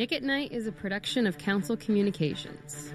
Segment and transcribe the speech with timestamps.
[0.00, 2.90] Nick at Night is a production of Council Communications.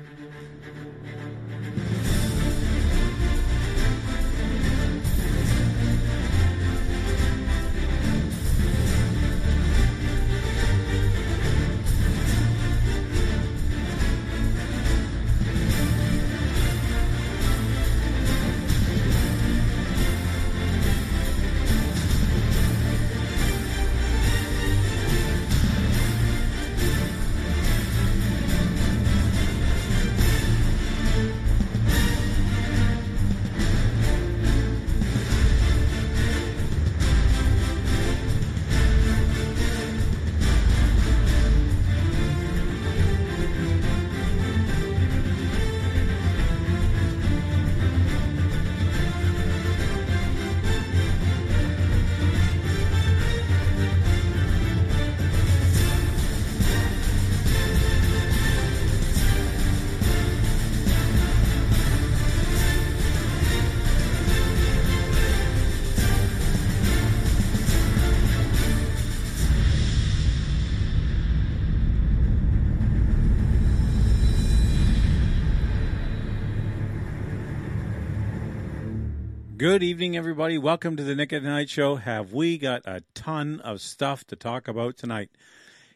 [79.66, 80.59] Good evening, everybody.
[80.59, 81.96] Welcome to the Nick at Night Show.
[81.96, 85.31] Have we got a ton of stuff to talk about tonight?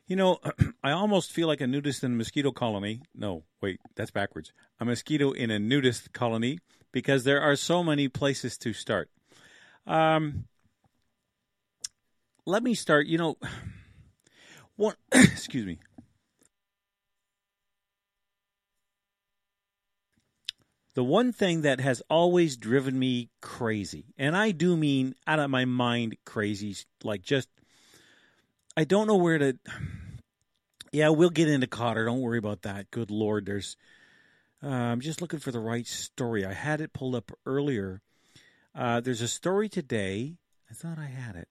[0.08, 0.40] You know,
[0.84, 3.04] I almost feel like a nudist in a mosquito colony.
[3.14, 4.54] No, wait, that's backwards.
[4.80, 6.58] A mosquito in a nudist colony
[6.92, 9.12] because there are so many places to start.
[9.86, 10.46] Um,
[12.48, 13.06] let me start.
[13.06, 13.38] You know,
[14.78, 14.96] one.
[15.12, 15.78] excuse me.
[20.96, 25.50] The one thing that has always driven me crazy, and I do mean out of
[25.50, 27.48] my mind crazy, like just,
[28.76, 29.58] I don't know where to.
[30.92, 32.08] Yeah, we'll get into Khadr.
[32.08, 32.90] Don't worry about that.
[32.90, 33.78] Good Lord, there's.
[34.64, 36.44] Uh, I'm just looking for the right story.
[36.44, 38.02] I had it pulled up earlier.
[38.74, 40.38] Uh, there's a story today.
[40.68, 41.48] I thought I had it.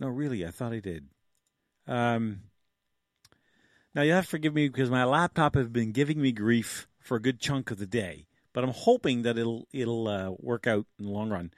[0.00, 1.06] No, really, I thought I did.
[1.86, 2.40] Um,
[3.94, 7.16] now you have to forgive me because my laptop has been giving me grief for
[7.16, 8.28] a good chunk of the day.
[8.52, 11.50] But I'm hoping that it'll it'll uh, work out in the long run.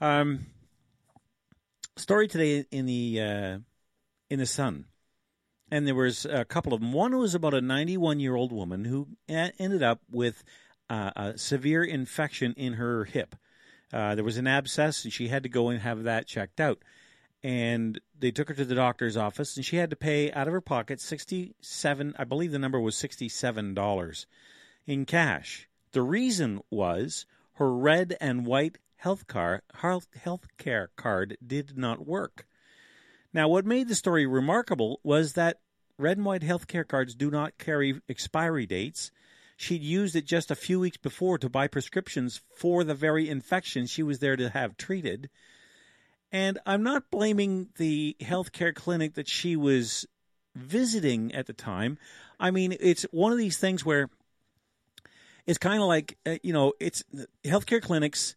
[0.00, 0.46] Um,
[1.96, 3.58] story today in the uh,
[4.30, 4.86] in the Sun,
[5.70, 6.94] and there was a couple of them.
[6.94, 10.42] One was about a 91 year old woman who ended up with
[10.88, 13.34] uh, a severe infection in her hip.
[13.92, 16.78] Uh, there was an abscess, and she had to go and have that checked out.
[17.42, 20.54] And they took her to the doctor's office, and she had to pay out of
[20.54, 22.14] her pocket sixty-seven.
[22.18, 24.26] I believe the number was sixty-seven dollars
[24.88, 25.68] in cash.
[25.92, 32.46] The reason was her red and white health, car, health care card did not work.
[33.32, 35.60] Now, what made the story remarkable was that
[35.98, 39.10] red and white health care cards do not carry expiry dates.
[39.56, 43.86] She'd used it just a few weeks before to buy prescriptions for the very infection
[43.86, 45.28] she was there to have treated.
[46.32, 50.06] And I'm not blaming the healthcare clinic that she was
[50.54, 51.98] visiting at the time.
[52.40, 54.08] I mean, it's one of these things where
[55.48, 57.02] it's kind of like uh, you know, it's
[57.44, 58.36] healthcare clinics,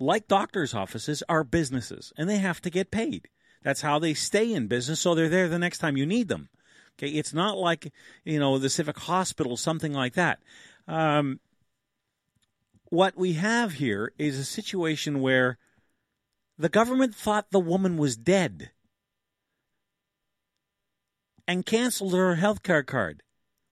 [0.00, 3.28] like doctors' offices, are businesses, and they have to get paid.
[3.62, 6.48] That's how they stay in business, so they're there the next time you need them.
[6.98, 7.92] Okay, it's not like
[8.24, 10.40] you know the civic hospital, something like that.
[10.88, 11.38] Um,
[12.86, 15.58] what we have here is a situation where
[16.56, 18.70] the government thought the woman was dead
[21.46, 23.22] and canceled her health care card,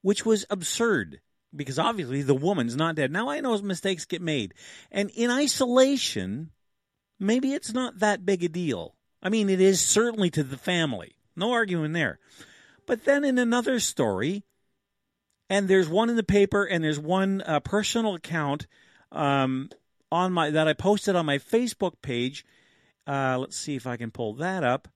[0.02, 1.20] which was absurd
[1.56, 3.10] because obviously the woman's not dead.
[3.10, 4.54] Now I know mistakes get made.
[4.90, 6.50] And in isolation,
[7.18, 8.94] maybe it's not that big a deal.
[9.22, 11.16] I mean, it is certainly to the family.
[11.34, 12.18] No arguing there.
[12.86, 14.44] But then in another story,
[15.50, 18.66] and there's one in the paper, and there's one uh, personal account
[19.12, 19.70] um,
[20.10, 22.44] on my that I posted on my Facebook page.
[23.06, 24.88] Uh, let's see if I can pull that up.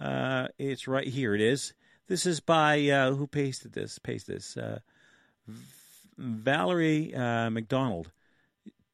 [0.00, 1.34] Uh, it's right here.
[1.34, 1.74] It is.
[2.08, 3.98] This is by uh, who pasted this?
[3.98, 4.56] Pasted this.
[6.18, 8.10] Valerie uh, McDonald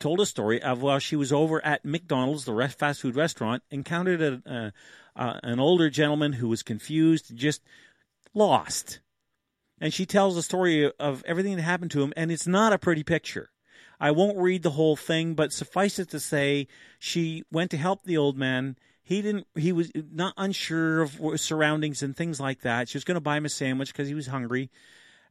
[0.02, 4.20] told a story of while she was over at McDonald's, the fast food restaurant, encountered
[4.20, 4.72] a,
[5.14, 7.62] uh, an older gentleman who was confused, just
[8.34, 8.98] lost.
[9.80, 12.78] And she tells the story of everything that happened to him, and it's not a
[12.78, 13.50] pretty picture.
[14.00, 16.66] I won't read the whole thing, but suffice it to say,
[16.98, 18.76] she went to help the old man.
[19.04, 19.46] He didn't.
[19.54, 22.88] He was not unsure of surroundings and things like that.
[22.88, 24.70] She was going to buy him a sandwich because he was hungry.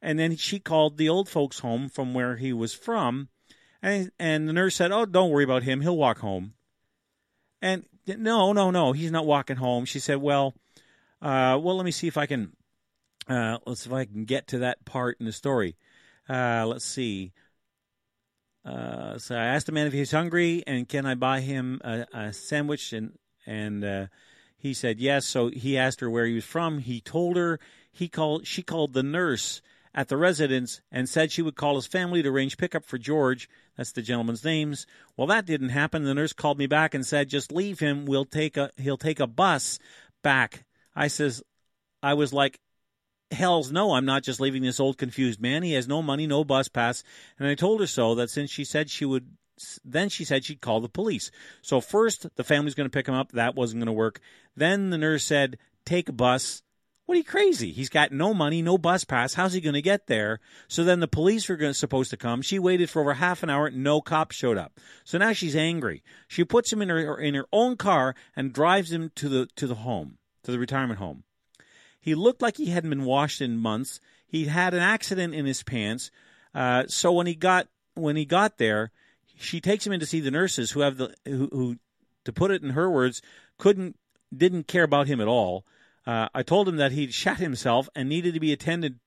[0.02, 3.30] And then she called the old folks home from where he was from.
[3.82, 5.82] And, and the nurse said, Oh, don't worry about him.
[5.82, 6.54] He'll walk home.
[7.62, 9.86] And no, no, no, he's not walking home.
[9.86, 10.56] She said, Well,
[11.22, 12.54] uh, well, let me see if I can
[13.28, 15.78] Uh, let's see if I can get to that part in the story.
[16.28, 17.32] Uh, let's see.
[18.66, 22.06] Uh, so I asked the man if he's hungry and can I buy him a,
[22.14, 24.06] a sandwich and and uh,
[24.58, 25.26] he said yes.
[25.26, 26.80] So he asked her where he was from.
[26.80, 27.60] He told her
[27.92, 29.62] he called she called the nurse
[29.94, 33.50] at the residence and said she would call his family to arrange pickup for George.
[33.78, 34.86] That's the gentleman's names.
[35.18, 36.04] Well, that didn't happen.
[36.04, 38.06] The nurse called me back and said, "Just leave him.
[38.06, 39.80] We'll take a he'll take a bus
[40.24, 40.66] back."
[40.96, 41.42] I says,
[42.04, 42.60] I was like,
[43.32, 45.64] hell's no, I'm not just leaving this old confused man.
[45.64, 47.04] He has no money, no bus pass.
[47.40, 49.28] And I told her so that since she said she would,
[49.86, 51.32] then she said she'd call the police.
[51.62, 53.32] So first, the family's going to pick him up.
[53.32, 54.20] That wasn't going to work.
[54.56, 56.64] Then the nurse said, take a bus.
[57.06, 57.72] What are you crazy?
[57.72, 59.34] He's got no money, no bus pass.
[59.34, 60.40] How's he going to get there?
[60.68, 62.42] So then the police were going, supposed to come.
[62.42, 63.70] She waited for over half an hour.
[63.70, 64.80] No cop showed up.
[65.04, 66.04] So now she's angry.
[66.28, 69.68] She puts him in her in her own car and drives him to the to
[69.68, 71.24] the home, to the retirement home.
[72.00, 74.00] He looked like he hadn't been washed in months.
[74.26, 76.12] He had an accident in his pants.
[76.56, 78.92] Uh, so when he got when he got there,
[79.38, 81.76] she takes him in to see the nurses who have the who, who
[82.26, 83.22] to put it in her words,
[83.58, 83.98] couldn't
[84.36, 85.66] didn't care about him at all.
[86.06, 89.00] Uh, I told him that he'd shot himself and needed to be attended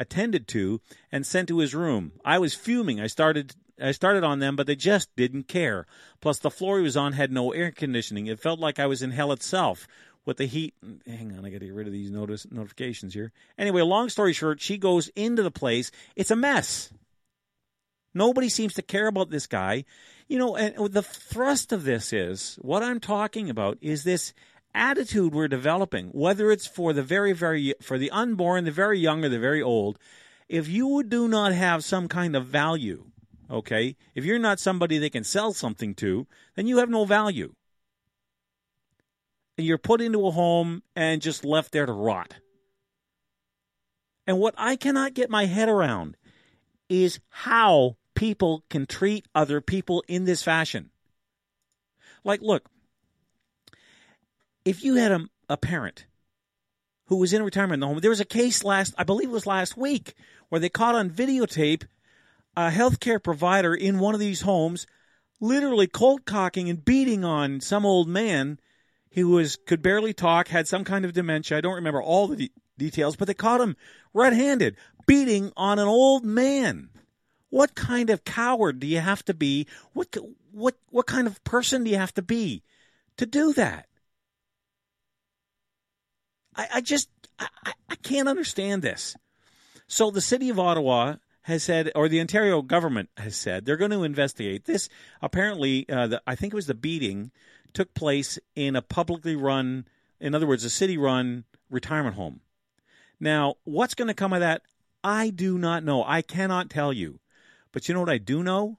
[0.00, 0.80] attended to
[1.10, 2.12] and sent to his room.
[2.24, 3.00] I was fuming.
[3.00, 5.86] I started I started on them, but they just didn't care.
[6.20, 8.26] Plus, the floor he was on had no air conditioning.
[8.26, 9.86] It felt like I was in hell itself
[10.24, 10.74] with the heat.
[11.06, 13.32] Hang on, I got to get rid of these notice notifications here.
[13.56, 15.90] Anyway, long story short, she goes into the place.
[16.16, 16.92] It's a mess.
[18.14, 19.84] Nobody seems to care about this guy.
[20.28, 24.34] You know, and the thrust of this is what I'm talking about is this
[24.74, 29.24] attitude we're developing, whether it's for the very, very, for the unborn, the very young,
[29.24, 29.98] or the very old.
[30.48, 33.06] If you do not have some kind of value,
[33.50, 37.54] okay, if you're not somebody they can sell something to, then you have no value
[39.56, 42.34] And you're put into a home and just left there to rot.
[44.26, 46.16] And what I cannot get my head around
[46.88, 50.90] is how people can treat other people in this fashion.
[52.24, 52.68] Like, look,
[54.68, 56.04] if you had a, a parent
[57.06, 59.76] who was in retirement home, there was a case last, I believe it was last
[59.76, 60.14] week,
[60.50, 61.84] where they caught on videotape
[62.54, 64.86] a healthcare provider in one of these homes
[65.40, 68.58] literally cold cocking and beating on some old man
[69.12, 71.56] who was could barely talk, had some kind of dementia.
[71.56, 73.76] I don't remember all the de- details, but they caught him
[74.12, 74.76] red-handed
[75.06, 76.90] beating on an old man.
[77.48, 79.66] What kind of coward do you have to be?
[79.94, 80.14] What
[80.52, 82.62] what what kind of person do you have to be
[83.16, 83.86] to do that?
[86.58, 87.08] I, I just
[87.38, 87.48] I,
[87.88, 89.16] I can't understand this.
[89.86, 93.92] So the city of Ottawa has said, or the Ontario government has said, they're going
[93.92, 94.90] to investigate this.
[95.22, 97.30] Apparently, uh, the, I think it was the beating
[97.72, 99.86] took place in a publicly run,
[100.20, 102.40] in other words, a city run retirement home.
[103.18, 104.62] Now, what's going to come of that?
[105.02, 106.04] I do not know.
[106.04, 107.20] I cannot tell you.
[107.72, 108.78] But you know what I do know?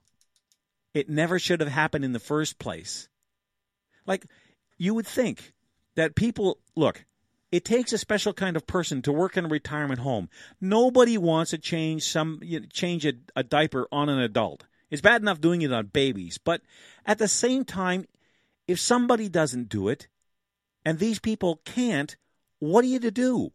[0.94, 3.10] It never should have happened in the first place.
[4.06, 4.26] Like,
[4.78, 5.54] you would think
[5.96, 7.06] that people, look,
[7.52, 10.30] it takes a special kind of person to work in a retirement home.
[10.62, 14.66] Nobody wants to change some you know, change a, a diaper on an adult.
[14.90, 16.62] It's bad enough doing it on babies, but
[17.06, 18.06] at the same time,
[18.68, 20.08] if somebody doesn't do it
[20.86, 22.16] and these people can't,
[22.60, 23.52] what are you to do?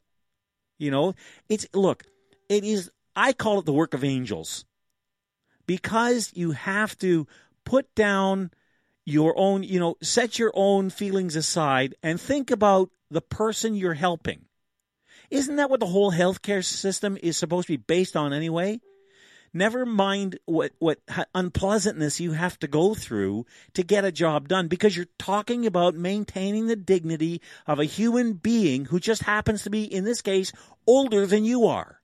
[0.79, 1.15] You know,
[1.49, 2.05] it's look,
[2.49, 4.65] it is I call it the work of angels.
[5.67, 7.27] Because you have to
[7.65, 8.51] put down
[9.05, 13.95] your own, you know, set your own feelings aside and think about the person you're
[13.95, 14.47] helping.
[15.31, 18.81] Isn't that what the whole healthcare system is supposed to be based on anyway?
[19.57, 20.99] Never mind what, what
[21.33, 25.95] unpleasantness you have to go through to get a job done because you're talking about
[25.95, 30.53] maintaining the dignity of a human being who just happens to be, in this case,
[30.89, 32.01] older than you are.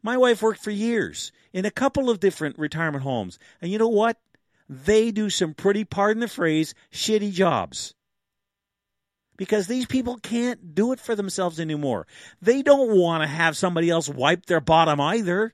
[0.00, 3.38] My wife worked for years in a couple of different retirement homes.
[3.60, 4.16] And you know what?
[4.68, 7.94] They do some pretty, pardon the phrase, shitty jobs
[9.36, 12.06] because these people can't do it for themselves anymore.
[12.40, 15.52] They don't want to have somebody else wipe their bottom either.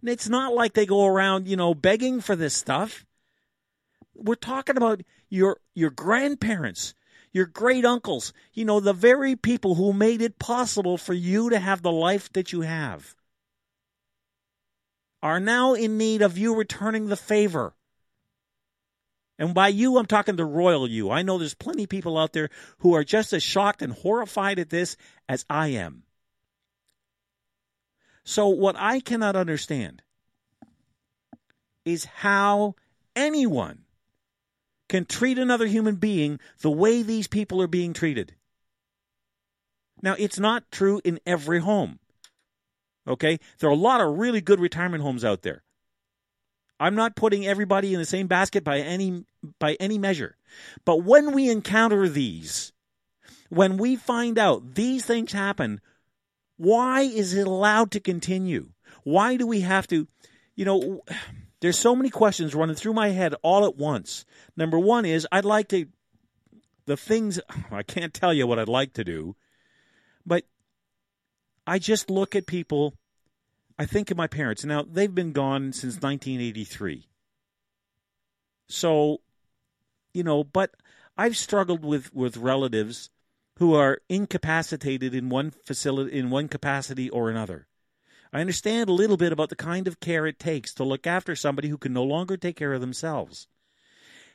[0.00, 3.04] And it's not like they go around, you know, begging for this stuff.
[4.14, 6.94] We're talking about your your grandparents,
[7.32, 11.58] your great uncles, you know, the very people who made it possible for you to
[11.58, 13.14] have the life that you have
[15.20, 17.74] are now in need of you returning the favor.
[19.38, 21.10] And by you, I'm talking the royal you.
[21.10, 24.58] I know there's plenty of people out there who are just as shocked and horrified
[24.58, 24.96] at this
[25.28, 26.02] as I am.
[28.24, 30.02] So, what I cannot understand
[31.84, 32.74] is how
[33.16, 33.84] anyone
[34.88, 38.34] can treat another human being the way these people are being treated.
[40.02, 41.98] Now, it's not true in every home.
[43.06, 43.38] Okay?
[43.58, 45.62] There are a lot of really good retirement homes out there.
[46.80, 49.24] I'm not putting everybody in the same basket by any
[49.58, 50.36] by any measure.
[50.84, 52.72] But when we encounter these,
[53.48, 55.80] when we find out these things happen,
[56.56, 58.70] why is it allowed to continue?
[59.04, 60.06] Why do we have to,
[60.54, 61.02] you know,
[61.60, 64.24] there's so many questions running through my head all at once.
[64.56, 65.86] Number one is I'd like to,
[66.86, 69.36] the things, I can't tell you what I'd like to do,
[70.26, 70.44] but
[71.66, 72.94] I just look at people.
[73.78, 74.64] I think of my parents.
[74.64, 77.08] Now, they've been gone since 1983.
[78.68, 79.18] So,
[80.12, 80.74] you know, but
[81.16, 83.10] I've struggled with, with relatives
[83.58, 87.66] who are incapacitated in one facility in one capacity or another.
[88.32, 91.34] I understand a little bit about the kind of care it takes to look after
[91.34, 93.48] somebody who can no longer take care of themselves.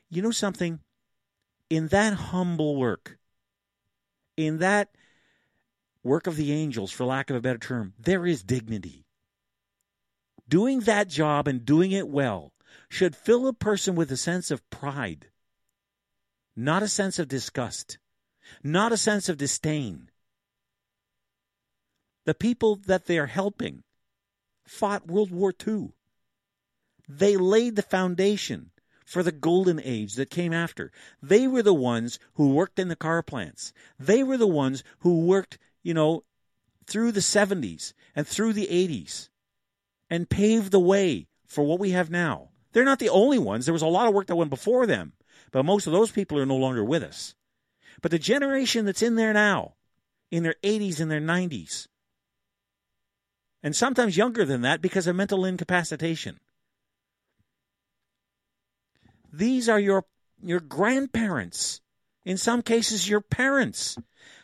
[0.09, 0.79] You know something?
[1.69, 3.17] In that humble work,
[4.35, 4.89] in that
[6.03, 9.02] work of the angels, for lack of a better term, there is dignity.
[10.53, 12.53] Doing that job and doing it well
[12.87, 15.29] should fill a person with a sense of pride,
[16.55, 17.97] not a sense of disgust
[18.63, 20.09] not a sense of disdain.
[22.25, 23.83] The people that they are helping
[24.65, 25.89] fought World War II.
[27.07, 28.71] They laid the foundation
[29.05, 30.91] for the golden age that came after.
[31.21, 33.73] They were the ones who worked in the car plants.
[33.99, 36.23] They were the ones who worked, you know,
[36.85, 39.29] through the 70s and through the 80s
[40.13, 42.49] and paved the way for what we have now.
[42.71, 43.65] They're not the only ones.
[43.65, 45.13] There was a lot of work that went before them,
[45.51, 47.33] but most of those people are no longer with us.
[47.99, 49.73] But the generation that's in there now,
[50.29, 51.87] in their 80s and their 90s,
[53.63, 56.39] and sometimes younger than that because of mental incapacitation.
[59.31, 60.05] These are your
[60.43, 61.81] your grandparents.
[62.23, 63.97] In some cases your parents.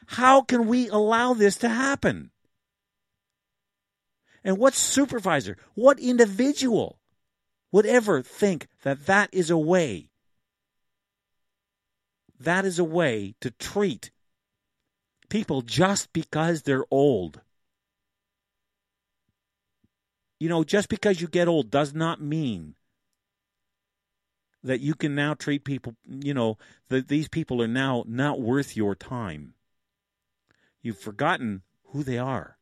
[0.08, 2.32] How can we allow this to happen?
[4.44, 7.00] And what supervisor, what individual
[7.72, 10.10] would ever think that that is a way
[12.40, 14.12] that is a way to treat
[15.30, 17.42] people just because they're old.
[20.40, 22.76] You know, just because you get old does not mean
[24.64, 28.76] that you can now treat people, you know, that these people are now not worth
[28.76, 29.54] your time.
[30.82, 32.58] You've forgotten who they are.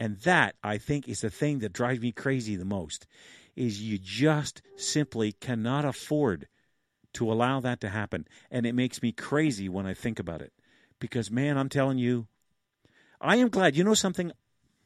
[0.00, 3.06] And that, I think, is the thing that drives me crazy the most,
[3.56, 6.46] is you just simply cannot afford
[7.14, 8.26] to allow that to happen.
[8.50, 10.52] And it makes me crazy when I think about it.
[11.00, 12.26] Because, man, I'm telling you,
[13.20, 13.76] I am glad.
[13.76, 14.32] You know something?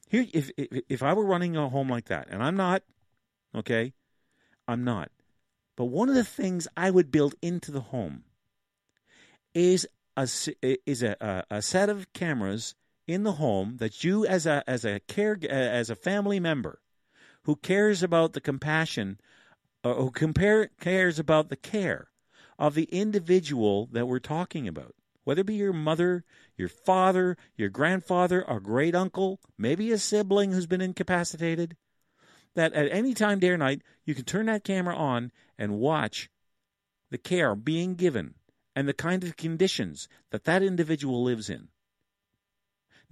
[0.08, 2.82] Here, if, if, if I were running a home like that, and I'm not,
[3.54, 3.92] okay,
[4.66, 5.10] I'm not.
[5.76, 8.24] But one of the things I would build into the home
[9.54, 10.28] is a
[10.86, 12.74] is a, a, a set of cameras
[13.12, 16.80] in the home that you as a as a care as a family member
[17.44, 19.18] who cares about the compassion
[19.84, 22.08] uh, who compare cares about the care
[22.58, 24.94] of the individual that we're talking about.
[25.24, 26.24] Whether it be your mother,
[26.56, 31.76] your father, your grandfather, a great uncle, maybe a sibling who's been incapacitated,
[32.54, 36.28] that at any time, day or night, you can turn that camera on and watch
[37.10, 38.34] the care being given
[38.74, 41.68] and the kind of conditions that that individual lives in.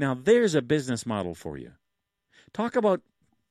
[0.00, 1.72] Now, there's a business model for you.
[2.54, 3.02] Talk about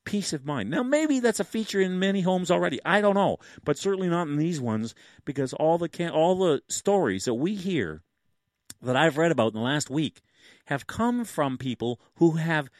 [0.03, 0.71] peace of mind.
[0.71, 2.79] Now, maybe that's a feature in many homes already.
[2.83, 6.63] I don't know, but certainly not in these ones because all the can- all the
[6.67, 8.01] stories that we hear
[8.81, 10.23] that I've read about in the last week
[10.65, 12.71] have come from people who have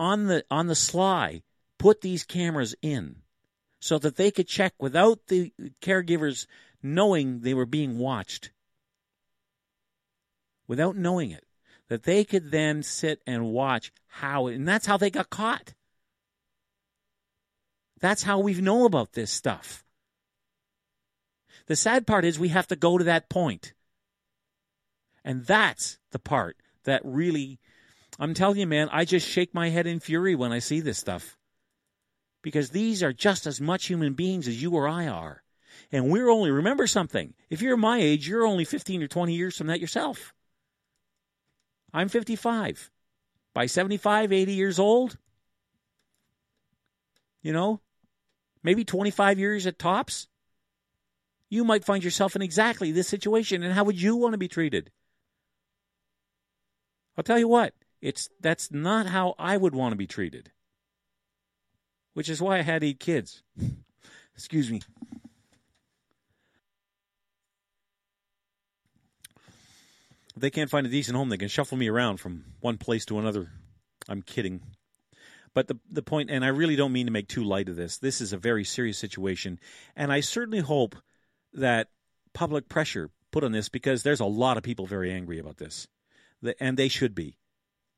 [0.00, 1.42] on the on the sly
[1.78, 3.22] put these cameras in
[3.78, 6.48] so that they could check without the caregivers
[6.82, 8.50] knowing they were being watched
[10.66, 11.45] without knowing it
[11.88, 15.74] that they could then sit and watch how and that's how they got caught
[18.00, 19.84] that's how we know about this stuff.
[21.66, 23.72] The sad part is we have to go to that point.
[25.24, 27.58] And that's the part that really,
[28.18, 30.98] I'm telling you, man, I just shake my head in fury when I see this
[30.98, 31.36] stuff.
[32.42, 35.42] Because these are just as much human beings as you or I are.
[35.90, 39.56] And we're only, remember something, if you're my age, you're only 15 or 20 years
[39.56, 40.32] from that yourself.
[41.92, 42.90] I'm 55.
[43.54, 45.16] By 75, 80 years old,
[47.42, 47.80] you know,
[48.62, 50.28] maybe 25 years at tops,
[51.48, 53.62] you might find yourself in exactly this situation.
[53.62, 54.90] And how would you want to be treated?
[57.16, 60.50] I'll tell you what, it's that's not how I would want to be treated.
[62.12, 63.42] Which is why I had eight kids.
[64.34, 64.82] Excuse me.
[70.36, 73.06] If they can't find a decent home, they can shuffle me around from one place
[73.06, 73.50] to another.
[74.06, 74.60] I'm kidding.
[75.54, 77.96] But the the point, and I really don't mean to make too light of this.
[77.96, 79.58] This is a very serious situation,
[79.96, 80.94] and I certainly hope
[81.54, 81.88] that
[82.34, 85.88] public pressure put on this because there's a lot of people very angry about this,
[86.60, 87.38] and they should be.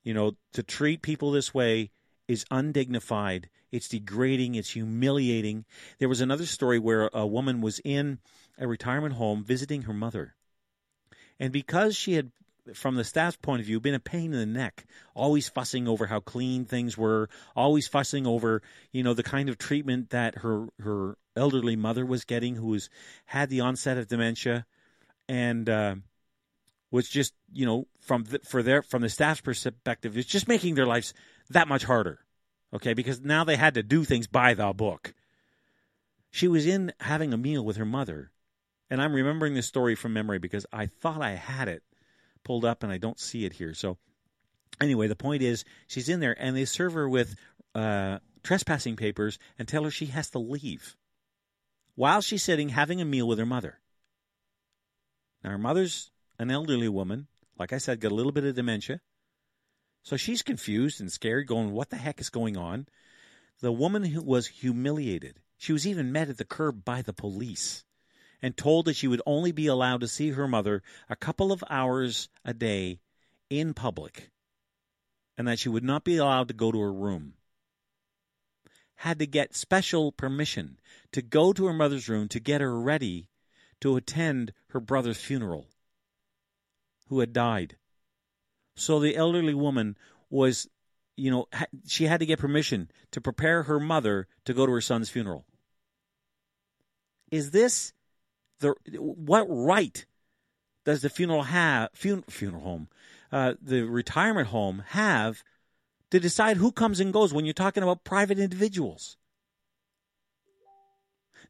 [0.05, 1.91] You know, to treat people this way
[2.29, 3.51] is undignified.
[3.73, 4.55] It's degrading.
[4.55, 5.65] It's humiliating.
[5.99, 8.21] There was another story where a woman was in
[8.57, 10.37] a retirement home visiting her mother,
[11.39, 12.31] and because she had
[12.75, 16.07] from the staff's point of view, been a pain in the neck, always fussing over
[16.07, 20.67] how clean things were, always fussing over, you know, the kind of treatment that her
[20.81, 22.91] her elderly mother was getting, who was
[23.27, 24.67] had the onset of dementia,
[25.29, 25.95] and uh,
[26.91, 30.75] was just, you know, from the, for their from the staff's perspective, it's just making
[30.75, 31.15] their lives
[31.51, 32.19] that much harder,
[32.75, 32.95] okay?
[32.95, 35.15] Because now they had to do things by the book.
[36.31, 38.31] She was in having a meal with her mother,
[38.91, 41.83] and I'm remembering this story from memory because I thought I had it
[42.45, 43.75] pulled up and I don't see it here.
[43.75, 43.99] So
[44.81, 47.37] anyway, the point is she's in there and they serve her with
[47.75, 50.97] uh, trespassing papers and tell her she has to leave
[51.95, 53.79] while she's sitting having a meal with her mother.
[55.43, 57.27] Now her mother's an elderly woman,
[57.59, 59.01] like I said, got a little bit of dementia.
[60.03, 62.87] So she's confused and scared, going, What the heck is going on?
[63.61, 65.41] The woman was humiliated.
[65.57, 67.85] She was even met at the curb by the police
[68.43, 71.65] and told that she would only be allowed to see her mother a couple of
[71.69, 73.01] hours a day
[73.51, 74.31] in public
[75.37, 77.35] and that she would not be allowed to go to her room.
[78.97, 80.81] Had to get special permission
[81.13, 83.29] to go to her mother's room to get her ready
[83.81, 85.69] to attend her brother's funeral,
[87.09, 87.77] who had died.
[88.75, 89.97] So the elderly woman
[90.29, 90.69] was,
[91.17, 91.47] you know,
[91.87, 95.45] she had to get permission to prepare her mother to go to her son's funeral.
[97.31, 97.93] Is this
[98.61, 100.05] the what right
[100.85, 102.89] does the funeral have fun, funeral home,
[103.31, 105.43] uh, the retirement home have
[106.11, 109.17] to decide who comes and goes when you're talking about private individuals?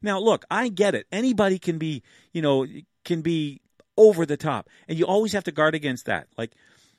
[0.01, 1.07] Now, look, I get it.
[1.11, 2.65] Anybody can be, you know,
[3.03, 3.61] can be
[3.97, 6.27] over the top, and you always have to guard against that.
[6.37, 6.51] Like,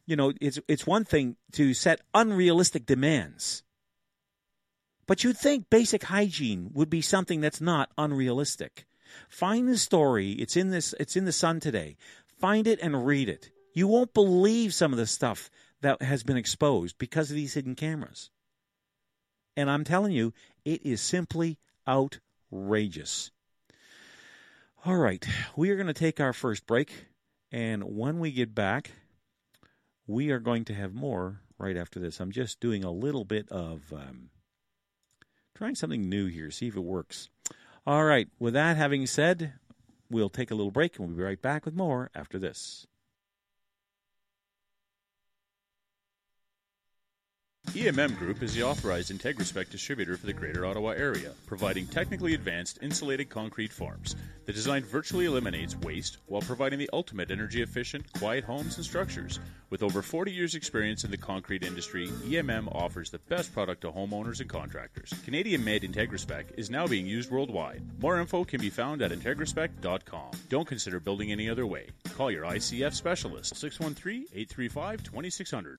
[0.06, 3.62] you know, it's it's one thing to set unrealistic demands,
[5.06, 8.87] but you'd think basic hygiene would be something that's not unrealistic.
[9.29, 10.33] Find the story.
[10.33, 11.96] It's in this it's in the Sun today.
[12.38, 13.51] Find it and read it.
[13.75, 15.51] You won't believe some of the stuff
[15.83, 18.31] that has been exposed because of these hidden cameras.
[19.57, 20.33] And I'm telling you,
[20.64, 23.31] it is simply outrageous.
[24.85, 27.07] All right, we are going to take our first break.
[27.53, 28.92] And when we get back,
[30.07, 32.20] we are going to have more right after this.
[32.20, 34.31] I'm just doing a little bit of um,
[35.55, 37.29] trying something new here, see if it works.
[37.86, 38.28] All right.
[38.38, 39.54] With that having said,
[40.10, 42.86] we'll take a little break and we'll be right back with more after this.
[47.75, 52.81] EMM Group is the authorized IntegraSpec distributor for the Greater Ottawa area, providing technically advanced
[52.83, 54.16] insulated concrete forms.
[54.46, 59.38] The design virtually eliminates waste while providing the ultimate energy efficient, quiet homes and structures.
[59.70, 63.92] With over 40 years' experience in the concrete industry, EMM offers the best product to
[63.92, 65.14] homeowners and contractors.
[65.25, 67.83] Canadian made IntegraSpec is now being used worldwide.
[68.03, 70.33] More info can be found at IntegraSpec.com.
[70.49, 71.87] Don't consider building any other way.
[72.16, 75.79] Call your ICF specialist 613 835 2600.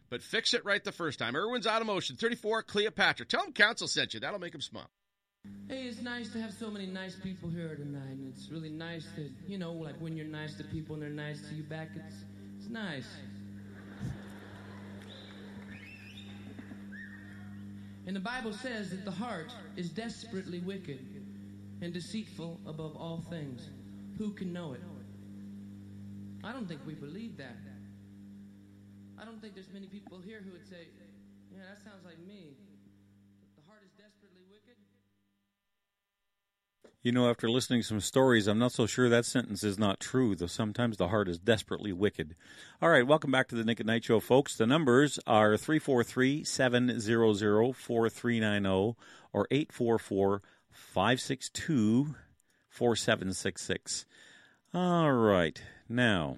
[0.11, 1.35] but fix it right the first time.
[1.35, 3.25] Irwin's Automotion, 34 Cleopatra.
[3.25, 4.19] Tell them Council sent you.
[4.19, 4.89] That'll make them smile.
[5.69, 9.07] Hey, it's nice to have so many nice people here tonight, and it's really nice
[9.15, 11.87] to, you know, like when you're nice to people and they're nice to you back,
[11.95, 12.15] it's,
[12.59, 13.07] it's nice.
[18.05, 20.99] And the Bible says that the heart is desperately wicked
[21.81, 23.61] and deceitful above all things.
[24.17, 24.81] Who can know it?
[26.43, 27.55] I don't think we believe that.
[29.21, 30.87] I don't think there's many people here who would say,
[31.53, 32.55] yeah, that sounds like me.
[33.55, 34.75] The heart is desperately wicked.
[37.03, 39.99] You know, after listening to some stories, I'm not so sure that sentence is not
[39.99, 42.35] true, though sometimes the heart is desperately wicked.
[42.81, 44.55] All right, welcome back to the Nick at Night Show, folks.
[44.55, 48.97] The numbers are 343 700 4390
[49.33, 52.15] or 844 562
[52.69, 54.05] 4766.
[54.73, 56.37] All right, now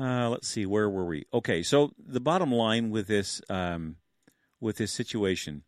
[0.00, 1.26] uh, let's see, where were we?
[1.32, 3.96] Okay, so the bottom line with this um,
[4.60, 5.62] with this situation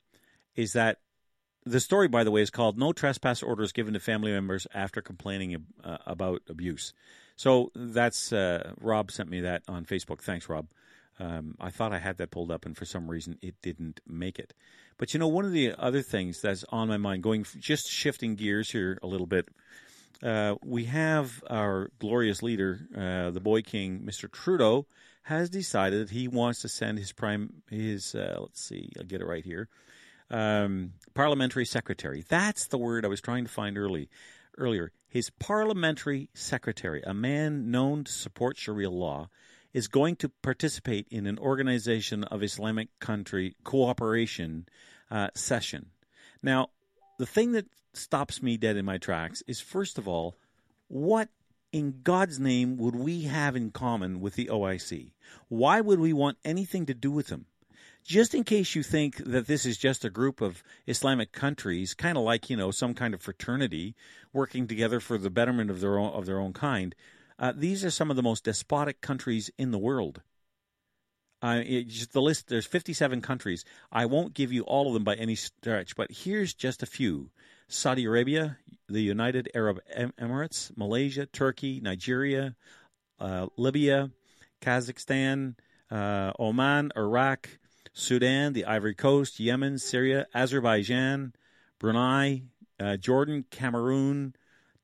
[0.57, 0.99] is that
[1.64, 5.03] the story, by the way, is called "No Trespass Orders Given to Family Members After
[5.03, 6.95] Complaining uh, About Abuse."
[7.37, 10.21] So that's uh, Rob sent me that on Facebook.
[10.21, 10.68] Thanks, Rob.
[11.21, 14.38] Um, I thought I had that pulled up, and for some reason it didn't make
[14.38, 14.55] it.
[14.97, 18.35] But you know, one of the other things that's on my mind, going just shifting
[18.35, 19.49] gears here a little bit,
[20.23, 24.31] uh, we have our glorious leader, uh, the boy king, Mr.
[24.31, 24.87] Trudeau,
[25.25, 29.21] has decided that he wants to send his prime his uh, let's see, I'll get
[29.21, 29.69] it right here,
[30.31, 32.25] um, parliamentary secretary.
[32.29, 34.09] That's the word I was trying to find early
[34.59, 34.93] earlier.
[35.09, 39.29] His parliamentary secretary, a man known to support Sharia law,
[39.73, 44.67] is going to participate in an organization of Islamic country cooperation
[45.11, 45.87] uh, session.
[46.43, 46.69] Now,
[47.19, 50.37] the thing that stops me dead in my tracks is first of all,
[50.88, 51.28] what
[51.72, 55.12] in God's name would we have in common with the OIC?
[55.48, 57.46] Why would we want anything to do with them?
[58.05, 62.18] Just in case you think that this is just a group of Islamic countries, kind
[62.18, 63.94] of like you know some kind of fraternity
[64.33, 66.96] working together for the betterment of their own of their own kind,
[67.38, 70.20] uh, these are some of the most despotic countries in the world.
[71.40, 71.62] Uh,
[72.12, 73.64] the list there's 57 countries.
[73.90, 77.31] I won't give you all of them by any stretch, but here's just a few:
[77.68, 82.55] Saudi Arabia, the United Arab Emirates, Malaysia, Turkey, Nigeria,
[83.18, 84.11] uh, Libya,
[84.61, 85.55] Kazakhstan,
[85.90, 87.48] uh, Oman, Iraq,
[87.92, 91.35] Sudan, the Ivory Coast, Yemen, Syria, Azerbaijan,
[91.79, 92.42] Brunei,
[92.81, 94.35] uh, Jordan, Cameroon,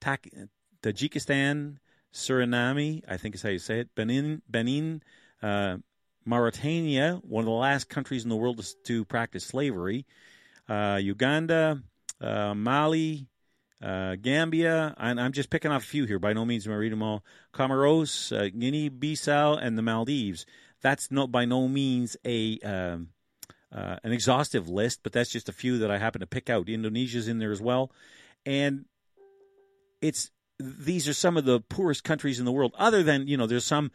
[0.00, 1.76] Tajikistan,
[2.12, 5.02] Suriname, I think is how you say it, Benin, Benin,
[5.42, 5.78] uh,
[6.24, 10.06] Mauritania, one of the last countries in the world to, to practice slavery,
[10.68, 11.82] uh, Uganda,
[12.20, 13.28] uh, Mali,
[13.82, 16.18] uh, Gambia, and I'm just picking off a few here.
[16.18, 17.24] By no means am I reading them all.
[17.54, 20.46] Comoros, uh, Guinea-Bissau, and the Maldives.
[20.80, 23.08] That's not by no means a um,
[23.72, 26.68] uh, an exhaustive list, but that's just a few that I happen to pick out.
[26.68, 27.92] Indonesia's in there as well,
[28.46, 28.84] and
[30.00, 32.74] it's these are some of the poorest countries in the world.
[32.78, 33.90] Other than you know, there's some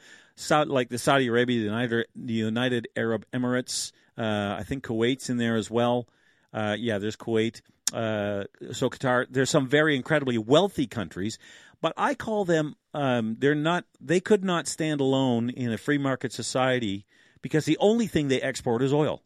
[0.49, 3.91] like the Saudi Arabia, the United, the United Arab Emirates.
[4.17, 6.07] Uh, I think Kuwait's in there as well.
[6.53, 7.61] Uh, yeah, there's Kuwait.
[7.93, 9.27] Uh, so Qatar.
[9.29, 11.37] There's some very incredibly wealthy countries,
[11.79, 15.99] but I call them um, they're not they could not stand alone in a free
[15.99, 17.05] market society
[17.41, 19.21] because the only thing they export is oil.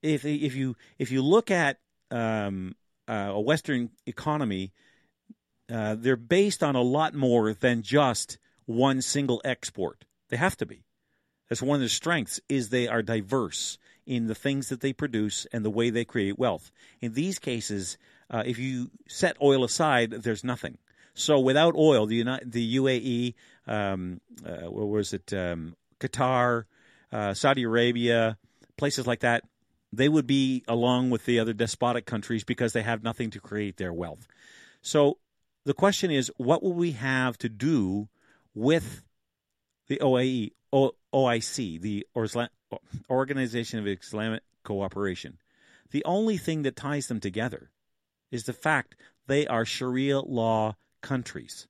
[0.00, 1.78] If if you if you look at
[2.12, 2.76] um,
[3.08, 4.72] uh, a Western economy,
[5.72, 10.04] uh, they're based on a lot more than just one single export.
[10.28, 10.84] They have to be.
[11.48, 15.46] That's one of their strengths is they are diverse in the things that they produce
[15.52, 16.72] and the way they create wealth.
[17.00, 17.98] In these cases,
[18.30, 20.78] uh, if you set oil aside, there's nothing.
[21.12, 23.34] So without oil, the United, the UAE,
[23.66, 26.64] um, uh, what was it, um, Qatar,
[27.12, 28.38] uh, Saudi Arabia,
[28.78, 29.44] places like that,
[29.92, 33.76] they would be along with the other despotic countries because they have nothing to create
[33.76, 34.26] their wealth.
[34.80, 35.18] So
[35.64, 38.08] the question is, what will we have to do
[38.54, 39.04] with
[39.88, 40.52] the OAE,
[41.12, 42.06] OIC, the
[43.10, 45.38] Organization of Islamic Cooperation?
[45.90, 47.70] The only thing that ties them together
[48.30, 48.94] is the fact
[49.26, 51.66] they are Sharia law countries.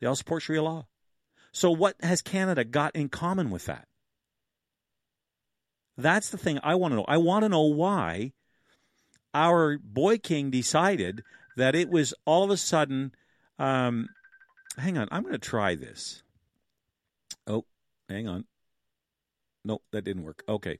[0.00, 0.86] They all support Sharia law.
[1.52, 3.86] So, what has Canada got in common with that?
[5.96, 7.04] That's the thing I want to know.
[7.06, 8.32] I want to know why
[9.32, 11.22] our boy king decided
[11.56, 13.12] that it was all of a sudden.
[13.58, 14.08] Um,
[14.76, 16.22] hang on, I'm going to try this.
[17.46, 17.64] Oh,
[18.08, 18.44] hang on.
[19.64, 20.42] Nope, that didn't work.
[20.48, 20.78] Okay.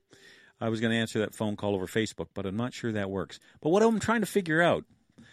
[0.60, 3.10] I was going to answer that phone call over Facebook, but I'm not sure that
[3.10, 3.40] works.
[3.60, 4.84] But what I'm trying to figure out,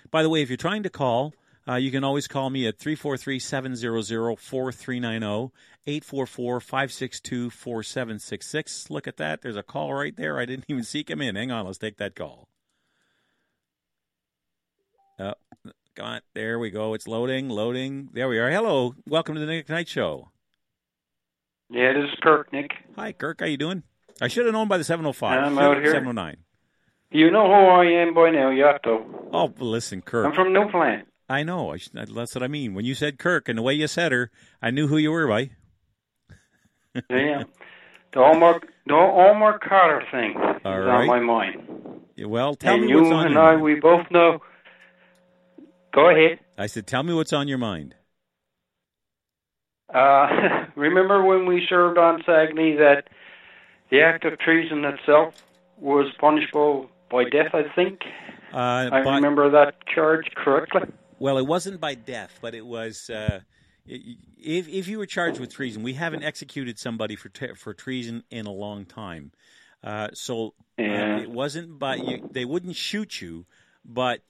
[0.10, 1.34] by the way, if you're trying to call,
[1.68, 5.54] uh, you can always call me at 343 700 4390
[5.86, 8.90] 844 562 4766.
[8.90, 9.42] Look at that.
[9.42, 10.40] There's a call right there.
[10.40, 11.36] I didn't even see him in.
[11.36, 11.66] Hang on.
[11.66, 12.48] Let's take that call.
[15.20, 15.36] Oh,
[15.96, 16.22] come on.
[16.34, 16.96] There we go.
[16.96, 18.10] It's loading, loading.
[18.12, 18.50] There we are.
[18.50, 18.96] Hello.
[19.08, 20.30] Welcome to the Nick Night Show.
[21.72, 22.72] Yeah, this is Kirk, Nick.
[22.98, 23.40] Hi, Kirk.
[23.40, 23.84] How you doing?
[24.20, 25.44] I should have known by the 705.
[25.44, 25.86] I'm out here.
[25.92, 26.38] 709.
[27.12, 29.04] You know who I am by now, you have to.
[29.34, 30.26] Oh, listen, Kirk.
[30.26, 31.04] I'm from Newfoundland.
[31.30, 31.74] I know.
[31.74, 32.74] I that's what I mean.
[32.74, 34.32] When you said Kirk and the way you said her,
[34.62, 35.52] I knew who you were by.
[37.10, 37.44] yeah.
[38.14, 41.02] The Omar, the Omar Carter thing All is right.
[41.04, 42.02] on my mind.
[42.18, 43.62] Yeah, well, tell and me you what's on and your I, mind.
[43.64, 44.40] we both know.
[45.94, 46.40] Go ahead.
[46.58, 47.96] I said, tell me what's on your mind.
[49.94, 53.08] Uh, remember when we served on Saguenay that
[53.90, 55.34] the act of treason itself
[55.78, 58.02] was punishable by death, I think?
[58.54, 60.82] Uh, I but- remember that charge correctly.
[61.20, 63.10] Well, it wasn't by death, but it was.
[63.10, 63.42] Uh,
[63.86, 68.24] if if you were charged with treason, we haven't executed somebody for te- for treason
[68.32, 69.32] in a long time.
[69.84, 71.18] Uh, so Yeah.
[71.18, 73.46] uh, it wasn't by you, they wouldn't shoot you,
[73.86, 74.22] but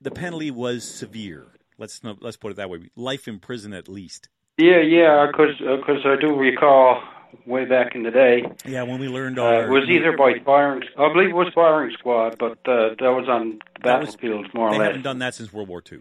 [0.00, 1.46] the penalty was severe.
[1.78, 4.28] Let's let's put it that way: life in prison at least.
[4.56, 7.02] Yeah, yeah, because because I do recall
[7.46, 8.44] way back in the day.
[8.64, 11.52] Yeah, when we learned Uh, our it was either by firing, I believe it was
[11.54, 14.78] firing squad, but uh, that was on That was- battlefields more they or less.
[14.78, 15.98] They haven't done that since World War II.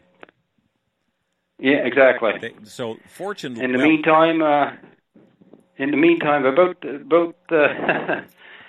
[1.60, 2.32] Yeah, exactly.
[2.40, 4.72] They, so fortunately, In the well, meantime, uh,
[5.78, 8.22] in the meantime, about about uh,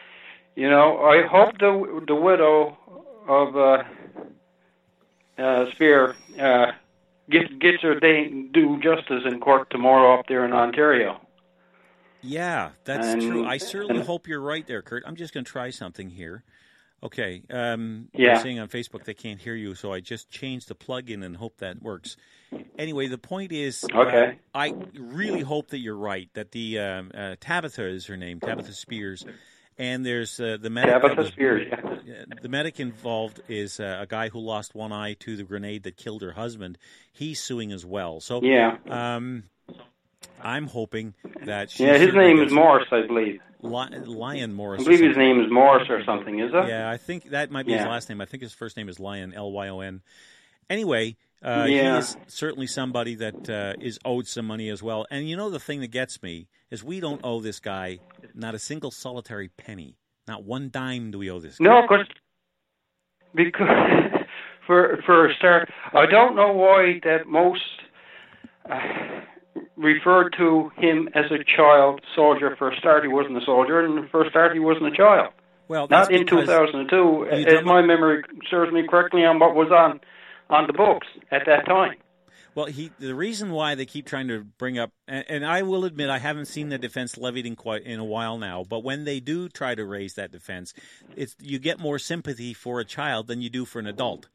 [0.56, 2.78] you know, I hope the the widow
[3.28, 3.82] of uh,
[5.38, 6.72] uh, Speer uh,
[7.30, 11.20] gets gets her day due justice in court tomorrow up there in Ontario.
[12.22, 13.44] Yeah, that's And- true.
[13.46, 15.02] I certainly and- hope you're right there, Kurt.
[15.06, 16.42] I'm just going to try something here.
[17.02, 17.42] Okay.
[17.50, 18.38] Um, Yeah.
[18.38, 21.58] Saying on Facebook they can't hear you, so I just changed the plug-in and hope
[21.58, 22.16] that works.
[22.78, 24.38] Anyway, the point is, uh, Okay.
[24.54, 26.30] I really hope that you're right.
[26.32, 29.26] That the um, uh, Tabitha is her name, Tabitha Spears,
[29.78, 30.92] and there's uh, the medic.
[30.94, 31.72] Tabitha was- Spears.
[32.06, 32.24] Yeah.
[32.42, 35.96] the medic involved is uh, a guy who lost one eye to the grenade that
[35.96, 36.76] killed her husband.
[37.10, 38.20] He's suing as well.
[38.20, 38.76] So Yeah.
[38.90, 39.44] um,
[40.42, 41.14] I'm hoping
[41.46, 43.40] that she Yeah, his name is Morris, I believe.
[43.62, 44.82] Lion Morris.
[44.82, 46.68] I believe his name is Morris or something, is it?
[46.68, 48.20] Yeah, I think that might be his last name.
[48.20, 50.02] I think his first name is Lion, L Y O N.
[50.68, 51.92] Anyway, uh, Yeah.
[51.94, 55.06] he is certainly somebody that uh, is owed some money as well.
[55.10, 57.98] And you know, the thing that gets me is we don't owe this guy
[58.34, 61.58] not a single solitary penny, not one dime do we owe this.
[61.58, 61.64] guy.
[61.64, 62.06] No, cause,
[63.34, 63.68] because
[64.66, 67.62] for for a start, I don't know why that most
[68.70, 68.78] uh,
[69.76, 72.54] referred to him as a child soldier.
[72.58, 75.32] For a start, he wasn't a soldier, and for a start, he wasn't a child.
[75.66, 79.98] Well, Not in 2002, You as my memory serves me correctly on what was on
[80.50, 81.96] on the books at that time.
[82.54, 85.84] Well, he the reason why they keep trying to bring up, and, and I will
[85.84, 88.62] admit I haven't seen the defense levied in quite in a while now.
[88.62, 90.72] But when they do try to raise that defense,
[91.16, 94.28] it's you get more sympathy for a child than you do for an adult.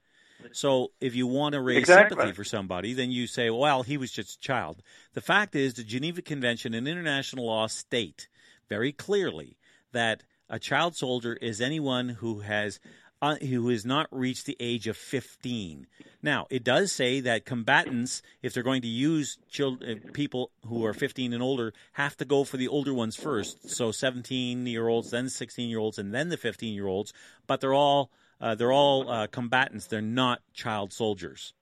[0.52, 2.16] So if you want to raise Exactly.
[2.16, 4.82] sympathy for somebody, then you say, well, he was just a child.
[5.14, 8.30] The fact is, the Geneva Convention and international law state
[8.70, 9.58] very clearly
[9.92, 12.80] that a child soldier is anyone who has
[13.22, 15.88] uh, who has not reached the age of 15.
[16.22, 20.86] Now, it does say that combatants, if they're going to use chil- uh, people who
[20.86, 23.70] are 15 and older, have to go for the older ones first.
[23.70, 27.14] So 17 year olds, then 16 year olds, and then the 15 year olds.
[27.48, 29.88] But they're all uh, they're all uh, combatants.
[29.88, 31.54] They're not child soldiers.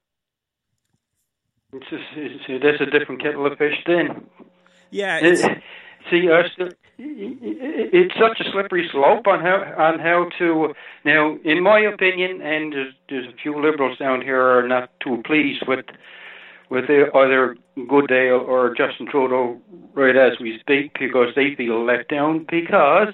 [1.74, 3.74] It's that's a different kettle of fish.
[3.86, 4.28] Then
[4.91, 5.63] Yeah, it's, It-
[6.10, 10.74] See, uh, st- it's such a slippery slope on how on how to
[11.06, 11.38] now.
[11.43, 15.63] In my opinion, and there's, there's a few liberals down here are not too pleased
[15.67, 15.86] with
[16.70, 17.56] with the- either
[17.88, 19.60] Goodale or Justin Trudeau
[19.93, 23.13] right as we speak because they feel let down because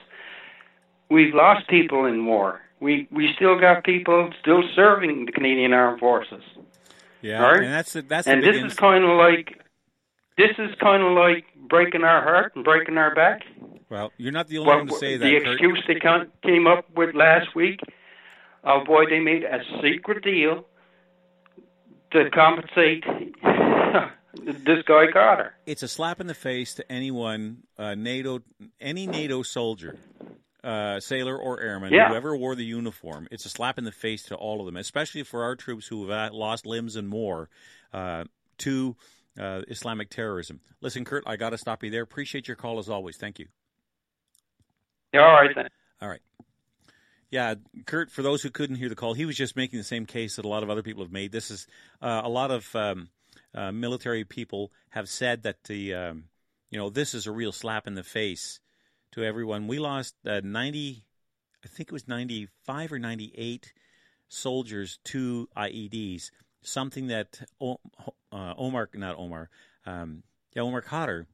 [1.09, 2.61] we've lost people in war.
[2.79, 6.43] We we still got people still serving the Canadian Armed Forces.
[7.21, 7.63] yeah, Right?
[7.63, 9.62] and that's the, that's and this is kind of like
[10.37, 13.41] this is kind of like breaking our heart and breaking our back.
[13.89, 15.25] well, you're not the only Well, one to say that.
[15.25, 15.47] the Kurt.
[15.53, 17.79] excuse they con- came up with last week,
[18.63, 20.65] oh boy, they made a secret deal
[22.11, 23.03] to compensate
[24.43, 25.53] this guy Carter.
[25.65, 28.39] it's a slap in the face to anyone uh, NATO,
[28.81, 29.97] any NATO soldier,
[30.63, 32.09] uh, sailor or airman, Yeah.
[32.09, 33.27] whoever wore the uniform.
[33.31, 36.07] It's a slap in the face to all of them, especially for our troops who
[36.09, 37.49] have uh, lost limbs and more
[37.93, 38.25] uh,
[38.59, 38.95] to
[39.39, 40.59] uh, Islamic terrorism.
[40.81, 42.03] Listen, Kurt, I got to stop you there.
[42.03, 43.17] Appreciate your call as always.
[43.17, 43.47] Thank you.
[45.15, 45.67] All right then.
[46.01, 46.21] All right.
[47.29, 47.55] Yeah,
[47.87, 50.35] Kurt, for those who couldn't hear the call, he was just making the same case
[50.35, 51.31] that a lot of other people have made.
[51.31, 51.65] This is
[52.01, 53.09] uh, a lot of um,
[53.55, 56.25] uh, military people have said that the um,
[56.69, 58.59] you know this is a real slap in the face
[59.13, 59.67] to everyone.
[59.67, 61.05] We lost uh, ninety,
[61.65, 63.73] I think it was ninety five or ninety eight
[64.27, 66.29] soldiers to IEDs.
[66.63, 67.79] Something that o-
[68.31, 69.49] uh, Omar, not Omar,
[69.85, 70.23] um,
[70.55, 71.25] yeah, Omar Khadr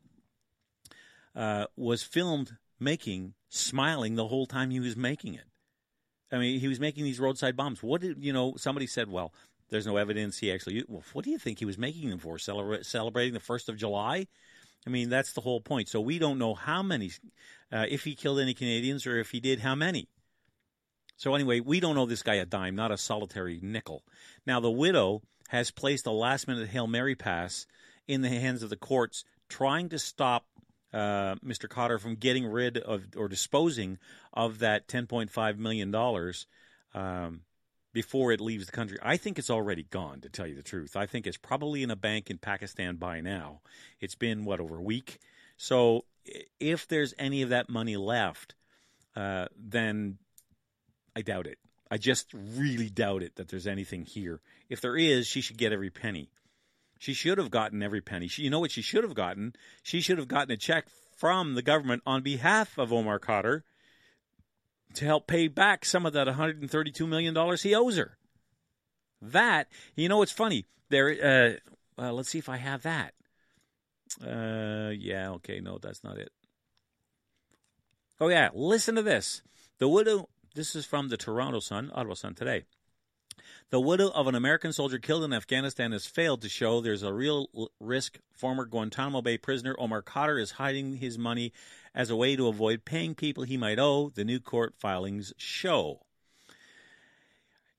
[1.35, 5.45] uh, was filmed making, smiling the whole time he was making it.
[6.31, 7.81] I mean, he was making these roadside bombs.
[7.81, 8.53] What did you know?
[8.57, 9.33] Somebody said, "Well,
[9.69, 12.37] there's no evidence he actually." Well, what do you think he was making them for?
[12.37, 14.27] Celebra- celebrating the first of July?
[14.85, 15.89] I mean, that's the whole point.
[15.89, 17.11] So we don't know how many,
[17.71, 20.07] uh, if he killed any Canadians, or if he did, how many.
[21.19, 24.03] So anyway, we don't owe this guy a dime, not a solitary nickel.
[24.47, 27.67] Now the widow has placed a last-minute hail mary pass
[28.07, 30.45] in the hands of the courts, trying to stop
[30.93, 31.67] uh, Mr.
[31.67, 33.97] Khadr from getting rid of or disposing
[34.31, 35.93] of that $10.5 million
[36.93, 37.41] um,
[37.91, 38.97] before it leaves the country.
[39.03, 40.95] I think it's already gone, to tell you the truth.
[40.95, 43.59] I think it's probably in a bank in Pakistan by now.
[43.99, 45.19] It's been, what, over a week?
[45.57, 46.05] So
[46.61, 48.55] if there's any of that money left,
[49.17, 50.17] uh, then
[51.19, 51.57] I doubt it.
[51.91, 54.39] I just really doubt it that there's anything here.
[54.69, 56.29] If there is, she should get every penny.
[56.97, 58.29] She should have gotten every penny.
[58.29, 59.53] She, you know what she should have gotten?
[59.83, 63.63] She should have gotten a check from the government on behalf of Omar Khadr
[64.93, 68.17] to help pay back some of that $132 million he owes her.
[69.21, 70.67] That, you know it's funny?
[70.87, 71.59] There,
[71.99, 73.13] uh, uh, let's see if I have that.
[74.25, 76.31] Uh, yeah, okay, no, that's not it.
[78.21, 79.41] Oh, yeah, listen to this.
[79.79, 80.29] The widow,
[80.59, 82.65] this is from the Toronto Sun, Ottawa Sun today.
[83.69, 87.13] The widow of an American soldier killed in Afghanistan has failed to show there's a
[87.13, 87.47] real
[87.79, 91.53] risk former Guantanamo Bay prisoner Omar Khadr is hiding his money
[91.95, 96.01] as a way to avoid paying people he might owe, the new court filings show.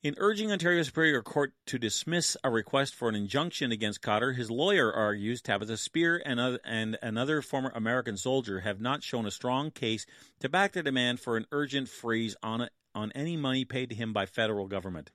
[0.02, 4.50] In urging Ontario Superior Court to dismiss a request for an injunction against Khadr, his
[4.50, 9.70] lawyer argues Tabitha Speer and, and another former American soldier have not shown a strong
[9.70, 10.06] case
[10.38, 13.94] to back their demand for an urgent freeze on, a, on any money paid to
[13.94, 15.10] him by federal government,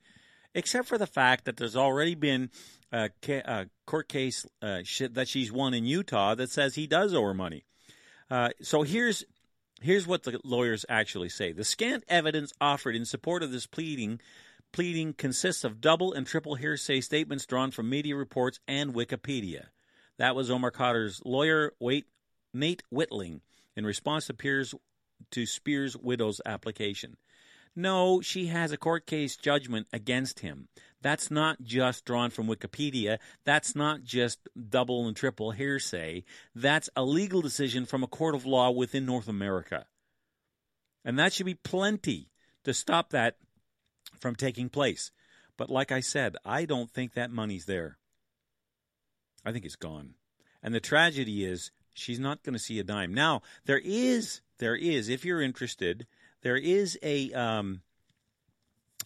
[0.53, 2.51] except for the fact that there's already been
[2.91, 4.81] a, a court case uh,
[5.13, 7.63] that she's won in Utah that says he does owe her money.
[8.29, 9.23] Uh, so here's
[9.81, 14.19] here's what the lawyers actually say: the scant evidence offered in support of this pleading
[14.75, 19.67] pleading consists of double and triple hearsay statements drawn from media reports and Wikipedia.
[20.17, 21.71] That was Omar Khadr's lawyer,
[22.53, 23.39] Nate Whitling,
[23.77, 24.75] in response to, Piers,
[25.31, 27.15] to Speer's widow's application.
[27.73, 30.67] No, she has a court case judgment against him.
[31.01, 33.19] That's not just drawn from Wikipedia.
[33.45, 36.25] That's not just double and triple hearsay.
[36.53, 39.85] That's a legal decision from a court of law within North America.
[41.05, 42.27] And that should be plenty
[42.65, 43.37] to stop that
[44.19, 45.11] from taking place.
[45.57, 47.97] But like I said, I don't think that money's there.
[49.45, 50.15] I think it's gone.
[50.61, 53.13] And the tragedy is she's not going to see a dime.
[53.13, 56.07] Now, there is there is if you're interested,
[56.41, 57.81] there is a um,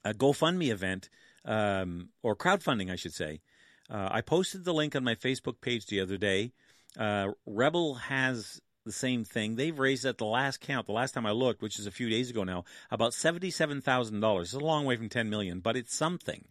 [0.04, 1.10] a GoFundMe event
[1.46, 3.42] um, or crowdfunding, I should say.
[3.90, 6.54] Uh, I posted the link on my Facebook page the other day.
[6.98, 9.56] Uh, Rebel has the same thing.
[9.56, 12.10] They've raised at the last count, the last time I looked, which is a few
[12.10, 14.54] days ago now, about seventy-seven thousand dollars.
[14.54, 16.46] It's a long way from ten million, but it's something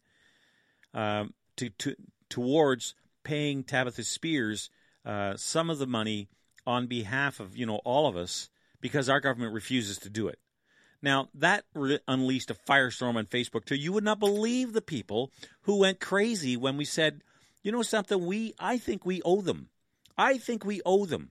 [0.95, 1.97] um, to, to
[2.29, 4.71] towards paying Tabitha Spears
[5.05, 6.29] uh, some of the money
[6.67, 10.39] on behalf of you know all of us because our government refuses to do it.
[11.01, 13.77] Now that re- unleashed a firestorm on Facebook too.
[13.77, 17.23] You would not believe the people who went crazy when we said,
[17.63, 19.71] you know something, we I think we owe them.
[20.17, 21.31] I think we owe them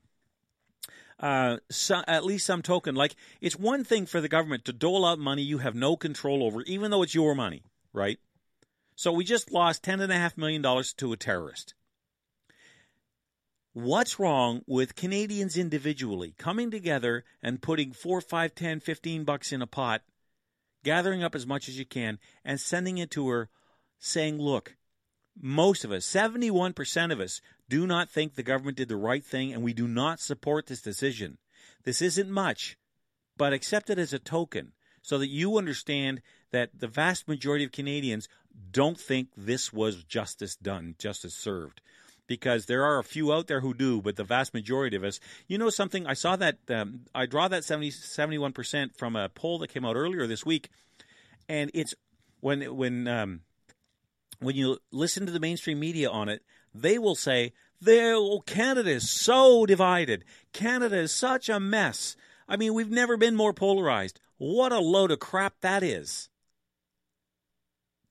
[1.20, 2.96] uh, so, at least some token.
[2.96, 6.44] Like it's one thing for the government to dole out money you have no control
[6.44, 8.20] over, even though it's your money, right?
[8.96, 11.74] So we just lost ten and a half million dollars to a terrorist.
[13.74, 19.62] What's wrong with Canadians individually coming together and putting four, five, ten, fifteen bucks in
[19.62, 20.02] a pot,
[20.84, 23.50] gathering up as much as you can, and sending it to her,
[24.00, 24.78] saying, "Look,
[25.42, 29.54] most of us, 71% of us, do not think the government did the right thing
[29.54, 31.38] and we do not support this decision.
[31.84, 32.78] This isn't much,
[33.38, 37.72] but accept it as a token so that you understand that the vast majority of
[37.72, 38.28] Canadians
[38.72, 41.82] don't think this was justice done, justice served.
[42.28, 45.22] Because there are a few out there who do, but the vast majority of us,
[45.48, 49.60] you know something, I saw that, um, I draw that 70, 71% from a poll
[49.60, 50.70] that came out earlier this week,
[51.48, 51.94] and it's
[52.42, 53.42] when, when, um,
[54.40, 57.54] when you listen to the mainstream media on it, they will say,
[57.86, 60.26] oh, Canada is so divided.
[60.54, 62.16] Canada is such a mess.
[62.48, 64.20] I mean, we've never been more polarized.
[64.38, 66.30] What a load of crap that is.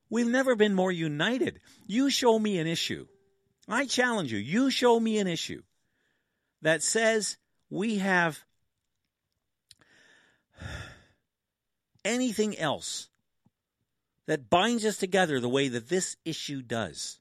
[0.09, 1.61] We've never been more united.
[1.87, 3.07] You show me an issue.
[3.69, 4.39] I challenge you.
[4.39, 5.63] You show me an issue
[6.63, 7.37] that says
[7.71, 8.45] we have
[12.05, 13.09] anything else
[14.27, 17.19] that binds us together the way that this issue does.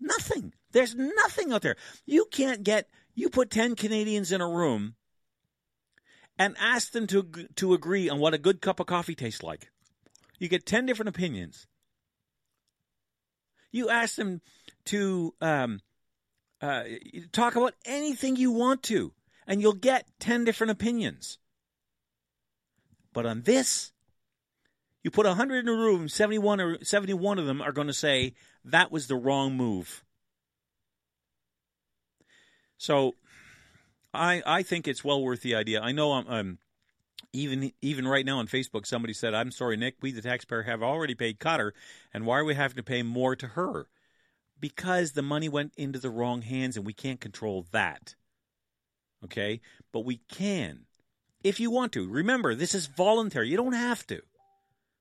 [0.00, 0.52] Nothing.
[0.72, 1.76] There's nothing out there.
[2.04, 4.94] You can't get, you put 10 Canadians in a room
[6.38, 7.22] and ask them to,
[7.56, 9.70] to agree on what a good cup of coffee tastes like.
[10.38, 11.66] You get 10 different opinions.
[13.72, 14.42] You ask them
[14.86, 15.80] to um,
[16.60, 16.84] uh,
[17.32, 19.12] talk about anything you want to,
[19.46, 21.38] and you'll get 10 different opinions.
[23.12, 23.92] But on this,
[25.02, 28.34] you put 100 in a room, 71 or 71 of them are going to say
[28.66, 30.04] that was the wrong move.
[32.76, 33.14] So
[34.12, 35.80] I I think it's well worth the idea.
[35.80, 36.58] I know I'm, I'm
[37.32, 40.82] even even right now on Facebook somebody said, "I'm sorry, Nick, we the taxpayer have
[40.82, 41.72] already paid Khadr,
[42.12, 43.88] and why are we having to pay more to her?"
[44.58, 48.14] Because the money went into the wrong hands and we can't control that.
[49.22, 49.60] Okay?
[49.92, 50.86] But we can
[51.46, 52.08] if you want to.
[52.08, 53.48] Remember, this is voluntary.
[53.48, 54.20] You don't have to.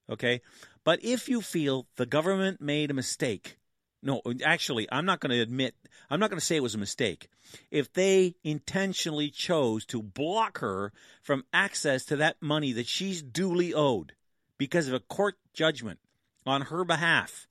[0.10, 0.42] Okay?
[0.86, 3.58] But if you feel the government made a mistake,
[4.02, 5.74] no, actually, I'm not going to admit,
[6.12, 7.28] I'm not going to say it was a mistake.
[7.72, 13.74] If they intentionally chose to block her from access to that money that she's duly
[13.74, 14.14] owed
[14.60, 16.00] because of a court judgment
[16.46, 17.48] on her behalf,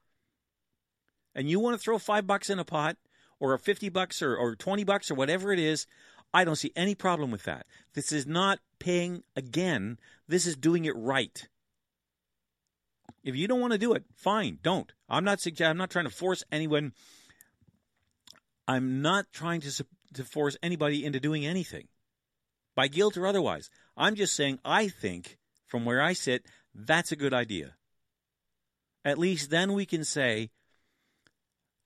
[1.34, 2.96] and you want to throw five bucks in a pot,
[3.40, 5.86] or 50 bucks or, or 20 bucks or whatever it is,
[6.32, 7.66] I don't see any problem with that.
[7.94, 9.98] This is not paying again.
[10.28, 11.48] This is doing it right.
[13.24, 14.92] If you don't want to do it, fine, don't.
[15.08, 16.92] I'm not suggest- I'm not trying to force anyone.
[18.68, 21.88] I'm not trying to to force anybody into doing anything
[22.76, 23.68] by guilt or otherwise.
[23.96, 27.76] I'm just saying I think from where I sit that's a good idea.
[29.04, 30.50] At least then we can say,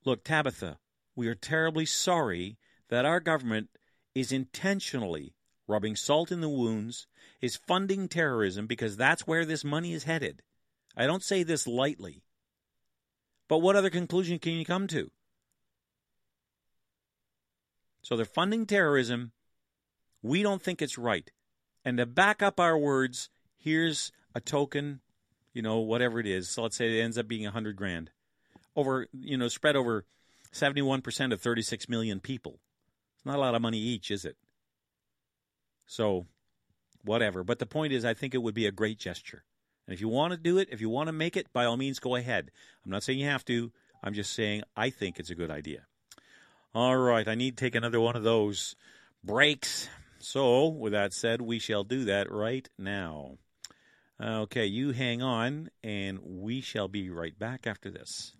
[0.05, 0.79] look, Tabitha,
[1.17, 2.59] we are terribly sorry
[2.91, 3.71] that our government
[4.15, 5.35] is intentionally
[5.67, 7.07] rubbing salt in the wounds,
[7.41, 10.43] is funding terrorism because that's where this money is headed.
[10.99, 12.25] I don't say this lightly.
[13.49, 15.11] But what other conclusion can you come to?
[18.03, 19.31] So they're funding terrorism.
[20.23, 21.31] We don't think it's right.
[21.85, 25.01] And to back up our words, here's a token,
[25.55, 26.51] you know, whatever it is.
[26.51, 28.11] So let's say it ends up being a hundred grand
[28.75, 30.05] over, you know, spread over
[30.53, 32.59] 71% of 36 million people.
[33.17, 34.37] It's not a lot of money each, is it?
[35.87, 36.27] So,
[37.05, 37.45] whatever.
[37.45, 39.45] But the point is, I think it would be a great gesture.
[39.89, 41.79] And if you want to do it, if you want to make it, by all
[41.79, 42.51] means, go ahead.
[42.85, 43.73] I'm not saying you have to.
[44.03, 45.87] I'm just saying I think it's a good idea.
[46.75, 48.77] All right, I need to take another one of those
[49.25, 49.89] breaks.
[50.19, 53.39] So, with that said, we shall do that right now.
[54.23, 58.35] Okay, you hang on, and we shall be right back after this.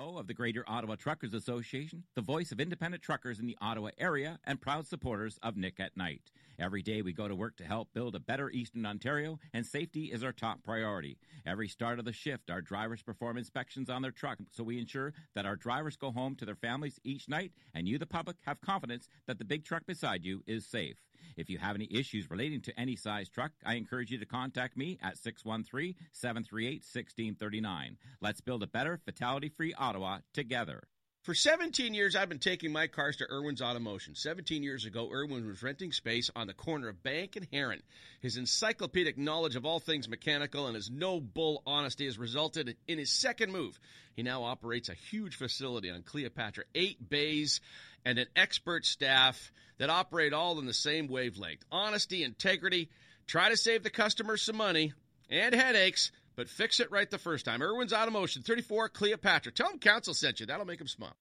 [0.00, 3.90] CEO of the Greater Ottawa Truckers Association, the voice of independent truckers in the Ottawa
[3.98, 6.32] area, and proud supporters of Nick at Night.
[6.58, 10.06] Every day we go to work to help build a better Eastern Ontario, and safety
[10.06, 11.18] is our top priority.
[11.46, 15.12] Every start of the shift, our drivers perform inspections on their truck so we ensure
[15.34, 18.60] that our drivers go home to their families each night, and you, the public, have
[18.60, 20.96] confidence that the big truck beside you is safe.
[21.36, 24.76] If you have any issues relating to any size truck, I encourage you to contact
[24.76, 27.96] me at 613 738 1639.
[28.20, 30.82] Let's build a better, fatality free Ottawa together.
[31.22, 34.16] For 17 years, I've been taking my cars to Irwin's Automotion.
[34.16, 37.82] 17 years ago, Irwin was renting space on the corner of Bank and Heron.
[38.22, 42.96] His encyclopedic knowledge of all things mechanical and his no bull honesty has resulted in
[42.96, 43.78] his second move.
[44.16, 47.60] He now operates a huge facility on Cleopatra, eight bays,
[48.04, 51.64] and an expert staff that operate all in the same wavelength.
[51.70, 52.88] Honesty, integrity,
[53.26, 54.92] try to save the customer some money
[55.28, 57.60] and headaches but fix it right the first time.
[57.60, 59.52] Irwin's Automotion, 34 Cleopatra.
[59.52, 60.46] Tell them Council sent you.
[60.46, 61.14] That'll make them smile.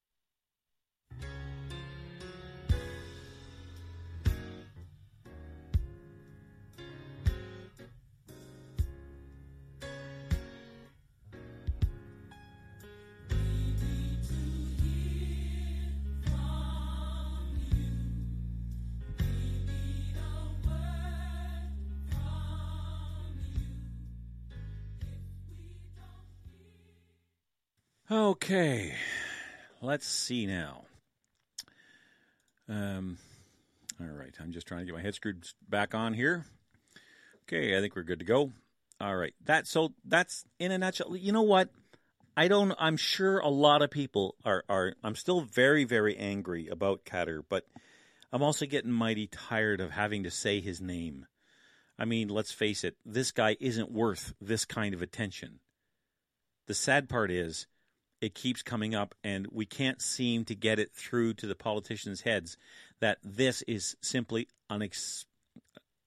[28.11, 28.95] Okay,
[29.83, 30.85] let's see now.
[32.67, 33.19] Um,
[34.01, 36.43] all right, I'm just trying to get my head screwed back on here.
[37.43, 38.51] Okay, I think we're good to go.
[38.99, 41.15] All right, that so that's in a nutshell.
[41.15, 41.69] You know what?
[42.35, 42.73] I don't.
[42.79, 44.95] I'm sure a lot of people are are.
[45.03, 47.67] I'm still very very angry about Khadr, but
[48.33, 51.27] I'm also getting mighty tired of having to say his name.
[51.99, 52.95] I mean, let's face it.
[53.05, 55.59] This guy isn't worth this kind of attention.
[56.65, 57.67] The sad part is
[58.21, 62.21] it keeps coming up, and we can't seem to get it through to the politicians'
[62.21, 62.57] heads
[62.99, 65.25] that this is simply unex-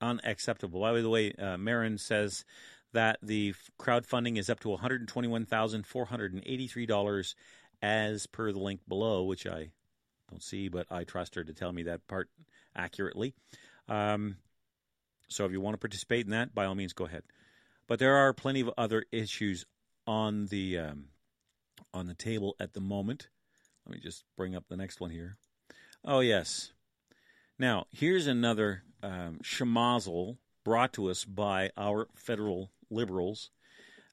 [0.01, 0.81] unacceptable.
[0.81, 2.45] By the way, uh, Marin says
[2.93, 7.35] that the crowdfunding is up to $121,483
[7.81, 9.71] as per the link below, which I
[10.31, 12.29] don't see, but I trust her to tell me that part
[12.77, 13.33] accurately.
[13.89, 14.37] Um,
[15.29, 17.23] so if you want to participate in that, by all means, go ahead.
[17.87, 19.65] But there are plenty of other issues
[20.07, 21.07] on the um,
[21.95, 23.29] on the table at the moment.
[23.87, 25.37] Let me just bring up the next one here.
[26.05, 26.73] Oh, yes.
[27.59, 33.51] Now, here's another um, schmozzle brought to us by our federal liberals.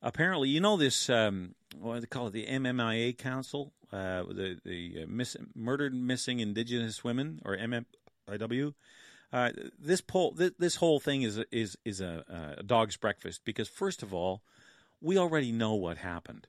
[0.02, 4.60] Apparently, you know this, um, what do they call it, the MMIA Council, uh, the,
[4.64, 8.74] the uh, miss, Murdered Missing Indigenous Women, or MMIW.
[9.32, 13.70] Uh, this poll, this, this, whole thing is is is a, a dog's breakfast because
[13.70, 14.42] first of all,
[15.02, 16.48] we already know what happened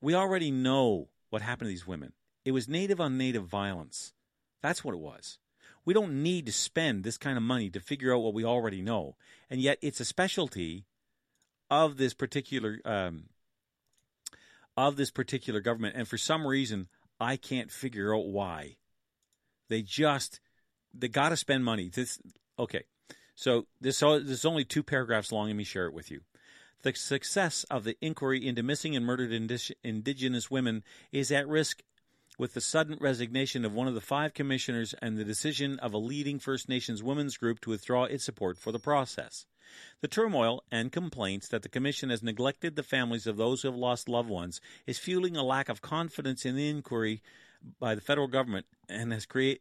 [0.00, 2.12] We already know what happened to these women.
[2.44, 4.12] It was native on native violence.
[4.62, 5.38] That's what it was.
[5.84, 8.82] We don't need to spend this kind of money to figure out what we already
[8.82, 9.16] know.
[9.48, 10.84] And yet it's a specialty
[11.70, 13.24] of this particular um,
[14.76, 15.96] of this particular government.
[15.96, 16.88] And for some reason,
[17.18, 18.76] I can't figure out why.
[19.68, 20.40] They just
[20.92, 21.90] they got to spend money.
[21.92, 22.18] This
[22.58, 22.84] okay.
[23.34, 25.46] So this, this is only two paragraphs long.
[25.46, 26.20] Let me share it with you.
[26.82, 31.82] The success of the inquiry into missing and murdered indigenous women is at risk
[32.38, 35.98] with the sudden resignation of one of the five commissioners and the decision of a
[35.98, 39.44] leading First Nations women's group to withdraw its support for the process.
[40.00, 43.76] The turmoil and complaints that the Commission has neglected the families of those who have
[43.76, 47.22] lost loved ones is fueling a lack of confidence in the inquiry
[47.78, 49.60] by the federal government and has create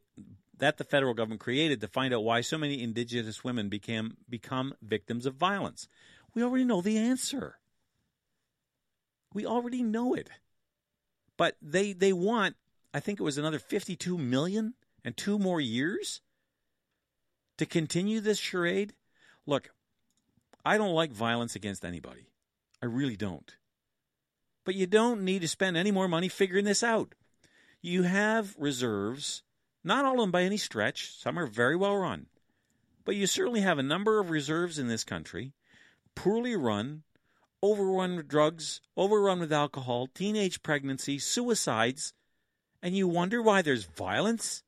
[0.58, 4.74] that the federal government created to find out why so many indigenous women became become
[4.82, 5.88] victims of violence.
[6.34, 7.60] We already know the answer.
[9.34, 10.30] We already know it.
[11.38, 12.56] But they they want
[12.94, 14.74] I think it was another 52 million
[15.06, 16.22] and two more years
[17.58, 18.94] to continue this charade.
[19.46, 19.70] Look,
[20.66, 22.30] I don't like violence against anybody.
[22.82, 23.56] I really don't.
[24.66, 27.16] But you don't need to spend any more money figuring this out.
[27.82, 29.44] You have reserves,
[29.84, 32.28] not all of them by any stretch, some are very well run.
[33.06, 35.54] But you certainly have a number of reserves in this country,
[36.20, 37.04] poorly run,
[37.64, 42.14] overrun with drugs, overrun with alcohol, teenage pregnancy, suicides,
[42.84, 44.64] and you wonder why there's violence?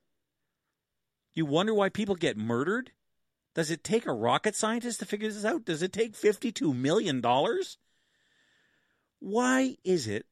[1.34, 2.92] You wonder why people get murdered?
[3.54, 5.66] Does it take a rocket scientist to figure this out?
[5.66, 7.22] Does it take $52 million?
[9.20, 10.26] Why is it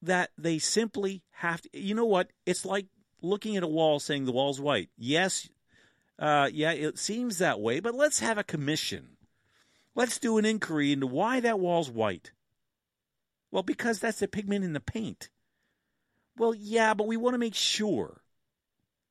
[0.00, 1.70] that they simply have to?
[1.76, 2.30] You know what?
[2.46, 2.86] It's like
[3.20, 4.90] looking at a wall saying the wall's white.
[4.96, 5.48] Yes,
[6.20, 9.16] uh, yeah, it seems that way, but let's have a commission.
[10.00, 12.32] Let's do an inquiry into why that wall's white.
[13.50, 15.28] Well, because that's the pigment in the paint.
[16.38, 18.22] Well, yeah, but we want to make sure.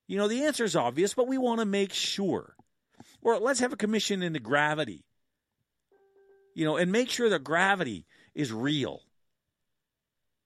[0.08, 2.56] You know, the answer is obvious, but we want to make sure.
[3.22, 5.06] Or let's have a commission into gravity.
[6.56, 9.02] You know, and make sure that gravity is real.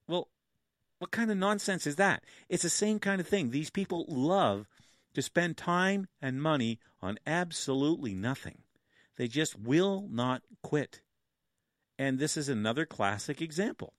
[0.09, 0.27] Well,
[0.99, 2.21] what kind of nonsense is that?
[2.49, 3.51] It's the same kind of thing.
[3.51, 4.67] These people love
[5.13, 8.62] to spend time and money on absolutely nothing.
[9.17, 11.01] They just will not quit.
[11.97, 13.93] And this is another classic example.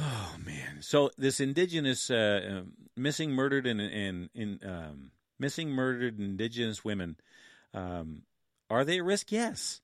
[0.00, 0.80] Oh man!
[0.80, 2.62] So this indigenous uh, uh,
[2.96, 4.30] missing, murdered, and
[4.64, 7.16] um, missing, murdered indigenous women
[7.74, 8.22] um,
[8.70, 9.32] are they at risk?
[9.32, 9.80] Yes.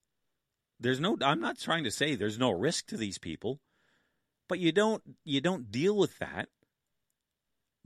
[0.81, 1.17] There's no.
[1.21, 3.61] I'm not trying to say there's no risk to these people,
[4.49, 6.49] but you don't you don't deal with that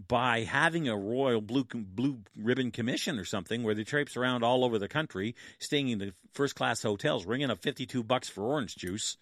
[0.07, 4.65] by having a royal blue blue ribbon commission or something where they traipse around all
[4.65, 8.77] over the country, staying in the first class hotels, ringing up 52 bucks for orange
[8.77, 9.17] juice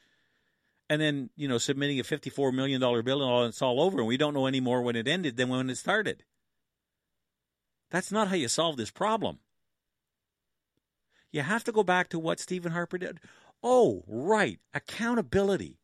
[0.88, 3.98] and then you know submitting a fifty-four million dollar bill and all it's all over,
[3.98, 6.24] and we don't know any more when it ended than when it started.
[7.90, 9.38] That's not how you solve this problem.
[11.30, 13.20] You have to go back to what Stephen Harper did.
[13.62, 15.78] Oh, right, accountability.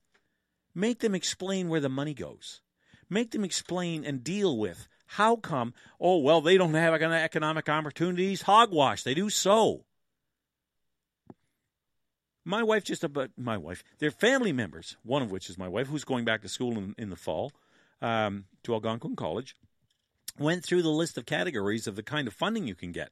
[0.74, 2.61] Make them explain where the money goes.
[3.12, 5.74] Make them explain and deal with how come.
[6.00, 8.40] Oh well, they don't have economic opportunities.
[8.40, 9.02] Hogwash.
[9.02, 9.84] They do so.
[12.42, 13.84] My wife just about my wife.
[13.98, 14.96] They're family members.
[15.02, 17.52] One of which is my wife, who's going back to school in, in the fall
[18.00, 19.56] um, to Algonquin College.
[20.38, 23.10] Went through the list of categories of the kind of funding you can get.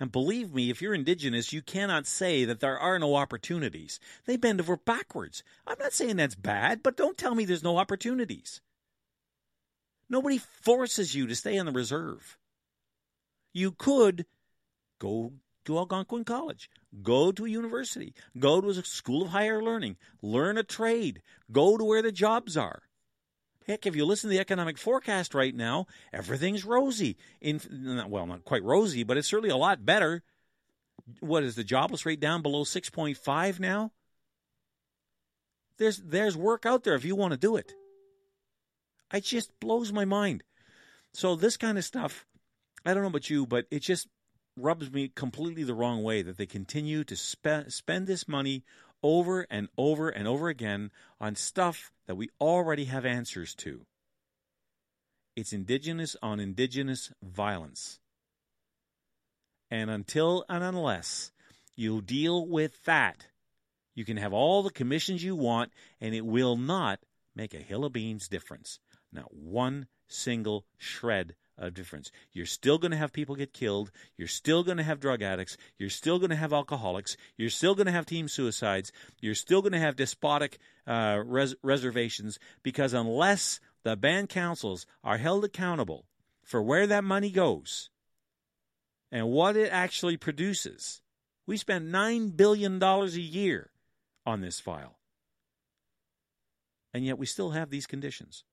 [0.00, 4.00] And believe me, if you're Indigenous, you cannot say that there are no opportunities.
[4.24, 5.42] They bend over backwards.
[5.66, 8.62] I'm not saying that's bad, but don't tell me there's no opportunities.
[10.12, 12.36] Nobody forces you to stay on the reserve.
[13.54, 14.26] You could
[14.98, 15.32] go
[15.64, 16.68] to Algonquin College.
[17.02, 18.12] Go to a university.
[18.38, 19.96] Go to a school of higher learning.
[20.20, 21.22] Learn a trade.
[21.50, 22.82] Go to where the jobs are.
[23.66, 27.16] Heck, if you listen to the economic forecast right now, everything's rosy.
[27.40, 27.58] In
[28.06, 30.22] well, not quite rosy, but it's certainly a lot better.
[31.20, 33.92] What is the jobless rate down below 6.5 now?
[35.78, 37.72] There's there's work out there if you want to do it.
[39.12, 40.42] It just blows my mind.
[41.12, 42.26] So this kind of stuff,
[42.84, 44.08] I don't know about you, but it just
[44.56, 48.64] rubs me completely the wrong way that they continue to spe- spend this money
[49.02, 50.90] over and over and over again
[51.20, 53.84] on stuff that we already have answers to.
[55.34, 58.00] It's indigenous on indigenous violence.
[59.70, 61.32] And until and unless
[61.74, 63.26] you deal with that,
[63.94, 67.00] you can have all the commissions you want, and it will not
[67.34, 68.78] make a hill of beans difference.
[69.12, 72.10] Not one single shred of difference.
[72.32, 73.90] You're still going to have people get killed.
[74.16, 75.56] You're still going to have drug addicts.
[75.78, 77.16] You're still going to have alcoholics.
[77.36, 78.90] You're still going to have team suicides.
[79.20, 85.18] You're still going to have despotic uh, res- reservations because unless the band councils are
[85.18, 86.06] held accountable
[86.42, 87.90] for where that money goes
[89.10, 91.02] and what it actually produces,
[91.46, 93.70] we spend $9 billion a year
[94.24, 94.98] on this file.
[96.94, 98.44] And yet we still have these conditions.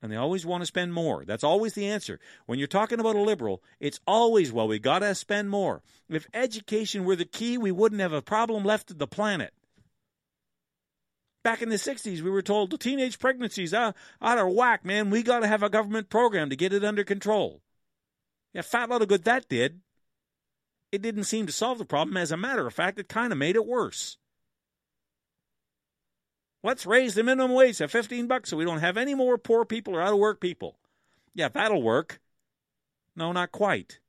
[0.00, 1.24] And they always want to spend more.
[1.24, 2.20] That's always the answer.
[2.46, 5.82] When you're talking about a liberal, it's always, well, we got to spend more.
[6.08, 9.52] If education were the key, we wouldn't have a problem left of the planet.
[11.42, 15.10] Back in the 60s, we were told the teenage pregnancies out, out of whack, man.
[15.10, 17.62] We got to have a government program to get it under control.
[18.52, 19.80] Yeah, fat lot of good that did.
[20.90, 22.16] It didn't seem to solve the problem.
[22.16, 24.16] As a matter of fact, it kind of made it worse.
[26.62, 29.64] Let's raise the minimum wage to 15 bucks so we don't have any more poor
[29.64, 30.76] people or out of work people.
[31.34, 32.20] Yeah, that'll work.
[33.14, 34.00] No, not quite.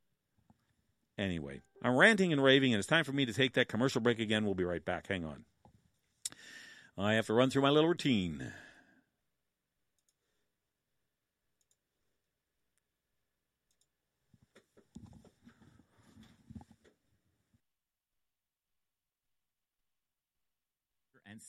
[1.18, 4.20] Anyway, I'm ranting and raving, and it's time for me to take that commercial break
[4.20, 4.45] again.
[4.45, 5.08] We'll be right back.
[5.08, 5.45] Hang on.
[6.97, 8.52] I have to run through my little routine.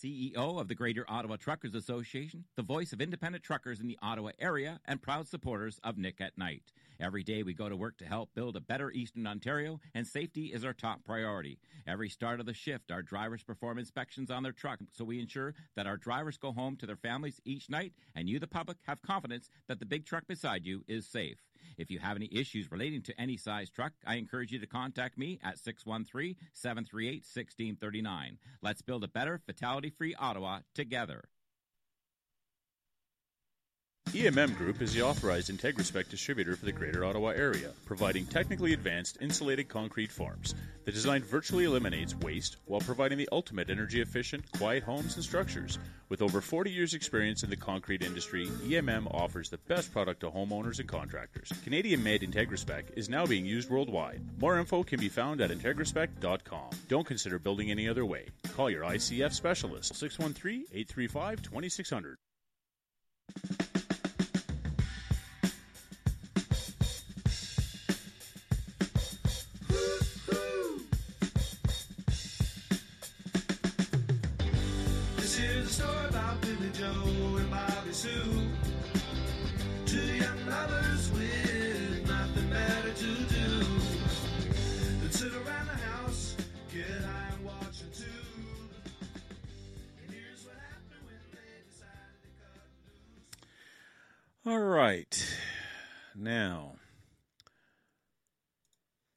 [0.02, 4.30] CEO of the Greater Ottawa Truckers Association, the voice of independent truckers in the Ottawa
[4.38, 6.72] area, and proud supporters of Nick at Night.
[7.00, 10.46] Every day we go to work to help build a better Eastern Ontario, and safety
[10.46, 11.58] is our top priority.
[11.86, 15.54] Every start of the shift, our drivers perform inspections on their truck, so we ensure
[15.76, 19.00] that our drivers go home to their families each night, and you, the public, have
[19.00, 21.38] confidence that the big truck beside you is safe.
[21.78, 25.16] If you have any issues relating to any size truck, I encourage you to contact
[25.16, 28.38] me at 613 738 1639.
[28.60, 31.24] Let's build a better, fatality free Ottawa together.
[34.12, 39.18] EMM Group is the authorized IntegraSpec distributor for the Greater Ottawa area, providing technically advanced
[39.20, 40.56] insulated concrete forms.
[40.84, 45.78] The design virtually eliminates waste while providing the ultimate energy efficient, quiet homes and structures.
[46.08, 50.30] With over 40 years' experience in the concrete industry, EMM offers the best product to
[50.30, 51.52] homeowners and contractors.
[51.62, 54.20] Canadian made IntegraSpec is now being used worldwide.
[54.40, 56.70] More info can be found at IntegraSpec.com.
[56.88, 58.26] Don't consider building any other way.
[58.54, 62.16] Call your ICF specialist 613 835 2600.
[76.80, 78.48] Joe and Bobby Sue.
[79.84, 83.66] Two young lovers with nothing better to do
[85.10, 86.36] sit around the house,
[86.72, 88.04] get high and watch a.
[90.00, 92.56] And here's what happened when they decided to cut
[94.46, 94.54] loose.
[94.54, 95.38] All right.
[96.14, 96.76] Now,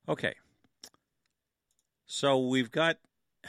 [0.09, 0.33] okay.
[2.07, 2.97] So we've got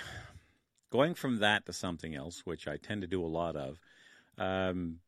[0.92, 3.80] going from that to something else, which I tend to do a lot of.
[4.38, 5.00] Um,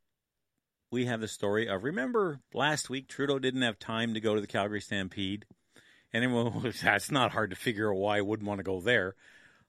[0.90, 4.40] we have the story of remember last week Trudeau didn't have time to go to
[4.40, 5.44] the Calgary Stampede,
[6.12, 8.80] and everyone was that's not hard to figure out why he wouldn't want to go
[8.80, 9.14] there.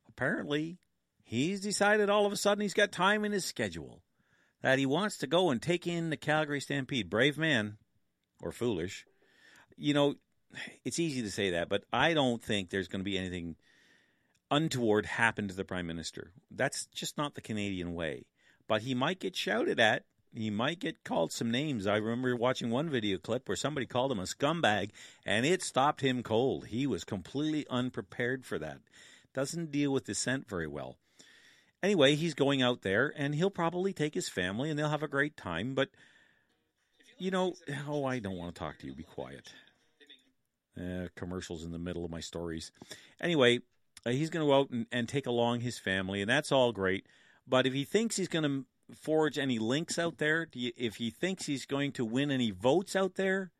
[0.07, 0.77] Apparently,
[1.23, 4.01] he's decided all of a sudden he's got time in his schedule
[4.61, 7.09] that he wants to go and take in the Calgary Stampede.
[7.09, 7.77] Brave man,
[8.41, 9.05] or foolish.
[9.75, 10.15] You know,
[10.83, 13.55] it's easy to say that, but I don't think there's going to be anything
[14.49, 16.31] untoward happen to the prime minister.
[16.51, 18.25] That's just not the Canadian way.
[18.67, 20.03] But he might get shouted at.
[20.33, 21.87] He might get called some names.
[21.87, 24.91] I remember watching one video clip where somebody called him a scumbag,
[25.25, 26.67] and it stopped him cold.
[26.67, 28.79] He was completely unprepared for that.
[29.33, 30.97] Doesn't deal with dissent very well.
[31.81, 35.07] Anyway, he's going out there, and he'll probably take his family, and they'll have a
[35.07, 35.73] great time.
[35.73, 35.89] But
[37.17, 37.55] you know,
[37.87, 38.93] oh, I don't want to talk to you.
[38.93, 39.51] Be quiet.
[40.79, 42.71] Uh, commercials in the middle of my stories.
[43.19, 43.61] Anyway,
[44.05, 46.71] uh, he's going to go out and, and take along his family, and that's all
[46.71, 47.07] great.
[47.47, 51.45] But if he thinks he's going to forge any links out there, if he thinks
[51.45, 53.51] he's going to win any votes out there,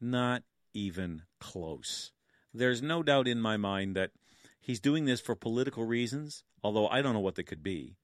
[0.00, 0.42] not
[0.74, 2.12] even close.
[2.52, 4.10] There's no doubt in my mind that
[4.60, 7.96] he's doing this for political reasons, although I don't know what they could be,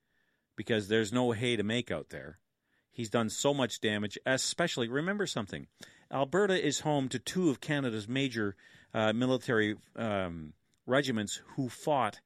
[0.55, 2.39] because there's no hay to make out there.
[2.91, 5.67] He's done so much damage, especially, remember something
[6.11, 8.55] Alberta is home to two of Canada's major
[8.93, 10.53] uh, military um,
[10.85, 12.19] regiments who fought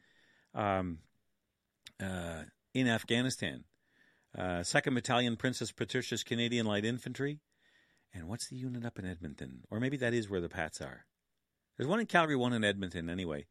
[0.53, 0.99] um,
[2.03, 2.43] uh,
[2.79, 3.63] in Afghanistan.
[4.37, 7.39] Uh, Second Battalion, Princess Patricia's Canadian Light Infantry,
[8.13, 9.63] and what's the unit up in Edmonton?
[9.71, 11.05] Or maybe that is where the Pats are.
[11.75, 13.09] There's one in Calgary, one in Edmonton.
[13.09, 13.45] Anyway,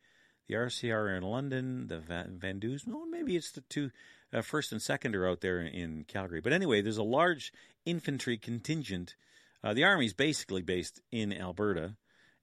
[0.46, 1.88] the RCR in London.
[1.88, 2.40] The Van,
[2.88, 3.90] oh, maybe it's the two
[4.32, 6.40] uh, first and second are out there in Calgary.
[6.40, 7.52] But anyway, there's a large
[7.84, 9.16] infantry contingent
[9.64, 11.96] Uh, the army's basically based in Alberta,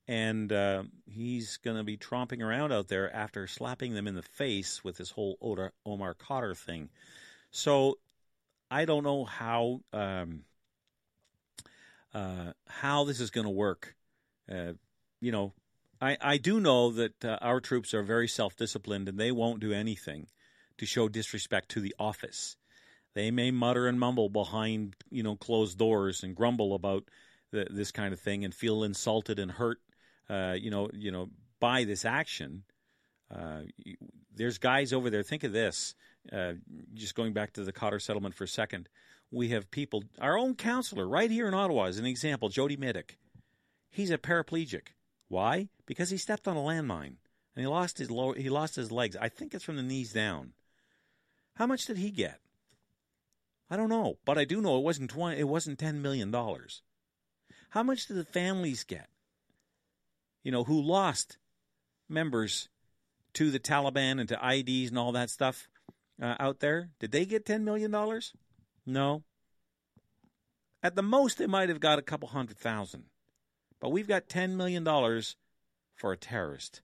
[0.07, 4.21] and uh, he's going to be tromping around out there after slapping them in the
[4.21, 5.37] face with this whole
[5.85, 6.89] Omar Khadr thing.
[7.51, 7.99] So
[8.69, 10.41] I don't know how um,
[12.13, 13.95] uh, how this is going to work.
[14.51, 14.73] Uh,
[15.21, 15.53] you know,
[16.01, 19.61] I, I do know that uh, our troops are very self disciplined and they won't
[19.61, 20.27] do anything
[20.77, 22.57] to show disrespect to the office.
[23.13, 27.05] They may mutter and mumble behind you know closed doors and grumble about
[27.51, 29.79] the, this kind of thing and feel insulted and hurt.
[30.29, 32.63] Uh, you know, you know, by this action.
[33.33, 33.61] Uh,
[34.35, 35.23] there's guys over there.
[35.23, 35.95] Think of this.
[36.31, 36.53] Uh,
[36.93, 38.87] just going back to the Khadr settlement for a second,
[39.31, 40.03] we have people.
[40.19, 42.49] Our own counselor right here in Ottawa is an example.
[42.49, 43.17] Jody Mitic.
[43.89, 44.89] He's a paraplegic.
[45.27, 45.69] Why?
[45.85, 47.17] Because he stepped on a landmine
[47.55, 49.15] and he lost his lower, he lost his legs.
[49.19, 50.53] I think it's from the knees down.
[51.55, 52.39] How much did he get?
[53.69, 56.81] I don't know, but I do know it wasn't 20, it wasn't 10 million dollars.
[57.69, 59.09] How much did the families get?
[60.43, 61.37] You know, who lost
[62.09, 62.69] members
[63.33, 65.67] to the Taliban and to IEDs and all that stuff
[66.21, 66.89] uh, out there?
[66.99, 68.33] Did they get 10 million dollars?
[68.85, 69.23] No.
[70.81, 73.05] At the most they might have got a couple hundred thousand.
[73.79, 75.35] But we've got 10 million dollars
[75.95, 76.81] for a terrorist.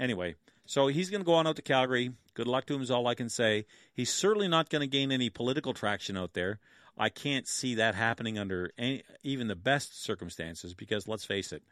[0.00, 2.12] Anyway, so he's going to go on out to Calgary.
[2.34, 3.66] Good luck to him is all I can say.
[3.92, 6.60] He's certainly not going to gain any political traction out there.
[6.96, 11.62] I can't see that happening under any, even the best circumstances because let's face it,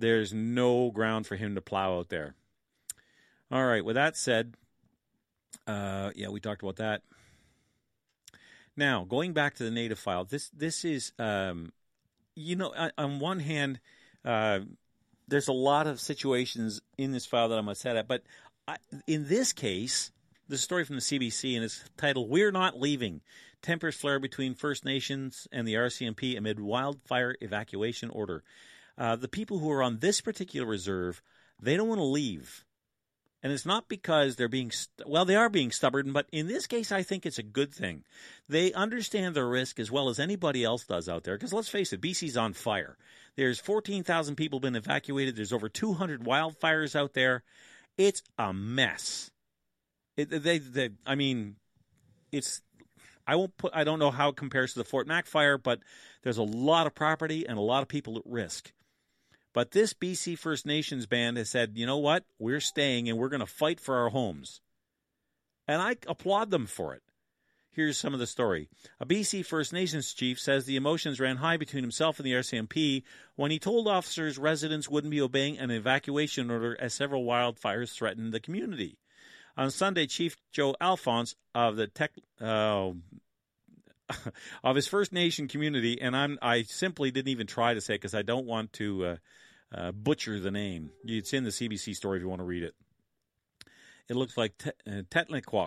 [0.00, 2.34] there's no ground for him to plow out there.
[3.50, 4.54] All right, with that said,
[5.66, 7.02] uh, yeah, we talked about that.
[8.76, 11.72] Now, going back to the native file, this this is, um,
[12.34, 13.80] you know, on one hand,
[14.24, 14.60] uh,
[15.28, 18.22] there's a lot of situations in this file that I'm upset at, but
[18.66, 18.76] I,
[19.06, 20.12] in this case,
[20.48, 23.20] the story from the CBC and it's titled "We're Not Leaving."
[23.62, 28.42] Tempers flare between First Nations and the RCMP amid wildfire evacuation order.
[29.00, 31.22] Uh, the people who are on this particular reserve,
[31.58, 32.66] they don't want to leave.
[33.42, 36.66] And it's not because they're being, st- well, they are being stubborn, but in this
[36.66, 38.04] case, I think it's a good thing.
[38.46, 41.34] They understand the risk as well as anybody else does out there.
[41.34, 42.98] Because let's face it, BC's on fire.
[43.36, 45.34] There's 14,000 people been evacuated.
[45.34, 47.42] There's over 200 wildfires out there.
[47.96, 49.30] It's a mess.
[50.18, 51.56] It, they, they, I mean,
[52.32, 52.60] it's,
[53.26, 55.80] I won't put, I don't know how it compares to the Fort Mac fire, but
[56.22, 58.72] there's a lot of property and a lot of people at risk.
[59.52, 62.24] But this BC First Nations band has said, you know what?
[62.38, 64.60] We're staying and we're going to fight for our homes.
[65.66, 67.02] And I applaud them for it.
[67.72, 68.68] Here's some of the story.
[68.98, 73.04] A BC First Nations chief says the emotions ran high between himself and the RCMP
[73.36, 78.32] when he told officers residents wouldn't be obeying an evacuation order as several wildfires threatened
[78.32, 78.98] the community.
[79.56, 82.90] On Sunday, Chief Joe Alphonse of the tech, uh,
[84.64, 88.14] of his First Nation community, and I'm I simply didn't even try to say because
[88.14, 89.16] I don't want to uh,
[89.74, 90.90] uh, butcher the name.
[91.04, 92.74] It's in the CBC story if you want to read it.
[94.08, 95.60] It looks like Te- uh,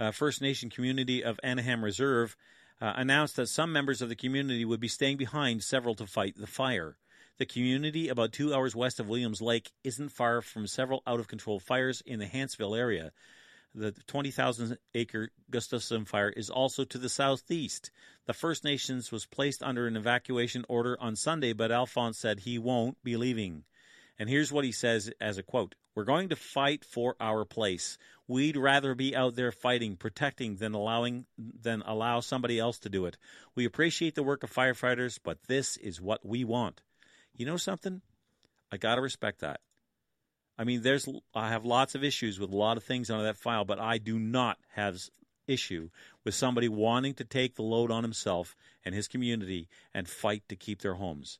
[0.00, 2.36] uh, First Nation community of Anaham Reserve,
[2.80, 6.36] uh, announced that some members of the community would be staying behind several to fight
[6.36, 6.96] the fire.
[7.36, 11.28] The community, about two hours west of Williams Lake, isn't far from several out of
[11.28, 13.12] control fires in the Hanceville area.
[13.74, 17.90] The 20,000 acre Gustafson fire is also to the southeast.
[18.26, 22.58] The First Nations was placed under an evacuation order on Sunday, but Alphonse said he
[22.58, 23.64] won't be leaving.
[24.18, 27.96] And here's what he says as a quote We're going to fight for our place.
[28.26, 33.06] We'd rather be out there fighting, protecting than allowing than allow somebody else to do
[33.06, 33.16] it.
[33.54, 36.82] We appreciate the work of firefighters, but this is what we want.
[37.34, 38.02] You know something?
[38.72, 39.60] I got to respect that.
[40.60, 43.38] I mean, there's I have lots of issues with a lot of things on that
[43.38, 45.00] file, but I do not have
[45.46, 45.88] issue
[46.22, 48.54] with somebody wanting to take the load on himself
[48.84, 51.38] and his community and fight to keep their homes.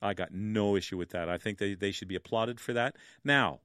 [0.00, 1.28] I got no issue with that.
[1.28, 2.94] I think they, they should be applauded for that.
[3.24, 3.62] Now,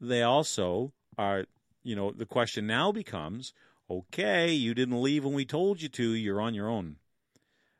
[0.00, 1.44] they also are,
[1.82, 3.52] you know, the question now becomes
[3.90, 6.96] okay, you didn't leave when we told you to, you're on your own.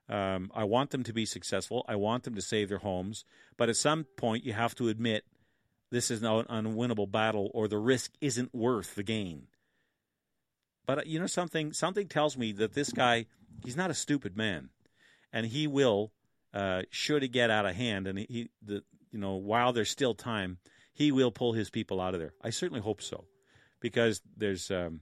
[0.06, 1.86] Um, I want them to be successful.
[1.88, 3.24] I want them to save their homes.
[3.56, 5.24] But at some point, you have to admit
[5.92, 9.46] this is an unwinnable battle or the risk isn't worth the gain.
[10.86, 11.74] But uh, you know something?
[11.74, 13.26] Something tells me that this guy,
[13.62, 14.70] he's not a stupid man,
[15.34, 16.10] and he will,
[16.54, 20.14] uh, should it get out of hand, and he, the, you know, while there's still
[20.14, 20.56] time,
[20.94, 22.32] he will pull his people out of there.
[22.42, 23.26] I certainly hope so,
[23.78, 25.00] because there's um,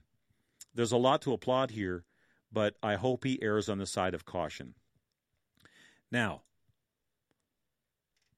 [0.75, 2.03] there's a lot to applaud here,
[2.51, 4.75] but I hope he errs on the side of caution.
[6.11, 6.41] Now,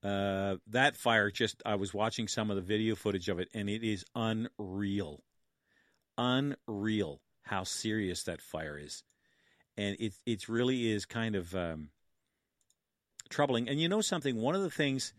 [0.04, 3.70] uh, that fire just, I was watching some of the video footage of it, and
[3.70, 5.24] it is unreal.
[6.18, 9.04] Unreal how serious that fire is.
[9.78, 11.90] and it it really is kind of um,
[13.30, 13.68] troubling.
[13.70, 14.36] And you know something?
[14.36, 15.14] One of the things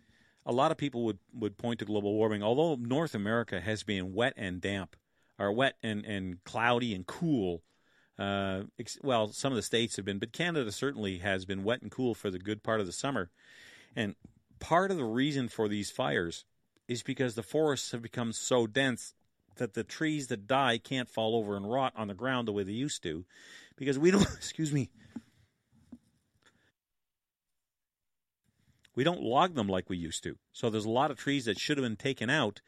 [0.46, 4.14] a lot of people would would point to global warming, although North America has been
[4.14, 4.96] wet and damp,
[5.38, 7.62] or wet and and cloudy and cool.
[8.16, 8.62] Uh,
[9.02, 12.14] well, some of the states have been, but Canada certainly has been wet and cool
[12.14, 13.30] for the good part of the summer.
[13.96, 14.14] And
[14.64, 16.46] part of the reason for these fires
[16.88, 19.12] is because the forests have become so dense
[19.56, 22.62] that the trees that die can't fall over and rot on the ground the way
[22.64, 23.26] they used to
[23.76, 24.88] because we don't excuse me
[28.94, 30.36] we don't log them like we used to.
[30.52, 32.60] So there's a lot of trees that should have been taken out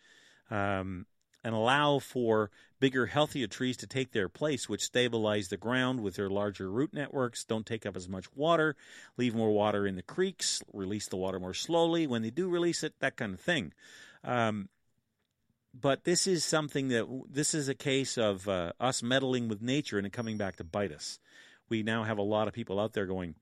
[0.51, 1.07] um,
[1.47, 6.17] and allow for bigger healthier trees to take their place which stabilize the ground with
[6.17, 7.45] their larger root networks.
[7.45, 8.75] Don't take up as much water.
[9.17, 10.61] Leave more water in the creeks.
[10.73, 12.05] Release the water more slowly.
[12.05, 13.73] When they do release it that kind of thing.
[14.25, 14.71] Um,
[15.73, 19.99] but this is something that this is a case of uh, us meddling with nature
[19.99, 21.21] and it coming back to bite us.
[21.69, 23.37] We now have a lot of people out there going,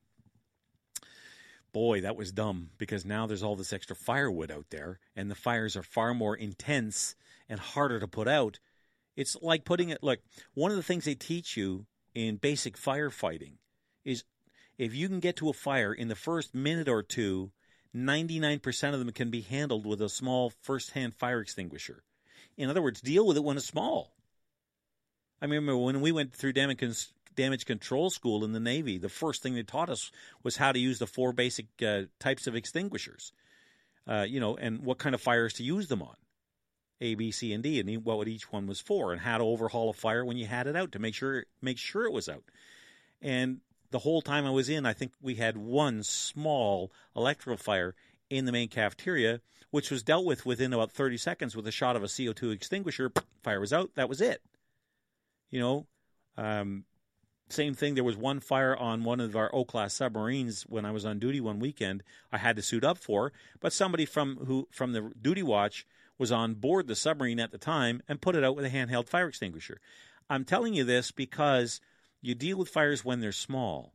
[1.73, 5.35] boy, that was dumb because now there's all this extra firewood out there and the
[5.35, 7.15] fires are far more intense
[7.49, 8.59] and harder to put out.
[9.17, 10.21] It's like putting it like
[10.55, 13.55] one of the things they teach you in basic firefighting
[14.05, 14.25] is
[14.79, 17.53] if you can get to a fire in the first minute or two,
[17.95, 22.03] 99% of them can be handled with a small first hand fire extinguisher.
[22.57, 24.15] In other words, deal with it when it's small.
[25.41, 29.43] I remember when we went through damage, damage control school in the Navy, the first
[29.43, 30.11] thing they taught us
[30.43, 33.33] was how to use the four basic uh, types of extinguishers,
[34.09, 36.17] uh, you know, and what kind of fires to use them on.
[37.01, 39.91] A, B, C, and D, and what each one was for, and how to overhaul
[39.91, 42.45] a fire when you had it out to make sure make sure it was out.
[43.21, 47.95] And the whole time I was in, I think we had one small electrical fire
[48.31, 49.41] in the main cafeteria,
[49.71, 53.13] which was dealt with within about 30 seconds with a shot of a CO2 extinguisher.
[53.43, 53.91] Fire was out.
[53.95, 54.43] That was it.
[55.51, 55.87] You know,
[56.37, 56.85] um,
[57.49, 57.95] same thing.
[57.95, 61.19] There was one fire on one of our O class submarines when I was on
[61.19, 62.03] duty one weekend.
[62.33, 65.87] I had to suit up for, but somebody from who from the duty watch
[66.19, 69.09] was on board the submarine at the time and put it out with a handheld
[69.09, 69.81] fire extinguisher.
[70.29, 71.81] I'm telling you this because
[72.23, 73.95] you deal with fires when they're small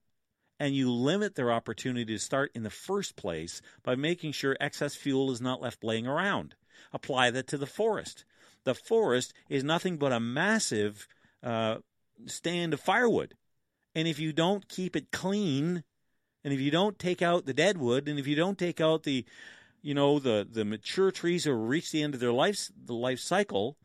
[0.59, 4.95] and you limit their opportunity to start in the first place by making sure excess
[4.95, 6.55] fuel is not left laying around.
[6.91, 8.25] Apply that to the forest.
[8.65, 11.07] The forest is nothing but a massive
[11.41, 11.77] uh,
[12.25, 13.35] stand of firewood.
[13.95, 15.83] And if you don't keep it clean,
[16.43, 19.03] and if you don't take out the dead wood, and if you don't take out
[19.03, 19.25] the,
[19.81, 23.19] you know, the, the mature trees who reach the end of their life, the life
[23.19, 23.77] cycle,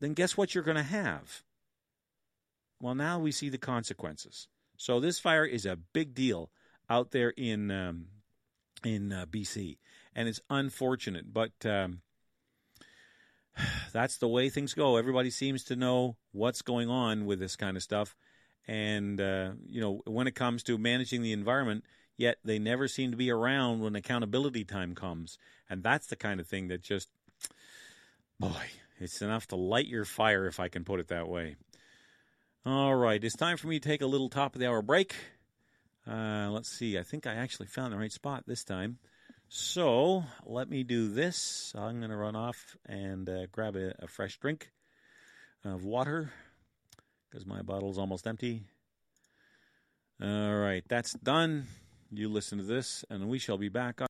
[0.00, 1.42] then guess what you're going to have?
[2.80, 4.48] Well, now we see the consequences.
[4.76, 6.50] So this fire is a big deal
[6.90, 8.06] out there in um,
[8.84, 9.78] in uh, BC,
[10.14, 12.02] and it's unfortunate, but um,
[13.92, 14.96] that's the way things go.
[14.96, 18.14] Everybody seems to know what's going on with this kind of stuff,
[18.66, 21.84] and uh, you know when it comes to managing the environment.
[22.16, 25.38] Yet they never seem to be around when accountability time comes,
[25.68, 27.08] and that's the kind of thing that just,
[28.38, 28.62] boy,
[29.00, 31.56] it's enough to light your fire, if I can put it that way.
[32.64, 35.14] All right, it's time for me to take a little top of the hour break.
[36.08, 38.98] Uh, let's see, I think I actually found the right spot this time.
[39.48, 41.72] So let me do this.
[41.76, 44.70] I'm going to run off and uh, grab a, a, fresh drink
[45.64, 46.32] of water
[47.28, 48.64] because my bottle's almost empty.
[50.22, 51.66] All right, that's done.
[52.16, 54.00] You listen to this, and we shall be back.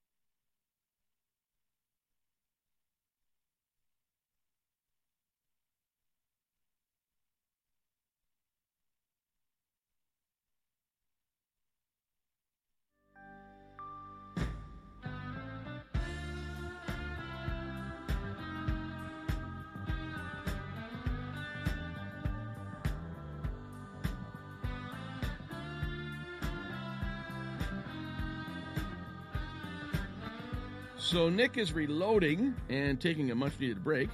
[31.37, 34.09] Nick is reloading and taking a much needed break.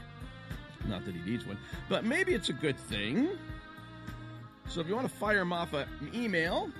[0.87, 1.59] Not that he needs one,
[1.89, 3.29] but maybe it's a good thing.
[4.69, 6.71] So if you want to fire him off an email,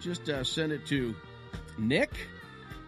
[0.00, 1.14] just uh, send it to
[1.78, 2.10] nick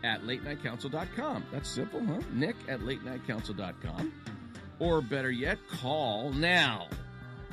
[0.03, 1.47] at latenightcouncil.com.
[1.53, 2.21] That's simple, huh?
[2.33, 4.13] Nick at latenightcouncil.com.
[4.79, 6.89] Or better yet, call now.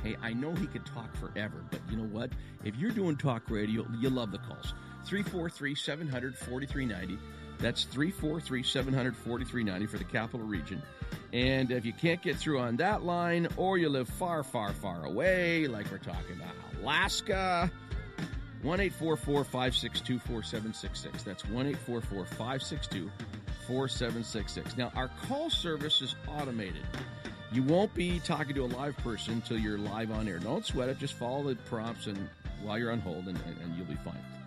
[0.04, 2.32] Hey, I know he could talk forever, but you know what?
[2.64, 4.74] If you're doing talk radio, you love the calls.
[5.06, 7.20] 343 700 4390.
[7.62, 10.82] That's 343 700 4390 for the capital region.
[11.32, 15.06] And if you can't get through on that line, or you live far, far, far
[15.06, 17.72] away, like we're talking about Alaska,
[18.64, 21.24] 1 562 4766.
[21.24, 23.12] That's 1 562
[23.68, 24.78] 4766.
[24.78, 26.84] Now, our call service is automated.
[27.52, 30.40] You won't be talking to a live person until you're live on air.
[30.40, 31.00] Don't sweat it.
[31.00, 32.30] Just follow the prompts and
[32.64, 34.41] while you're on hold, and, and, and you'll be fine.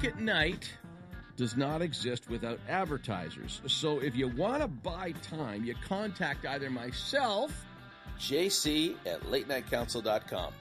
[0.00, 0.72] Nick at Night
[1.36, 3.60] does not exist without advertisers.
[3.66, 7.66] So if you want to buy time, you contact either myself
[8.18, 10.54] JC at latenightcouncil.com.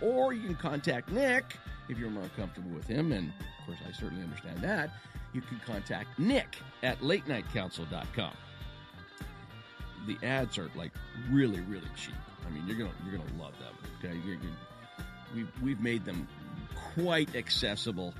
[0.00, 1.56] or you can contact Nick
[1.88, 3.10] if you're more comfortable with him.
[3.10, 4.90] And of course, I certainly understand that.
[5.32, 8.32] You can contact Nick at latenightcouncil.com.
[10.06, 10.92] The ads are like
[11.32, 12.14] really, really cheap.
[12.46, 13.74] I mean, you're gonna you're gonna love them.
[13.98, 14.52] Okay, you're, you're,
[15.34, 16.28] we've we've made them
[16.94, 18.14] quite accessible.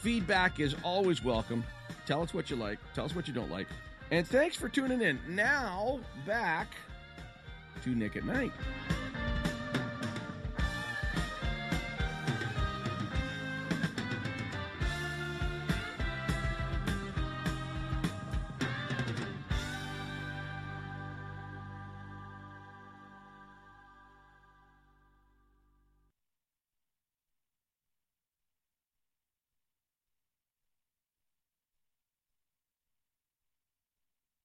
[0.00, 1.62] Feedback is always welcome.
[2.06, 2.78] Tell us what you like.
[2.94, 3.66] Tell us what you don't like.
[4.10, 5.18] And thanks for tuning in.
[5.28, 6.68] Now back
[7.84, 8.52] to Nick at Night.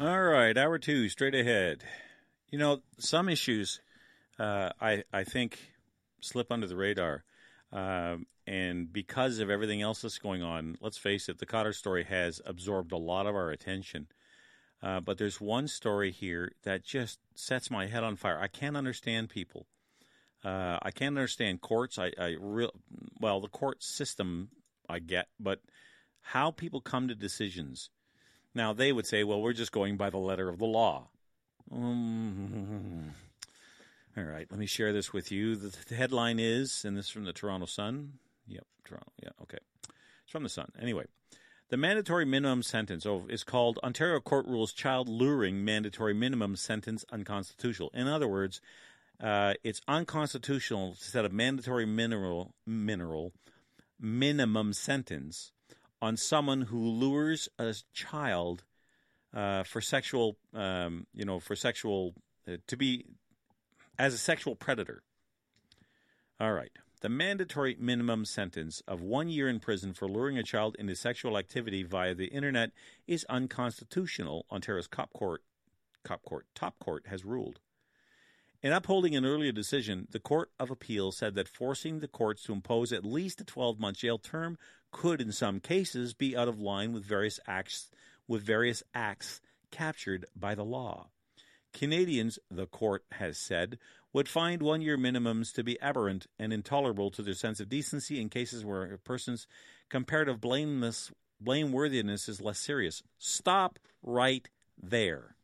[0.00, 1.84] All right, hour two, straight ahead.
[2.50, 3.80] You know, some issues
[4.38, 5.58] uh, I I think
[6.20, 7.24] slip under the radar,
[7.72, 12.04] um, and because of everything else that's going on, let's face it, the Khadr story
[12.04, 14.06] has absorbed a lot of our attention.
[14.82, 18.40] Uh, but there's one story here that just sets my head on fire.
[18.40, 19.66] I can't understand people.
[20.44, 21.98] Uh, I can't understand courts.
[21.98, 22.72] I, I real
[23.20, 24.50] well the court system
[24.88, 25.60] I get, but
[26.20, 27.90] how people come to decisions.
[28.54, 31.08] Now they would say, "Well, we're just going by the letter of the law."
[31.70, 33.14] Um,
[34.16, 35.56] all right, let me share this with you.
[35.56, 38.14] The, the headline is, and this is from the Toronto Sun.
[38.46, 39.12] Yep, Toronto.
[39.22, 39.58] Yeah, okay.
[40.24, 40.72] It's from the Sun.
[40.80, 41.04] Anyway,
[41.68, 47.90] the mandatory minimum sentence is called Ontario Court Rules Child Luring Mandatory Minimum Sentence Unconstitutional.
[47.94, 48.60] In other words,
[49.22, 53.32] uh, it's unconstitutional to set a mandatory mineral mineral
[54.00, 55.52] minimum sentence
[56.00, 58.64] on someone who lures a child
[59.34, 62.14] uh, for sexual, um, you know, for sexual
[62.48, 63.04] uh, to be
[63.98, 65.02] as a sexual predator.
[66.40, 66.72] All right.
[67.02, 71.38] The mandatory minimum sentence of one year in prison for luring a child into sexual
[71.38, 72.72] activity via the internet
[73.06, 74.46] is unconstitutional.
[74.50, 75.42] Ontario's cop court,
[76.04, 77.60] cop court, top court has ruled.
[78.62, 82.52] In upholding an earlier decision, the Court of Appeal said that forcing the courts to
[82.52, 84.58] impose at least a 12-month jail term
[84.92, 87.90] could, in some cases, be out of line with various acts
[88.28, 89.40] with various acts
[89.70, 91.08] captured by the law.
[91.72, 93.78] Canadians, the court has said,
[94.12, 98.20] would find one year minimums to be aberrant and intolerable to their sense of decency
[98.20, 99.46] in cases where a person's
[99.88, 101.10] comparative blameless
[101.42, 103.02] blameworthiness is less serious.
[103.18, 104.48] Stop right
[104.80, 105.36] there.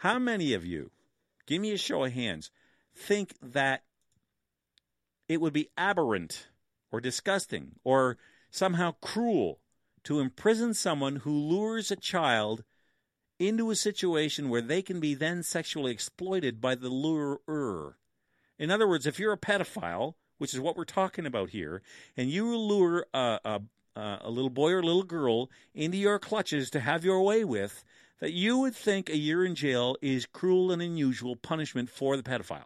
[0.00, 0.90] How many of you,
[1.46, 2.50] give me a show of hands,
[2.94, 3.84] think that
[5.28, 6.48] it would be aberrant
[6.92, 8.18] or disgusting or
[8.50, 9.60] somehow cruel
[10.04, 12.62] to imprison someone who lures a child
[13.38, 17.94] into a situation where they can be then sexually exploited by the lurer?
[18.58, 21.82] In other words, if you're a pedophile, which is what we're talking about here,
[22.16, 23.60] and you lure a, a,
[24.22, 27.82] a little boy or little girl into your clutches to have your way with,
[28.20, 32.22] that you would think a year in jail is cruel and unusual punishment for the
[32.22, 32.64] pedophile.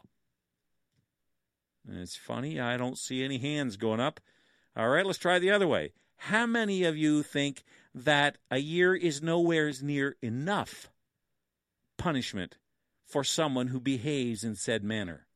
[1.86, 4.20] And it's funny, I don't see any hands going up.
[4.76, 5.92] All right, let's try the other way.
[6.16, 10.90] How many of you think that a year is nowhere near enough
[11.96, 12.56] punishment
[13.06, 15.26] for someone who behaves in said manner?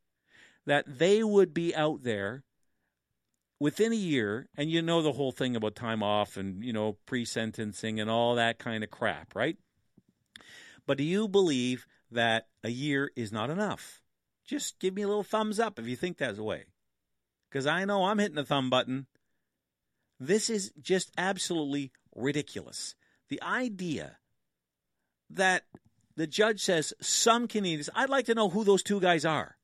[0.66, 2.44] That they would be out there
[3.58, 6.98] within a year, and you know the whole thing about time off and, you know,
[7.06, 9.56] pre sentencing and all that kind of crap, right?
[10.86, 14.02] But do you believe that a year is not enough?
[14.46, 16.64] Just give me a little thumbs up if you think that's the way.
[17.48, 19.06] Because I know I'm hitting the thumb button.
[20.20, 22.94] This is just absolutely ridiculous.
[23.28, 24.18] The idea
[25.30, 25.64] that
[26.16, 29.56] the judge says some Canadians, I'd like to know who those two guys are.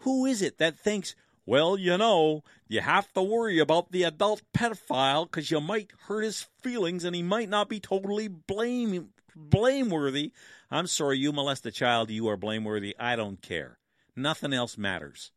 [0.00, 4.42] Who is it that thinks, well, you know, you have to worry about the adult
[4.56, 10.32] pedophile because you might hurt his feelings and he might not be totally blame blameworthy.
[10.70, 12.94] I'm sorry, you molest a child, you are blameworthy.
[12.98, 13.78] I don't care.
[14.16, 15.30] Nothing else matters.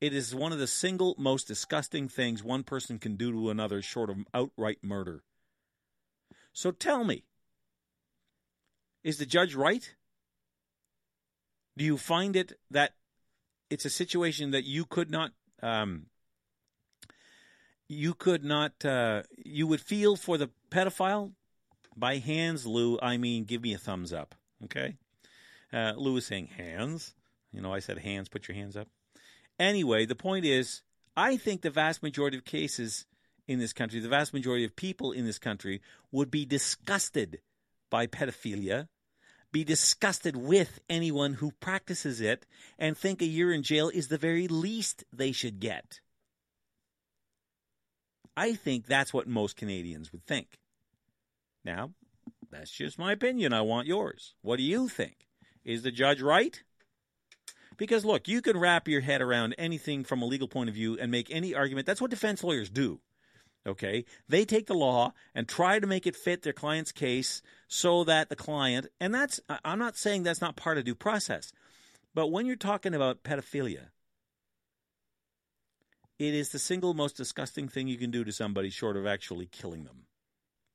[0.00, 3.80] It is one of the single most disgusting things one person can do to another
[3.80, 5.22] short of outright murder.
[6.52, 7.24] So tell me,
[9.02, 9.94] is the judge right?
[11.76, 12.92] Do you find it that
[13.70, 16.06] it's a situation that you could not um,
[17.88, 21.32] you could not uh, you would feel for the pedophile
[21.96, 24.34] by hands, Lou, I mean give me a thumbs up.
[24.64, 24.96] Okay?
[25.72, 27.14] Uh, Lou is saying hands.
[27.52, 28.88] You know, I said hands, put your hands up.
[29.58, 30.82] Anyway, the point is,
[31.16, 33.06] I think the vast majority of cases
[33.48, 35.80] in this country, the vast majority of people in this country
[36.12, 37.40] would be disgusted
[37.90, 38.88] by pedophilia,
[39.52, 42.44] be disgusted with anyone who practices it,
[42.78, 46.00] and think a year in jail is the very least they should get.
[48.36, 50.58] I think that's what most Canadians would think.
[51.66, 51.90] Now,
[52.48, 53.52] that's just my opinion.
[53.52, 54.34] I want yours.
[54.40, 55.26] What do you think?
[55.64, 56.62] Is the judge right?
[57.76, 60.96] Because look, you can wrap your head around anything from a legal point of view
[60.98, 61.84] and make any argument.
[61.84, 63.00] That's what defense lawyers do.
[63.66, 64.04] Okay?
[64.28, 68.28] They take the law and try to make it fit their client's case so that
[68.28, 71.50] the client, and that's, I'm not saying that's not part of due process,
[72.14, 73.88] but when you're talking about pedophilia,
[76.20, 79.46] it is the single most disgusting thing you can do to somebody short of actually
[79.46, 80.05] killing them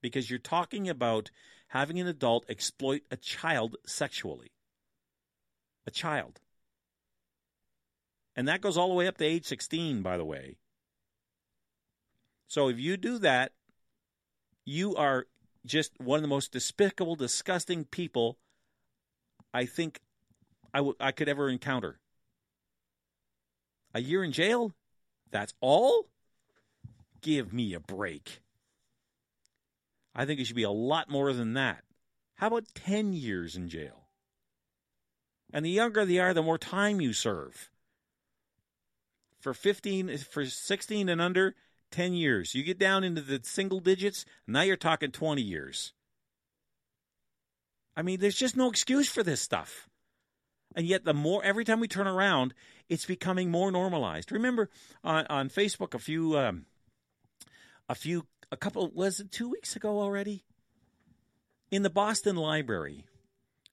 [0.02, 1.32] because you're talking about
[1.68, 4.52] having an adult exploit a child sexually.
[5.86, 6.40] A child.
[8.36, 10.58] And that goes all the way up to age 16, by the way.
[12.48, 13.54] So if you do that,
[14.66, 15.28] you are
[15.66, 18.38] just one of the most despicable, disgusting people
[19.54, 20.00] I think
[20.74, 22.00] I, w- I could ever encounter.
[23.94, 24.74] A year in jail?
[25.30, 26.08] That's all?
[27.22, 28.42] Give me a break.
[30.14, 31.84] I think it should be a lot more than that.
[32.36, 34.08] How about 10 years in jail?
[35.54, 37.70] And the younger they are, the more time you serve.
[39.40, 41.56] For 15, for 16 and under,
[41.92, 42.56] 10 years.
[42.56, 45.94] You get down into the single digits, now you're talking 20 years.
[47.96, 49.90] I mean, there's just no excuse for this stuff.
[50.76, 52.54] And yet, the more every time we turn around,
[52.88, 54.32] it's becoming more normalized.
[54.32, 54.70] Remember
[55.04, 56.66] on, on Facebook a few um,
[57.90, 60.44] a few a couple was it two weeks ago already
[61.72, 63.06] in the Boston Library.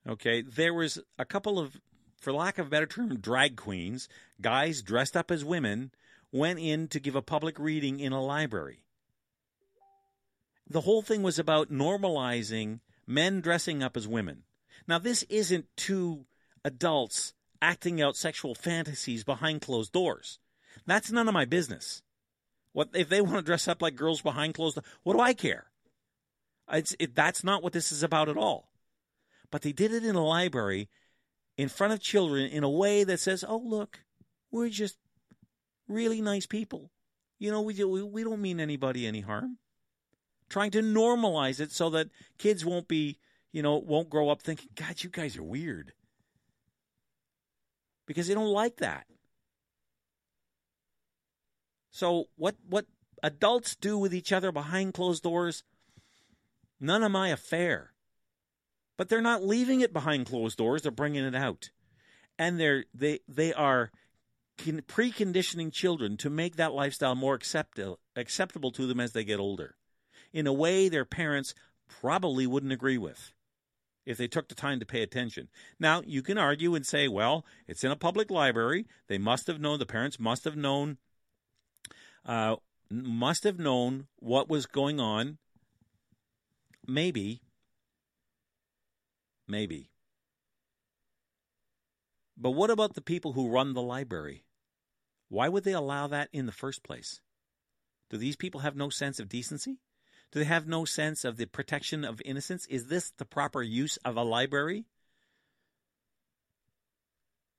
[0.09, 1.77] Okay, there was a couple of,
[2.17, 4.09] for lack of a better term, drag queens,
[4.41, 5.91] guys dressed up as women,
[6.33, 8.85] went in to give a public reading in a library.
[10.71, 14.45] The whole thing was about normalizing men dressing up as women.
[14.87, 16.27] Now, this isn't two
[16.65, 20.39] adults acting out sexual fantasies behind closed doors.
[20.87, 22.03] That's none of my business.
[22.79, 24.79] What if they want to dress up like girls behind closed?
[25.03, 25.67] What do I care?
[26.73, 28.69] It, that's not what this is about at all.
[29.51, 30.89] But they did it in a library
[31.57, 34.05] in front of children in a way that says, "Oh, look,
[34.53, 34.97] we're just
[35.89, 36.93] really nice people.
[37.41, 39.59] You know, we we, we don't mean anybody any harm."
[40.49, 43.19] Trying to normalize it so that kids won't be,
[43.51, 45.95] you know, won't grow up thinking, "God, you guys are weird,"
[48.07, 49.09] because they don't like that.
[51.91, 52.87] So what what
[53.23, 55.65] adults do with each other behind closed doors,
[56.79, 57.93] none of my affair.
[58.97, 61.71] But they're not leaving it behind closed doors; they're bringing it out,
[62.39, 63.91] and they're they they are
[64.59, 69.77] preconditioning children to make that lifestyle more acceptable acceptable to them as they get older,
[70.33, 71.55] in a way their parents
[71.89, 73.33] probably wouldn't agree with.
[74.09, 75.49] if they took the time to pay attention.
[75.79, 78.87] Now, you can argue and say, well, it's in a public library.
[79.07, 80.97] They must have known, the parents must have known,
[82.27, 82.57] uh,
[82.91, 85.39] must have known what was going on.
[86.87, 87.43] Maybe.
[89.47, 89.91] Maybe.
[92.37, 94.45] But what about the people who run the library?
[95.29, 97.21] Why would they allow that in the first place?
[98.11, 99.79] Do these people have no sense of decency?
[100.31, 102.67] Do they have no sense of the protection of innocence?
[102.67, 104.85] Is this the proper use of a library?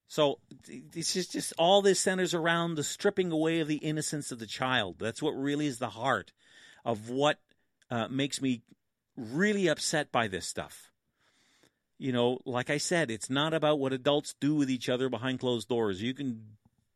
[0.10, 0.40] So
[0.92, 4.48] this is just all this centers around the stripping away of the innocence of the
[4.48, 4.96] child.
[5.00, 6.34] That's what really is the heart
[6.84, 7.38] of what
[7.92, 8.64] uh, makes me
[9.16, 10.92] really upset by this stuff.
[12.00, 15.40] You know, like I said, it's not about what adults do with each other behind
[15.40, 16.02] closed doors.
[16.02, 16.42] You can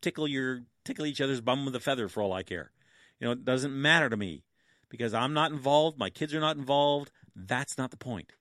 [0.02, 2.72] tickle your tickle each other's bum with a feather for all I care.
[3.20, 4.44] You know, it doesn't matter to me
[4.90, 7.12] because I'm not involved, my kids are not involved.
[7.36, 8.32] That's not the point.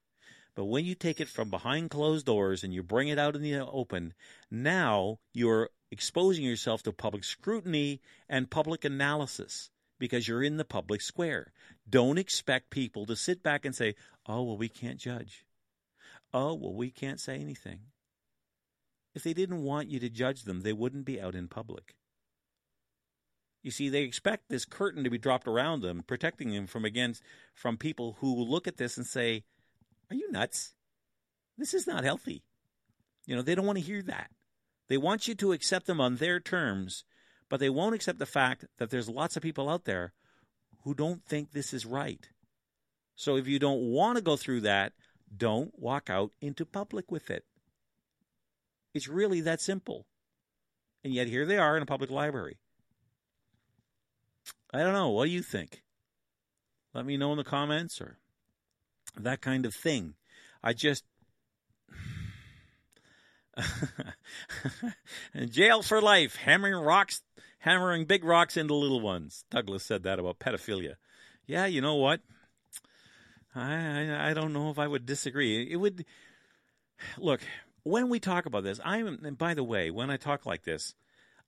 [0.54, 3.42] But when you take it from behind closed doors and you bring it out in
[3.42, 4.12] the open,
[4.50, 11.00] now you're exposing yourself to public scrutiny and public analysis because you're in the public
[11.00, 11.52] square.
[11.88, 13.94] Don't expect people to sit back and say,
[14.26, 15.46] oh, well, we can't judge.
[16.34, 17.80] Oh, well, we can't say anything.
[19.14, 21.94] If they didn't want you to judge them, they wouldn't be out in public.
[23.62, 27.22] You see, they expect this curtain to be dropped around them, protecting them from against
[27.54, 29.44] from people who look at this and say,
[30.12, 30.74] "Are you nuts?
[31.56, 32.44] This is not healthy."
[33.24, 34.30] You know, they don't want to hear that.
[34.88, 37.04] They want you to accept them on their terms,
[37.48, 40.12] but they won't accept the fact that there's lots of people out there
[40.82, 42.28] who don't think this is right.
[43.14, 44.92] So if you don't want to go through that,
[45.34, 47.46] don't walk out into public with it.
[48.92, 50.06] It's really that simple.
[51.02, 52.58] And yet here they are in a public library.
[54.74, 55.08] I don't know.
[55.08, 55.82] What do you think?
[56.92, 58.18] Let me know in the comments or
[59.18, 60.14] that kind of thing.
[60.62, 61.04] I just.
[65.50, 67.20] Jail for life, hammering rocks,
[67.58, 69.44] hammering big rocks into little ones.
[69.50, 70.94] Douglas said that about pedophilia.
[71.46, 72.20] Yeah, you know what?
[73.54, 75.70] I, I, I don't know if I would disagree.
[75.70, 76.06] It would
[77.18, 77.40] look
[77.82, 78.80] when we talk about this.
[78.82, 80.94] I'm by the way, when I talk like this,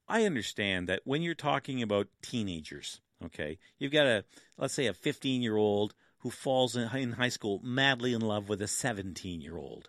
[0.07, 4.25] I understand that when you're talking about teenagers, Okay, you've got a
[4.59, 5.95] let's say a 15 year old
[6.25, 9.89] who falls in, in high school madly in love with a 17 year old.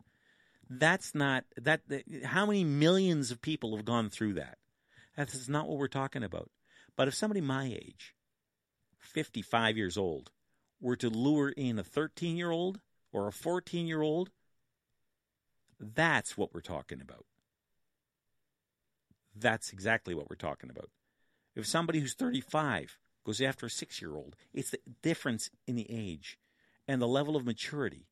[0.70, 1.82] That's not that.
[2.26, 4.57] How many millions of people have gone through that?
[5.16, 6.52] That's not what we're talking about.
[6.98, 8.14] But if somebody my age,
[8.99, 10.32] 55 years old,
[10.82, 12.82] were to lure in a 13 year old
[13.14, 14.32] or a 14 year old,
[15.80, 17.26] that's what we're talking about.
[19.34, 20.90] That's exactly what we're talking about.
[21.56, 24.35] If somebody who's 35 goes after a six year old.
[24.53, 26.38] It's the difference in the age
[26.88, 28.07] and the level of maturity.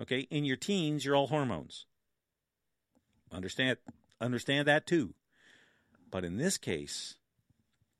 [0.00, 1.86] Okay, in your teens, you're all hormones.
[3.30, 3.78] Understand
[4.20, 5.14] understand that too.
[6.10, 7.16] But in this case,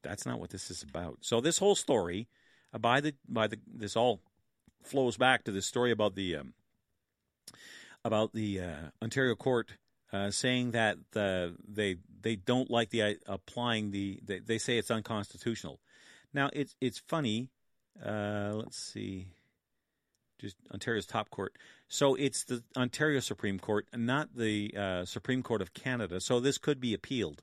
[0.03, 1.19] that's not what this is about.
[1.21, 2.29] So this whole story,
[2.73, 4.21] uh, by the by the this all
[4.83, 6.55] flows back to the story about the um,
[8.05, 9.73] about the uh, Ontario court
[10.13, 14.79] uh, saying that the, they they don't like the uh, applying the they, they say
[14.79, 15.81] it's unconstitutional.
[16.35, 17.51] Now it's it's funny.
[18.05, 19.29] Uh, let's see,
[20.39, 21.57] just Ontario's top court.
[21.89, 26.21] So it's the Ontario Supreme Court, not the uh, Supreme Court of Canada.
[26.21, 27.43] So this could be appealed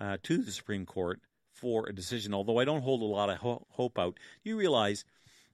[0.00, 1.20] uh, to the Supreme Court
[1.52, 2.32] for a decision.
[2.32, 4.18] Although I don't hold a lot of ho- hope out.
[4.42, 5.04] You realize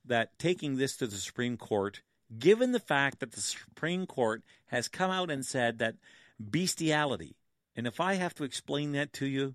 [0.05, 2.03] that taking this to the Supreme Court,
[2.39, 5.97] given the fact that the Supreme Court has come out and said that
[6.39, 7.36] bestiality,
[7.74, 9.55] and if I have to explain that to you,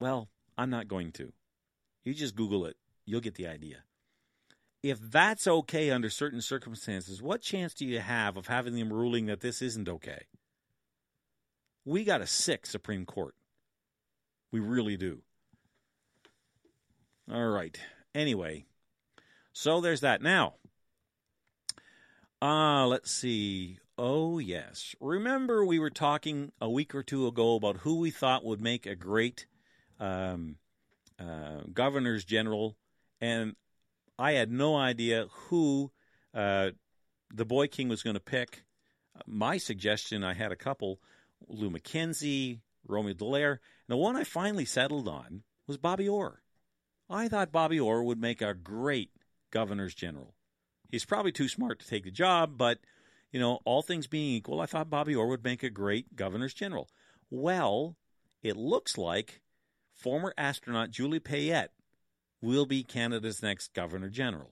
[0.00, 1.32] well, I'm not going to.
[2.04, 2.76] You just Google it,
[3.06, 3.78] you'll get the idea.
[4.82, 9.26] If that's okay under certain circumstances, what chance do you have of having them ruling
[9.26, 10.26] that this isn't okay?
[11.86, 13.34] We got a sick Supreme Court.
[14.52, 15.22] We really do.
[17.32, 17.78] All right.
[18.14, 18.66] Anyway,
[19.54, 20.20] so there's that.
[20.20, 20.54] Now,
[22.42, 23.78] uh, let's see.
[23.96, 24.94] Oh, yes.
[25.00, 28.84] Remember, we were talking a week or two ago about who we thought would make
[28.84, 29.46] a great
[29.98, 30.56] um,
[31.18, 32.76] uh, governors general,
[33.20, 33.56] and
[34.18, 35.90] I had no idea who
[36.32, 36.70] uh,
[37.32, 38.64] the boy king was going to pick.
[39.26, 41.00] My suggestion, I had a couple:
[41.48, 46.42] Lou Mackenzie, Romeo Dallaire, and the one I finally settled on was Bobby Orr.
[47.08, 49.10] I thought Bobby Orr would make a great
[49.50, 50.34] governor's general.
[50.90, 52.78] He's probably too smart to take the job, but
[53.30, 56.54] you know, all things being equal, I thought Bobby Orr would make a great governor's
[56.54, 56.88] general.
[57.30, 57.96] Well,
[58.42, 59.40] it looks like
[60.04, 61.70] former astronaut Julie Payette
[62.42, 64.50] will be Canada's next Governor General.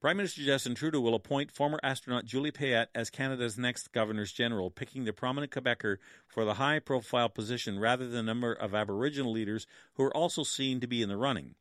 [0.00, 4.68] Prime Minister Justin Trudeau will appoint former astronaut Julie Payette as Canada's next Governor General,
[4.68, 9.30] picking the prominent Quebecer for the high profile position rather than a number of Aboriginal
[9.30, 11.54] leaders who are also seen to be in the running.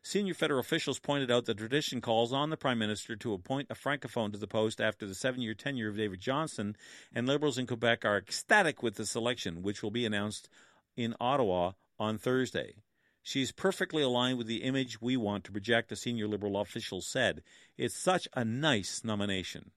[0.00, 3.74] Senior federal officials pointed out that tradition calls on the Prime Minister to appoint a
[3.74, 6.76] Francophone to the post after the seven year tenure of David Johnston,
[7.12, 10.48] and Liberals in Quebec are ecstatic with the selection, which will be announced
[10.96, 12.74] in Ottawa on Thursday.
[13.22, 17.42] She's perfectly aligned with the image we want to project, a senior Liberal official said.
[17.78, 19.70] It's such a nice nomination.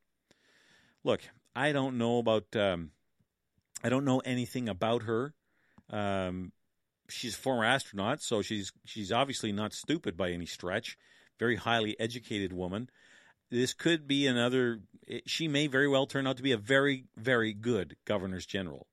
[1.04, 1.22] Look,
[1.56, 2.90] I don't know about, um,
[3.84, 5.36] I don't know anything about her.
[5.92, 6.52] Um,
[7.08, 10.98] she's a former astronaut, so she's she's obviously not stupid by any stretch.
[11.38, 12.90] Very highly educated woman.
[13.52, 14.80] This could be another.
[15.28, 18.88] She may very well turn out to be a very very good governor's general.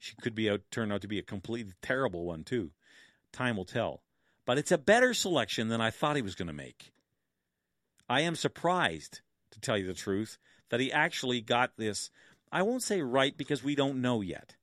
[0.00, 2.70] She could be out turn out to be a completely terrible one too.
[3.32, 4.02] Time will tell.
[4.44, 6.92] But it's a better selection than I thought he was going to make.
[8.08, 9.20] I am surprised,
[9.50, 10.38] to tell you the truth,
[10.70, 12.10] that he actually got this.
[12.50, 14.56] I won't say right because we don't know yet.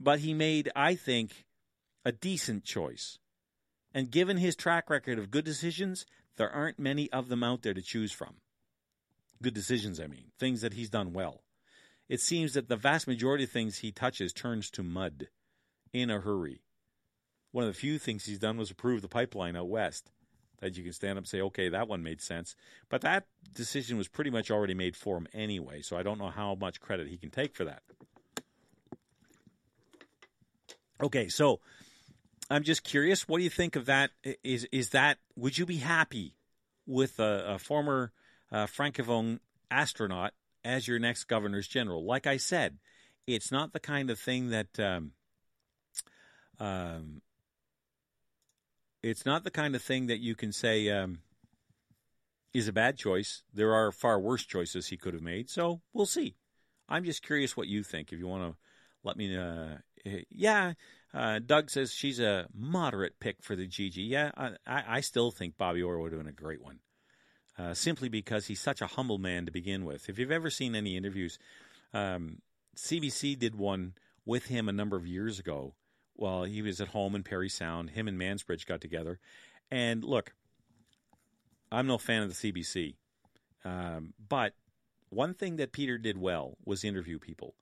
[0.00, 1.44] But he made, I think,
[2.04, 3.18] a decent choice.
[3.92, 7.74] And given his track record of good decisions, there aren't many of them out there
[7.74, 8.36] to choose from.
[9.42, 11.43] Good decisions, I mean, things that he's done well.
[12.08, 15.28] It seems that the vast majority of things he touches turns to mud
[15.92, 16.62] in a hurry.
[17.52, 20.10] One of the few things he's done was approve the pipeline out west.
[20.60, 22.56] That you can stand up and say, okay, that one made sense.
[22.88, 26.30] But that decision was pretty much already made for him anyway, so I don't know
[26.30, 27.82] how much credit he can take for that.
[31.02, 31.60] Okay, so
[32.48, 33.28] I'm just curious.
[33.28, 34.10] What do you think of that?
[34.42, 35.18] Is is that?
[35.36, 36.34] Would you be happy
[36.86, 38.12] with a, a former
[38.50, 39.40] uh, francophone
[39.70, 40.32] astronaut
[40.64, 42.04] as your next governor's general?
[42.04, 42.78] Like I said,
[43.26, 44.78] it's not the kind of thing that.
[44.78, 45.12] Um,
[46.60, 47.20] um,
[49.02, 51.18] it's not the kind of thing that you can say um,
[52.54, 53.42] is a bad choice.
[53.52, 55.50] There are far worse choices he could have made.
[55.50, 56.36] So we'll see.
[56.88, 58.12] I'm just curious what you think.
[58.12, 58.56] If you want to
[59.02, 59.76] let me, uh,
[60.30, 60.72] yeah.
[61.12, 63.96] Uh, Doug says she's a moderate pick for the GG.
[63.96, 66.80] Yeah, I, I still think Bobby Orr would have been a great one,
[67.58, 70.08] uh, simply because he's such a humble man to begin with.
[70.08, 71.38] If you've ever seen any interviews,
[71.92, 72.38] um,
[72.76, 73.94] CBC did one
[74.24, 75.74] with him a number of years ago
[76.14, 77.90] while he was at home in Parry Sound.
[77.90, 79.18] Him and Mansbridge got together,
[79.70, 80.32] and look,
[81.70, 82.94] I'm no fan of the CBC,
[83.64, 84.54] um, but
[85.10, 87.54] one thing that Peter did well was interview people,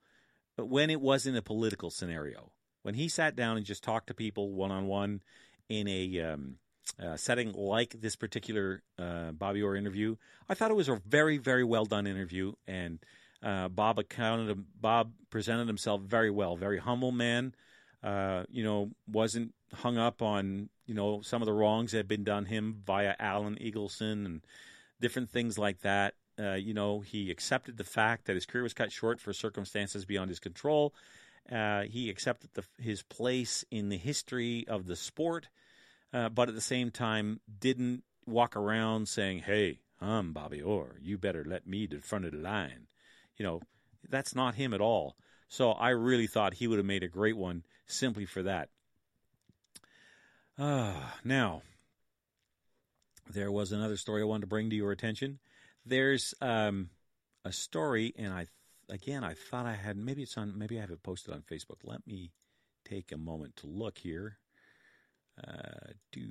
[0.55, 2.51] but when it was in a political scenario
[2.83, 5.21] when he sat down and just talked to people one on one
[5.67, 6.57] in a um,
[7.01, 10.15] uh, setting like this particular uh, Bobby Orr interview,
[10.47, 12.53] I thought it was a very, very well done interview.
[12.67, 12.99] And
[13.41, 17.55] uh, Bob accounted, Bob presented himself very well, very humble man.
[18.03, 22.07] Uh, you know, wasn't hung up on you know some of the wrongs that had
[22.07, 24.41] been done him via Alan Eagleson and
[24.99, 26.13] different things like that.
[26.37, 30.03] Uh, you know, he accepted the fact that his career was cut short for circumstances
[30.03, 30.93] beyond his control
[31.49, 35.49] he accepted the, his place in the history of the sport,
[36.13, 40.97] uh, but at the same time didn't walk around saying, "Hey, I'm Bobby Orr.
[41.01, 42.87] You better let me to the front of the line."
[43.37, 43.61] You know,
[44.09, 45.15] that's not him at all.
[45.47, 48.69] So I really thought he would have made a great one simply for that.
[50.57, 51.63] Uh, now,
[53.29, 55.39] there was another story I wanted to bring to your attention.
[55.85, 56.89] There's um,
[57.43, 58.47] a story, and I
[58.89, 61.79] again, I thought I had maybe it's on maybe I have it posted on Facebook.
[61.83, 62.31] Let me
[62.85, 64.37] take a moment to look here.
[65.41, 66.21] Uh, do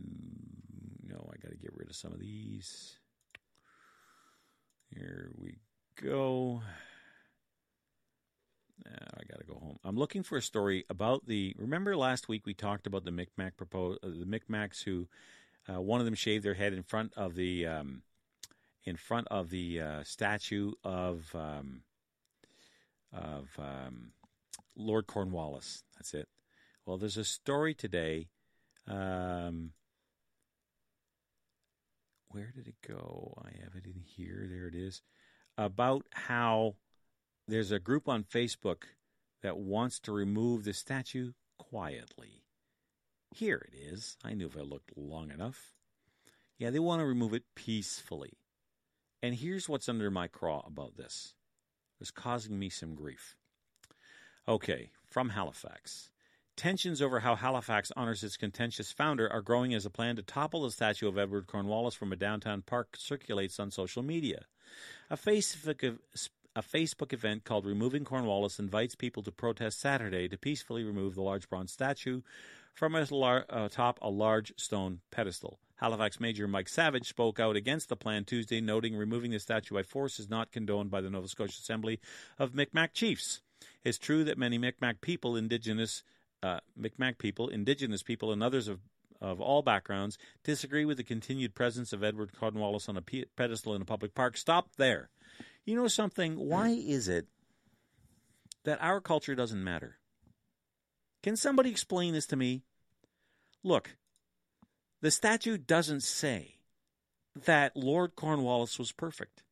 [1.02, 2.98] no, I got to get rid of some of these.
[4.90, 5.56] Here we
[6.00, 6.62] go.
[8.84, 9.78] Now I got to go home.
[9.84, 11.54] I'm looking for a story about the.
[11.58, 15.08] Remember last week we talked about the Micmac propose uh, the Micmacs who
[15.68, 18.02] uh, one of them shaved their head in front of the um,
[18.84, 21.82] in front of the uh, statue of um,
[23.12, 24.12] of um,
[24.76, 25.84] Lord Cornwallis.
[25.96, 26.28] That's it.
[26.84, 28.28] Well, there's a story today.
[28.88, 29.70] Um,
[32.28, 33.34] where did it go?
[33.44, 34.46] I have it in here.
[34.50, 35.02] There it is.
[35.58, 36.76] About how
[37.46, 38.84] there's a group on Facebook
[39.42, 42.42] that wants to remove the statue quietly.
[43.34, 44.16] Here it is.
[44.24, 45.74] I knew if I looked long enough.
[46.58, 48.38] Yeah, they want to remove it peacefully.
[49.22, 51.34] And here's what's under my craw about this
[52.00, 53.36] It's causing me some grief.
[54.48, 56.11] Okay, from Halifax.
[56.62, 60.62] Tensions over how Halifax honors its contentious founder are growing as a plan to topple
[60.62, 64.44] the statue of Edward Cornwallis from a downtown park circulates on social media.
[65.10, 65.98] A Facebook,
[66.54, 71.22] a Facebook event called Removing Cornwallis invites people to protest Saturday to peacefully remove the
[71.22, 72.22] large bronze statue
[72.72, 75.58] from atop a large stone pedestal.
[75.78, 79.82] Halifax Major Mike Savage spoke out against the plan Tuesday, noting removing the statue by
[79.82, 81.98] force is not condoned by the Nova Scotia Assembly
[82.38, 83.40] of Micmac Chiefs.
[83.82, 86.04] It's true that many Micmac people, indigenous
[86.42, 86.60] uh,
[87.18, 88.80] people, indigenous people, and others of
[89.22, 93.02] of all backgrounds disagree with the continued presence of Edward Cornwallis on a
[93.36, 94.36] pedestal in a public park.
[94.36, 95.10] Stop there.
[95.64, 96.34] You know something?
[96.36, 97.28] Why is it
[98.64, 99.98] that our culture doesn't matter?
[101.22, 102.62] Can somebody explain this to me?
[103.62, 103.96] Look,
[105.00, 106.56] the statute doesn't say
[107.44, 109.44] that Lord Cornwallis was perfect.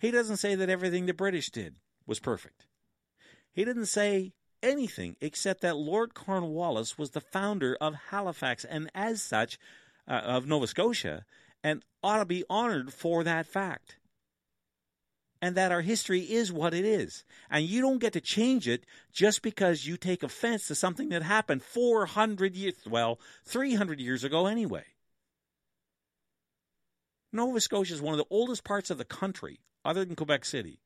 [0.00, 2.66] He doesn't say that everything the British did was perfect.
[3.54, 9.22] He didn't say anything except that Lord Cornwallis was the founder of Halifax and, as
[9.22, 9.58] such,
[10.08, 11.24] uh, of Nova Scotia,
[11.62, 13.96] and ought to be honored for that fact.
[15.42, 17.24] And that our history is what it is.
[17.50, 21.22] And you don't get to change it just because you take offense to something that
[21.22, 24.84] happened 400 years, well, 300 years ago anyway.
[27.32, 30.80] Nova Scotia is one of the oldest parts of the country, other than Quebec City.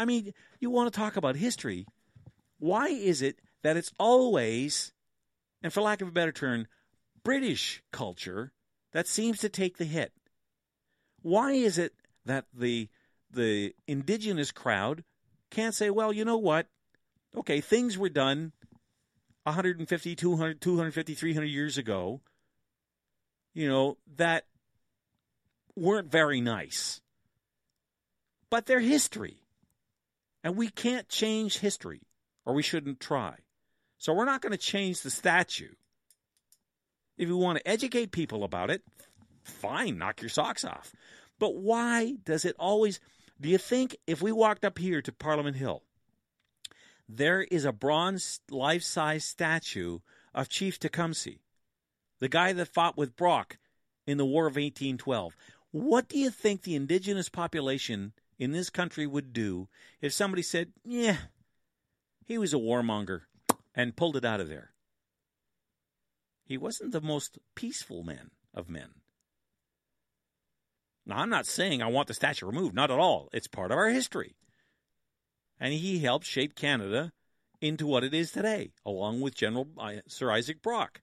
[0.00, 1.86] I mean, you want to talk about history.
[2.58, 4.94] Why is it that it's always,
[5.62, 6.66] and for lack of a better term,
[7.22, 8.54] British culture
[8.92, 10.14] that seems to take the hit?
[11.20, 11.92] Why is it
[12.24, 12.88] that the
[13.30, 15.04] the indigenous crowd
[15.50, 16.68] can't say, well, you know what?
[17.36, 18.52] Okay, things were done
[19.42, 22.22] 150, 200, 250, 300 years ago,
[23.52, 24.46] you know, that
[25.76, 27.02] weren't very nice.
[28.48, 29.39] But they're history.
[30.42, 32.02] And we can't change history,
[32.44, 33.36] or we shouldn't try.
[33.98, 35.72] So we're not going to change the statue.
[37.18, 38.82] If you want to educate people about it,
[39.42, 40.92] fine, knock your socks off.
[41.38, 43.00] But why does it always.
[43.40, 45.82] Do you think if we walked up here to Parliament Hill,
[47.08, 49.98] there is a bronze life size statue
[50.34, 51.38] of Chief Tecumseh,
[52.20, 53.58] the guy that fought with Brock
[54.06, 55.36] in the War of 1812?
[55.72, 59.68] What do you think the indigenous population in this country would do
[60.00, 61.18] if somebody said, yeah,
[62.24, 63.20] he was a warmonger
[63.74, 64.72] and pulled it out of there.
[66.42, 68.88] He wasn't the most peaceful man of men.
[71.04, 73.28] Now, I'm not saying I want the statue removed, not at all.
[73.32, 74.34] It's part of our history.
[75.60, 77.12] And he helped shape Canada
[77.60, 81.02] into what it is today, along with General uh, Sir Isaac Brock.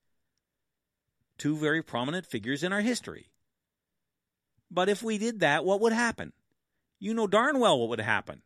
[1.37, 3.29] Two very prominent figures in our history.
[4.71, 6.33] But if we did that, what would happen?
[6.99, 8.41] You know darn well what would happen.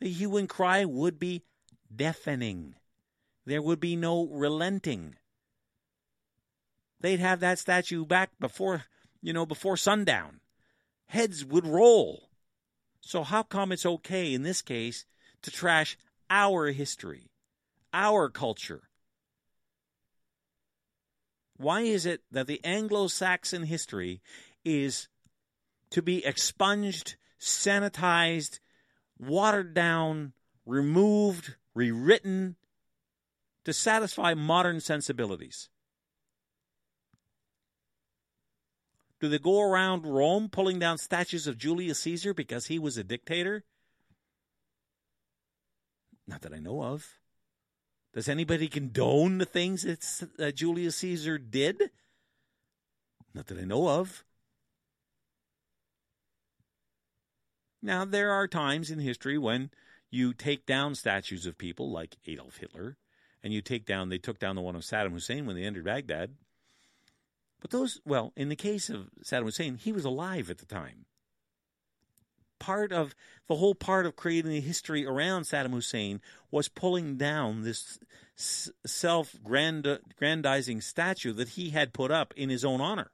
[0.00, 1.42] The hue and cry would be
[1.94, 2.74] deafening.
[3.46, 5.16] There would be no relenting.
[7.00, 8.84] They'd have that statue back before,
[9.22, 10.40] you know, before sundown.
[11.06, 12.28] Heads would roll.
[13.00, 15.06] So how come it's okay in this case
[15.42, 15.96] to trash
[16.28, 17.30] our history,
[17.92, 18.82] our culture?
[21.56, 24.22] Why is it that the Anglo Saxon history
[24.64, 25.08] is
[25.90, 28.60] to be expunged sanitized,
[29.18, 30.32] watered down,
[30.66, 32.56] removed, rewritten
[33.64, 35.68] to satisfy modern sensibilities?
[39.20, 43.04] Do they go around Rome pulling down statues of Julius Caesar because he was a
[43.04, 43.64] dictator?
[46.26, 47.18] Not that I know of.
[48.14, 49.82] Does anybody condone the things
[50.36, 51.90] that Julius Caesar did?
[53.34, 54.24] Not that I know of.
[57.82, 59.70] Now, there are times in history when
[60.10, 62.96] you take down statues of people like Adolf Hitler,
[63.42, 65.84] and you take down, they took down the one of Saddam Hussein when they entered
[65.84, 66.34] Baghdad.
[67.60, 71.06] But those, well, in the case of Saddam Hussein, he was alive at the time.
[72.58, 73.14] Part of
[73.48, 76.20] the whole part of creating the history around Saddam Hussein
[76.50, 77.98] was pulling down this
[78.36, 83.10] self grandizing statue that he had put up in his own honor.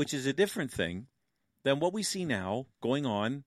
[0.00, 1.08] Which is a different thing
[1.62, 3.44] than what we see now going on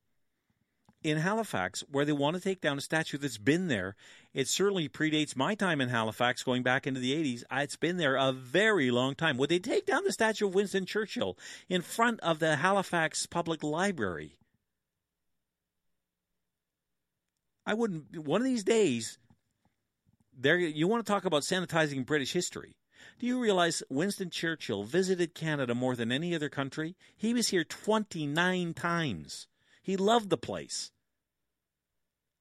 [1.01, 3.95] in Halifax, where they want to take down a statue that's been there.
[4.35, 7.41] It certainly predates my time in Halifax, going back into the 80s.
[7.49, 9.38] Uh, it's been there a very long time.
[9.38, 11.39] Would they take down the statue of Winston Churchill
[11.69, 14.38] in front of the Halifax Public Library?
[17.65, 18.15] I wouldn't.
[18.15, 19.17] One of these days,
[20.38, 22.75] there you want to talk about sanitizing British history.
[23.19, 26.95] Do you realize Winston Churchill visited Canada more than any other country?
[27.15, 29.47] He was here 29 times.
[29.81, 30.91] He loved the place.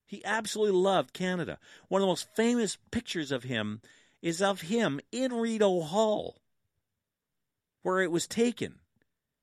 [0.07, 1.59] He absolutely loved Canada.
[1.89, 3.81] One of the most famous pictures of him
[4.21, 6.37] is of him in Rideau Hall,
[7.83, 8.77] where it was taken.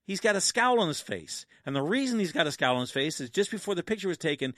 [0.06, 1.46] He's got a scowl on his face.
[1.66, 4.08] And the reason he's got a scowl on his face is just before the picture
[4.08, 4.56] was taken,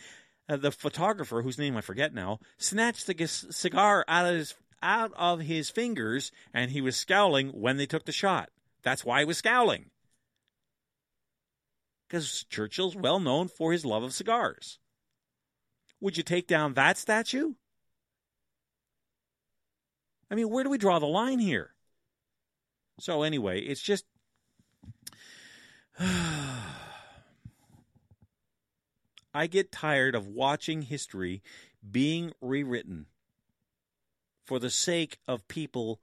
[0.47, 5.11] uh, the photographer, whose name I forget now, snatched the cigar out of his out
[5.15, 8.49] of his fingers, and he was scowling when they took the shot.
[8.83, 9.91] That's why he was scowling.
[12.07, 14.79] Because Churchill's well known for his love of cigars.
[16.01, 17.53] Would you take down that statue?
[20.29, 21.73] I mean, where do we draw the line here?
[22.99, 24.05] So, anyway, it's just.
[29.33, 31.41] I get tired of watching history
[31.89, 33.05] being rewritten
[34.45, 35.99] for the sake of people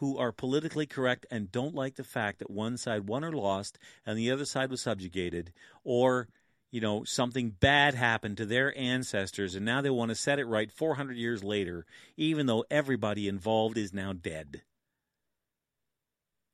[0.00, 3.78] who are politically correct and don't like the fact that one side won or lost
[4.06, 5.52] and the other side was subjugated
[5.84, 6.28] or
[6.70, 10.46] you know something bad happened to their ancestors and now they want to set it
[10.46, 11.84] right 400 years later
[12.16, 14.62] even though everybody involved is now dead.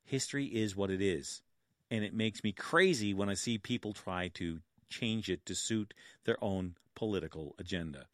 [0.04, 1.42] History is what it is.
[1.90, 4.58] And it makes me crazy when i see people try to
[4.88, 5.94] change it to suit
[6.24, 8.06] their own political agenda.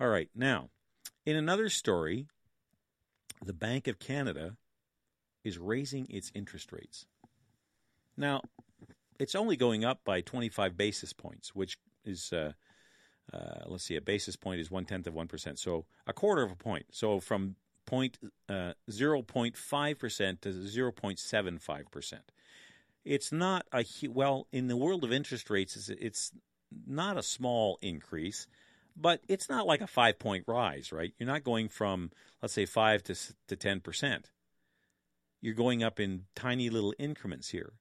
[0.00, 0.30] All right.
[0.34, 0.70] Now
[1.26, 2.26] in another story
[3.44, 4.56] the Bank of Canada
[5.44, 7.06] is raising its interest rates.
[8.16, 8.42] Now,
[9.18, 12.52] it's only going up by 25 basis points, which is, uh,
[13.32, 15.58] uh, let's see, a basis point is one tenth of 1%.
[15.58, 16.86] So a quarter of a point.
[16.90, 17.56] So from
[17.86, 22.14] point, uh, 0.5% to 0.75%.
[23.04, 26.32] It's not a, well, in the world of interest rates, it's, it's
[26.86, 28.46] not a small increase
[28.96, 31.12] but it's not like a five point rise, right?
[31.18, 32.10] You're not going from,
[32.40, 33.14] let's say, five to
[33.48, 34.30] to ten percent.
[35.40, 37.72] You're going up in tiny little increments here.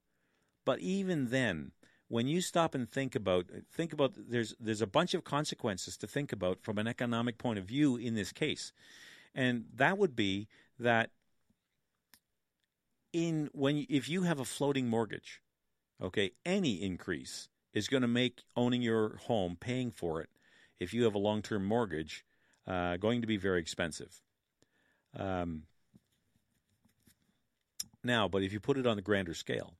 [0.65, 1.71] But even then,
[2.07, 6.07] when you stop and think about think about there's there's a bunch of consequences to
[6.07, 8.73] think about from an economic point of view in this case,
[9.33, 10.47] and that would be
[10.79, 11.11] that
[13.13, 15.41] in when if you have a floating mortgage,
[16.01, 20.29] okay, any increase is going to make owning your home, paying for it,
[20.81, 22.25] if you have a long term mortgage,
[22.67, 24.19] uh, going to be very expensive.
[25.15, 25.63] Um,
[28.03, 29.75] now, but if you put it on the grander scale,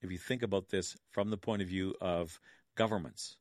[0.00, 2.40] if you think about this from the point of view of
[2.74, 3.36] governments,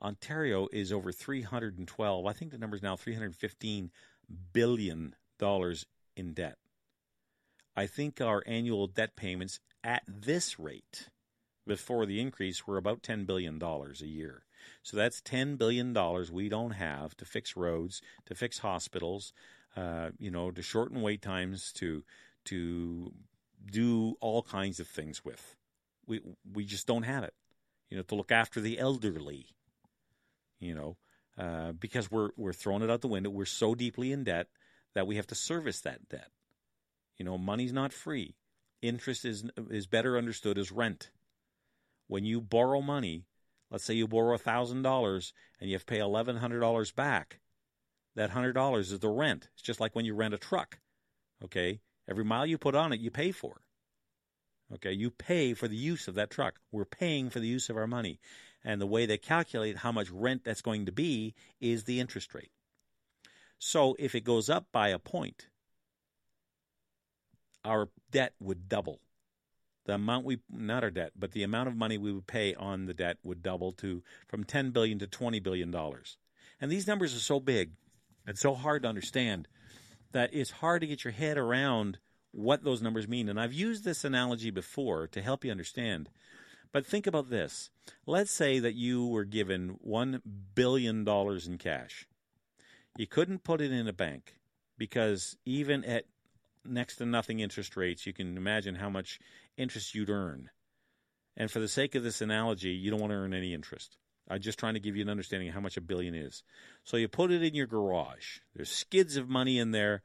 [0.00, 3.90] Ontario is over 312, I think the number is now 315
[4.54, 5.84] billion dollars
[6.16, 6.56] in debt.
[7.76, 11.10] I think our annual debt payments at this rate
[11.66, 14.44] before the increase were about 10 billion dollars a year.
[14.82, 15.96] So that's $10 billion
[16.32, 19.32] we don't have to fix roads, to fix hospitals,
[19.76, 22.04] uh, you know, to shorten wait times, to,
[22.46, 23.12] to
[23.70, 25.56] do all kinds of things with.
[26.06, 26.20] We,
[26.52, 27.34] we just don't have it,
[27.90, 29.46] you know, to look after the elderly,
[30.58, 30.96] you know,
[31.38, 33.30] uh, because we're, we're throwing it out the window.
[33.30, 34.48] We're so deeply in debt
[34.94, 36.30] that we have to service that debt.
[37.18, 38.36] You know, money's not free.
[38.80, 41.10] Interest is, is better understood as rent.
[42.06, 43.26] When you borrow money,
[43.70, 47.40] Let's say you borrow $1,000 and you have to pay $1,100 back.
[48.16, 49.48] That $100 is the rent.
[49.52, 50.78] It's just like when you rent a truck.
[51.44, 51.80] Okay?
[52.08, 53.60] Every mile you put on it, you pay for.
[54.74, 54.92] Okay?
[54.92, 56.58] You pay for the use of that truck.
[56.72, 58.18] We're paying for the use of our money.
[58.64, 62.34] And the way they calculate how much rent that's going to be is the interest
[62.34, 62.50] rate.
[63.58, 65.46] So if it goes up by a point,
[67.64, 69.00] our debt would double
[69.88, 72.84] the amount we not our debt, but the amount of money we would pay on
[72.84, 76.18] the debt would double to from 10 billion to 20 billion dollars.
[76.60, 77.70] And these numbers are so big
[78.26, 79.48] and so hard to understand
[80.12, 81.98] that it's hard to get your head around
[82.32, 83.30] what those numbers mean.
[83.30, 86.10] And I've used this analogy before to help you understand.
[86.70, 87.70] But think about this.
[88.04, 90.20] Let's say that you were given $1
[90.54, 92.06] billion in cash.
[92.98, 94.34] You couldn't put it in a bank
[94.76, 96.04] because even at
[96.70, 99.18] next to nothing interest rates, you can imagine how much
[99.56, 100.50] interest you'd earn.
[101.36, 103.96] And for the sake of this analogy, you don't want to earn any interest.
[104.28, 106.42] I'm just trying to give you an understanding of how much a billion is.
[106.84, 108.40] So you put it in your garage.
[108.54, 110.02] There's skids of money in there.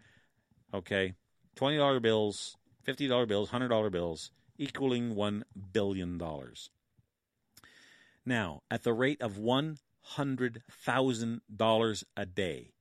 [0.74, 1.14] Okay,
[1.56, 6.70] twenty dollar bills, fifty dollar bills, hundred dollar bills, equaling one billion dollars.
[8.26, 12.72] Now, at the rate of one hundred thousand dollars a day,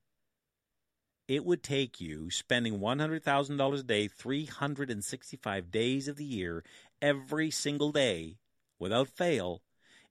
[1.29, 6.65] it would take you spending $100,000 a day, 365 days of the year,
[7.01, 8.39] every single day,
[8.79, 9.63] without fail,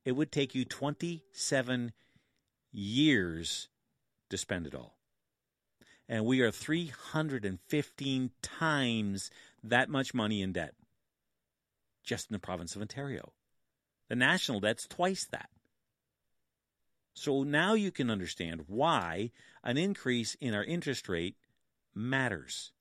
[0.05, 1.91] it would take you 27
[2.71, 3.67] years
[4.29, 4.97] to spend it all.
[6.07, 9.29] And we are 315 times
[9.63, 10.73] that much money in debt
[12.03, 13.31] just in the province of Ontario.
[14.09, 15.49] The national debt's twice that.
[17.13, 19.31] So now you can understand why
[19.63, 21.35] an increase in our interest rate
[21.93, 22.71] matters.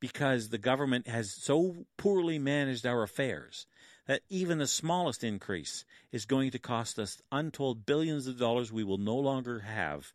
[0.00, 3.66] because the government has so poorly managed our affairs
[4.06, 8.84] that even the smallest increase is going to cost us untold billions of dollars we
[8.84, 10.12] will no longer have.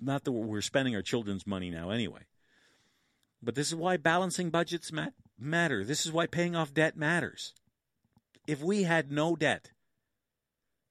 [0.00, 2.22] Not that we're spending our children's money now anyway.
[3.42, 4.92] But this is why balancing budgets
[5.38, 5.84] matter.
[5.84, 7.54] This is why paying off debt matters.
[8.46, 9.70] If we had no debt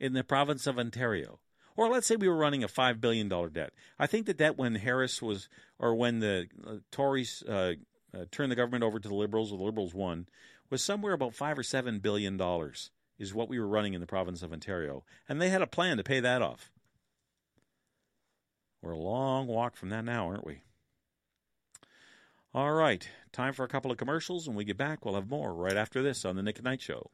[0.03, 1.39] in the province of Ontario,
[1.77, 4.75] or let's say we were running a $5 billion debt, I think the debt when
[4.75, 5.47] Harris was,
[5.79, 7.75] or when the uh, Tories uh,
[8.13, 10.27] uh, turned the government over to the Liberals, or the Liberals won,
[10.69, 12.37] was somewhere about 5 or $7 billion
[13.17, 15.05] is what we were running in the province of Ontario.
[15.29, 16.69] And they had a plan to pay that off.
[18.81, 20.63] We're a long walk from that now, aren't we?
[22.53, 24.49] All right, time for a couple of commercials.
[24.49, 26.81] When we get back, we'll have more right after this on the Nick at Night
[26.81, 27.09] Show.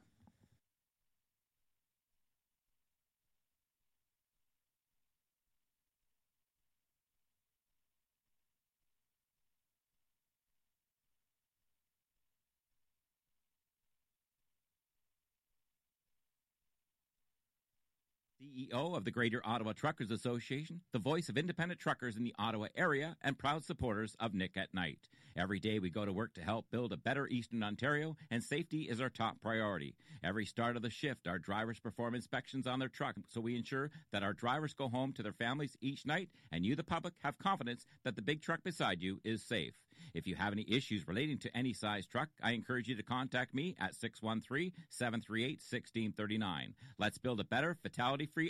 [18.60, 22.66] CEO of the Greater Ottawa Truckers Association, the voice of independent truckers in the Ottawa
[22.76, 25.08] area, and proud supporters of Nick at Night.
[25.36, 28.82] Every day we go to work to help build a better Eastern Ontario, and safety
[28.82, 29.94] is our top priority.
[30.22, 33.90] Every start of the shift, our drivers perform inspections on their truck so we ensure
[34.12, 37.38] that our drivers go home to their families each night, and you, the public, have
[37.38, 39.72] confidence that the big truck beside you is safe.
[40.14, 43.54] If you have any issues relating to any size truck, I encourage you to contact
[43.54, 46.74] me at 613 738 1639.
[46.98, 48.49] Let's build a better, fatality free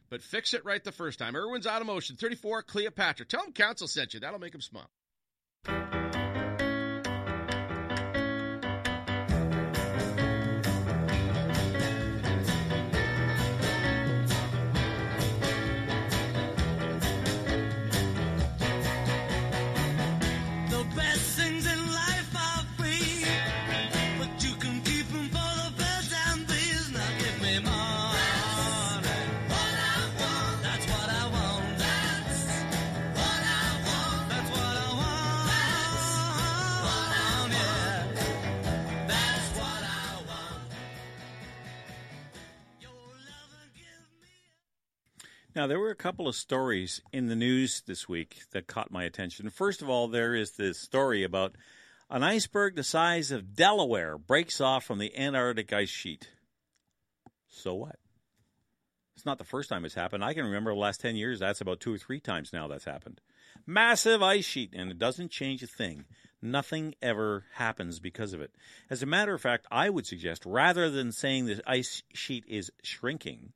[0.11, 1.35] but fix it right the first time.
[1.35, 3.25] Irwin's Automotion, 34 Cleopatra.
[3.25, 4.19] Tell them Council sent you.
[4.19, 4.91] That'll make them smile.
[45.61, 49.03] Now, there were a couple of stories in the news this week that caught my
[49.03, 49.47] attention.
[49.51, 51.55] First of all, there is this story about
[52.09, 56.29] an iceberg the size of Delaware breaks off from the Antarctic ice sheet.
[57.47, 57.97] So what?
[59.15, 60.23] It's not the first time it's happened.
[60.23, 62.85] I can remember the last 10 years, that's about two or three times now that's
[62.85, 63.21] happened.
[63.67, 66.05] Massive ice sheet, and it doesn't change a thing.
[66.41, 68.49] Nothing ever happens because of it.
[68.89, 72.71] As a matter of fact, I would suggest rather than saying the ice sheet is
[72.81, 73.53] shrinking,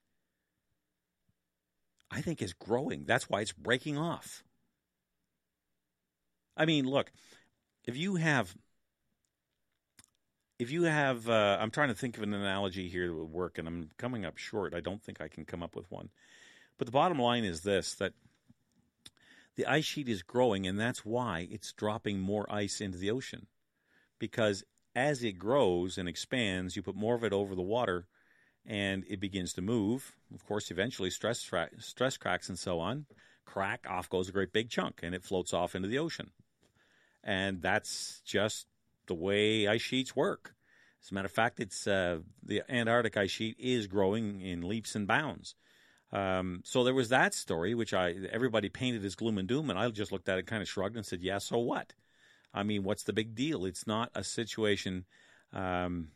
[2.12, 3.06] I think is growing.
[3.06, 4.44] That's why it's breaking off.
[6.58, 7.12] I mean, look,
[7.84, 8.56] if you have
[10.58, 13.58] if you have uh, I'm trying to think of an analogy here that would work
[13.58, 14.74] and I'm coming up short.
[14.74, 16.10] I don't think I can come up with one.
[16.78, 18.14] But the bottom line is this that
[19.56, 23.48] the ice sheet is growing and that's why it's dropping more ice into the ocean.
[24.20, 24.64] Because
[24.96, 28.08] as it grows and expands, you put more of it over the water
[28.66, 30.16] and it begins to move.
[30.34, 33.06] Of course, eventually stress tra- stress cracks and so on.
[33.46, 36.32] Crack off goes a great big chunk, and it floats off into the ocean.
[37.24, 38.68] And that's just
[39.08, 40.56] the way ice sheets work.
[41.04, 44.96] As a matter of fact, it's uh, the Antarctic ice sheet is growing in leaps
[44.96, 45.54] and bounds.
[46.12, 49.78] Um, so there was that story, which I everybody painted as gloom and doom, and
[49.78, 51.94] I just looked at it, kind of shrugged, and said, "Yeah, so what?
[52.54, 53.66] I mean, what's the big deal?
[53.66, 55.06] It's not a situation."
[55.54, 56.10] Um,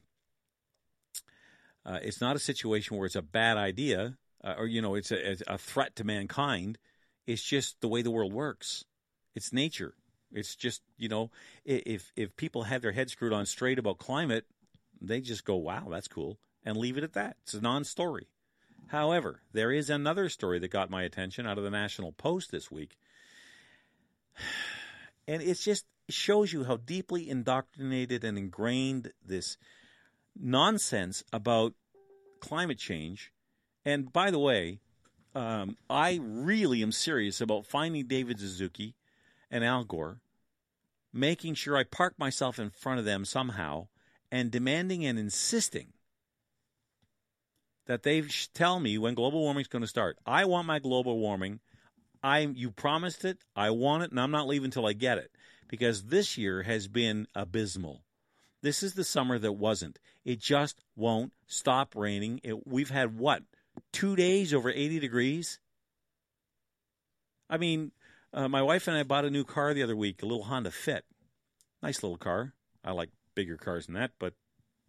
[1.89, 5.11] uh, it's not a situation where it's a bad idea uh, or you know it's
[5.11, 6.77] a, a threat to mankind.
[7.25, 8.85] It's just the way the world works.
[9.35, 9.95] It's nature.
[10.31, 11.31] It's just you know
[11.65, 14.45] if if people had their head screwed on straight about climate,
[15.01, 17.37] they just go, "Wow, that's cool," and leave it at that.
[17.43, 18.27] It's a non-story.
[18.87, 22.71] However, there is another story that got my attention out of the National Post this
[22.71, 22.97] week,
[25.27, 29.57] and it just shows you how deeply indoctrinated and ingrained this
[30.39, 31.73] nonsense about
[32.39, 33.31] climate change.
[33.85, 34.79] And by the way,
[35.35, 38.95] um, I really am serious about finding David Suzuki
[39.51, 40.21] and Al Gore
[41.13, 43.87] making sure I park myself in front of them somehow
[44.31, 45.93] and demanding and insisting
[47.87, 48.21] that they
[48.53, 50.17] tell me when global warming is going to start.
[50.25, 51.59] I want my global warming.
[52.21, 53.39] I you promised it.
[53.55, 55.31] I want it, and I'm not leaving until I get it
[55.67, 58.03] because this year has been abysmal.
[58.61, 59.99] This is the summer that wasn't.
[60.26, 62.41] It just won't stop raining.
[62.44, 63.44] It, we've had what
[63.94, 65.60] two days over 80 degrees.
[67.49, 67.91] I mean,
[68.34, 70.72] uh, my wife and I bought a new car the other week, a little Honda
[70.72, 71.06] Fit.
[71.81, 72.53] Nice little car.
[72.84, 74.34] I like bigger cars than that, but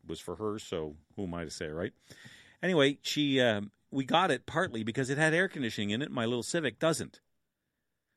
[0.03, 1.93] it was for her, so who am I to say, right?
[2.63, 6.11] Anyway, she uh, we got it partly because it had air conditioning in it.
[6.11, 7.21] My little Civic doesn't.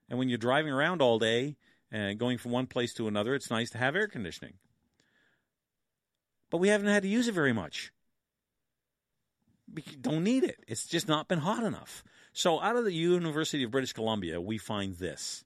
[0.09, 1.55] And when you're driving around all day
[1.91, 4.53] and going from one place to another, it's nice to have air conditioning.
[6.53, 7.91] But we haven't had to use it very much.
[9.73, 10.63] We don't need it.
[10.67, 12.03] It's just not been hot enough.
[12.31, 15.43] So, out of the University of British Columbia, we find this.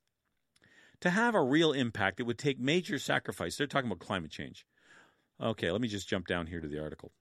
[1.00, 3.56] To have a real impact, it would take major sacrifice.
[3.56, 4.66] They're talking about climate change.
[5.42, 7.14] Okay, let me just jump down here to the article.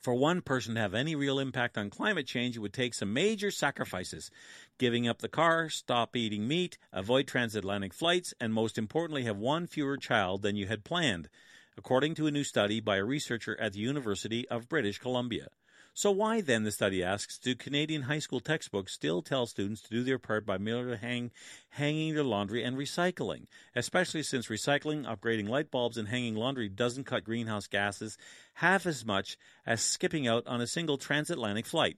[0.00, 3.12] For one person to have any real impact on climate change, it would take some
[3.12, 4.28] major sacrifices
[4.76, 9.68] giving up the car, stop eating meat, avoid transatlantic flights, and most importantly, have one
[9.68, 11.28] fewer child than you had planned,
[11.76, 15.48] according to a new study by a researcher at the University of British Columbia.
[15.96, 19.90] So, why then, the study asks, do Canadian high school textbooks still tell students to
[19.90, 21.30] do their part by merely hang,
[21.68, 23.46] hanging their laundry and recycling?
[23.76, 28.18] Especially since recycling, upgrading light bulbs, and hanging laundry doesn't cut greenhouse gases
[28.54, 31.96] half as much as skipping out on a single transatlantic flight.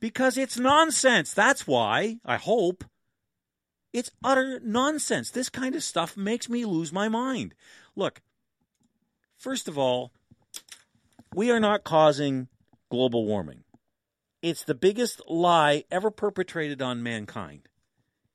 [0.00, 1.32] Because it's nonsense.
[1.32, 2.82] That's why, I hope.
[3.92, 5.30] It's utter nonsense.
[5.30, 7.54] This kind of stuff makes me lose my mind.
[7.94, 8.22] Look,
[9.40, 10.12] first of all,
[11.34, 12.48] we are not causing
[12.90, 13.64] global warming.
[14.42, 17.68] It's the biggest lie ever perpetrated on mankind.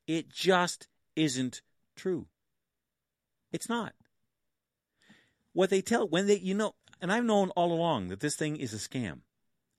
[0.08, 1.62] It just isn't
[1.96, 2.28] true.
[3.54, 3.94] It's not.
[5.54, 8.58] What they tell, when they, you know, and I've known all along that this thing
[8.58, 9.22] is a scam.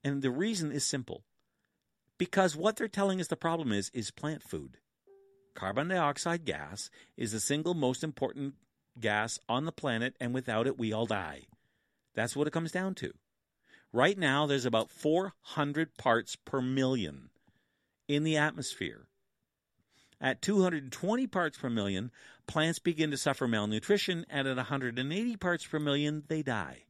[0.03, 1.23] And the reason is simple.
[2.17, 4.77] Because what they're telling us the problem is, is plant food.
[5.53, 8.55] Carbon dioxide gas is the single most important
[8.99, 11.43] gas on the planet, and without it, we all die.
[12.15, 13.13] That's what it comes down to.
[13.93, 17.29] Right now, there's about 400 parts per million
[18.07, 19.07] in the atmosphere.
[20.19, 22.11] At 220 parts per million,
[22.47, 26.85] plants begin to suffer malnutrition, and at 180 parts per million, they die.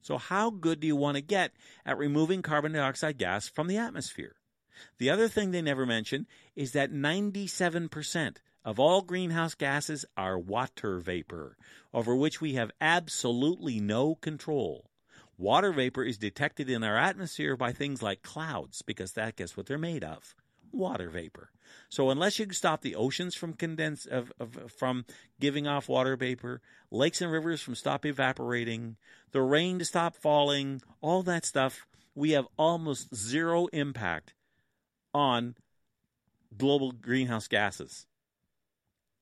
[0.00, 1.52] So, how good do you want to get
[1.84, 4.36] at removing carbon dioxide gas from the atmosphere?
[4.98, 6.26] The other thing they never mention
[6.56, 11.56] is that 97% of all greenhouse gases are water vapor,
[11.92, 14.90] over which we have absolutely no control.
[15.38, 19.66] Water vapor is detected in our atmosphere by things like clouds, because that guess what
[19.66, 20.34] they're made of?
[20.72, 21.50] Water vapor.
[21.88, 25.06] So unless you can stop the oceans from condense of, of, from
[25.40, 26.60] giving off water vapor,
[26.90, 28.96] lakes and rivers from stop evaporating,
[29.32, 34.34] the rain to stop falling, all that stuff, we have almost zero impact
[35.14, 35.54] on
[36.56, 38.06] global greenhouse gases.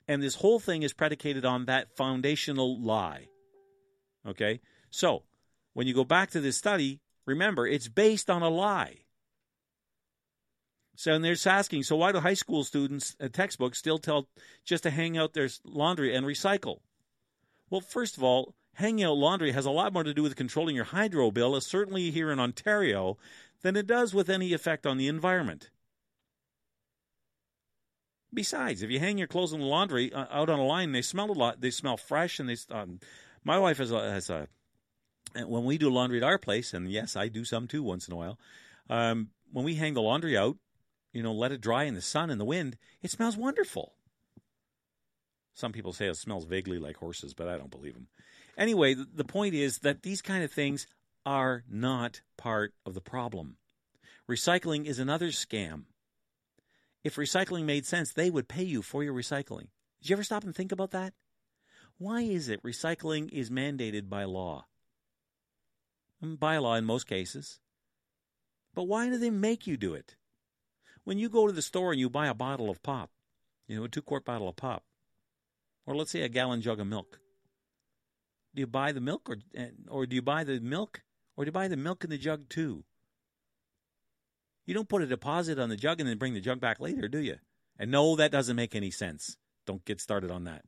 [0.09, 3.29] And this whole thing is predicated on that foundational lie.
[4.27, 4.61] Okay?
[4.91, 5.25] So,
[5.75, 9.05] when you go back to this study, remember, it's based on a lie.
[10.97, 14.27] So, and they're asking, so why do high school students' uh, textbooks still tell
[14.65, 16.79] just to hang out their laundry and recycle?
[17.71, 20.75] Well, first of all, hanging out laundry has a lot more to do with controlling
[20.75, 23.17] your hydro bill, certainly here in Ontario,
[23.63, 25.71] than it does with any effect on the environment.
[28.33, 31.03] Besides, if you hang your clothes in the laundry uh, out on a line, they
[31.03, 31.61] smell a lot.
[31.61, 32.57] They smell fresh, and they.
[32.71, 33.01] Um,
[33.45, 34.49] my wife has a, has a
[35.47, 38.15] when we do laundry at our place, and yes, I do some too once in
[38.15, 38.39] a while.
[38.91, 40.57] Um, when we hang the laundry out,
[41.13, 43.95] you know, let it dry in the sun and the wind, it smells wonderful.
[45.55, 48.09] Some people say it smells vaguely like horses, but I don't believe them.
[48.57, 50.87] Anyway, the point is that these kind of things
[51.25, 53.57] are not part of the problem.
[54.31, 55.85] Recycling is another scam.
[57.09, 59.69] If recycling made sense, they would pay you for your recycling.
[60.03, 61.15] Did you ever stop and think about that?
[61.97, 64.67] Why is it recycling is mandated by law?
[66.23, 67.61] Mm, by law in most cases.
[68.75, 70.17] But why do they make you do it?
[71.05, 73.11] When you go to the store and you buy a bottle of pop,
[73.67, 74.85] you know, a two quart bottle of pop,
[75.87, 77.21] or let's say a gallon jug of milk,
[78.55, 81.01] do you buy the milk or, eh, or do you buy the milk
[81.39, 82.85] or do you buy the milk in the jug too?
[84.69, 87.09] You don't put a deposit on the jug and then bring the jug back later,
[87.09, 87.37] do you?
[87.79, 89.39] And no, that doesn't make any sense.
[89.65, 90.63] Don't get started on that.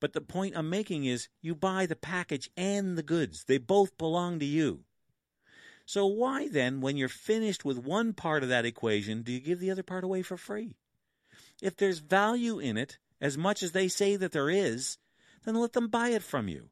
[0.00, 3.44] But the point I'm making is you buy the package and the goods.
[3.44, 4.80] They both belong to you.
[5.86, 9.60] So why then, when you're finished with one part of that equation, do you give
[9.60, 10.74] the other part away for free?
[11.62, 14.98] If there's value in it, as much as they say that there is,
[15.44, 16.70] then let them buy it from you.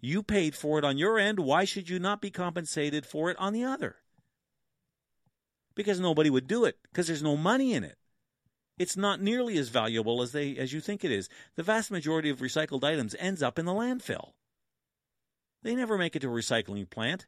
[0.00, 1.38] You paid for it on your end.
[1.38, 3.94] Why should you not be compensated for it on the other?
[5.78, 7.96] Because nobody would do it because there's no money in it.
[8.80, 11.28] It's not nearly as valuable as they as you think it is.
[11.54, 14.32] The vast majority of recycled items ends up in the landfill.
[15.62, 17.26] They never make it to a recycling plant.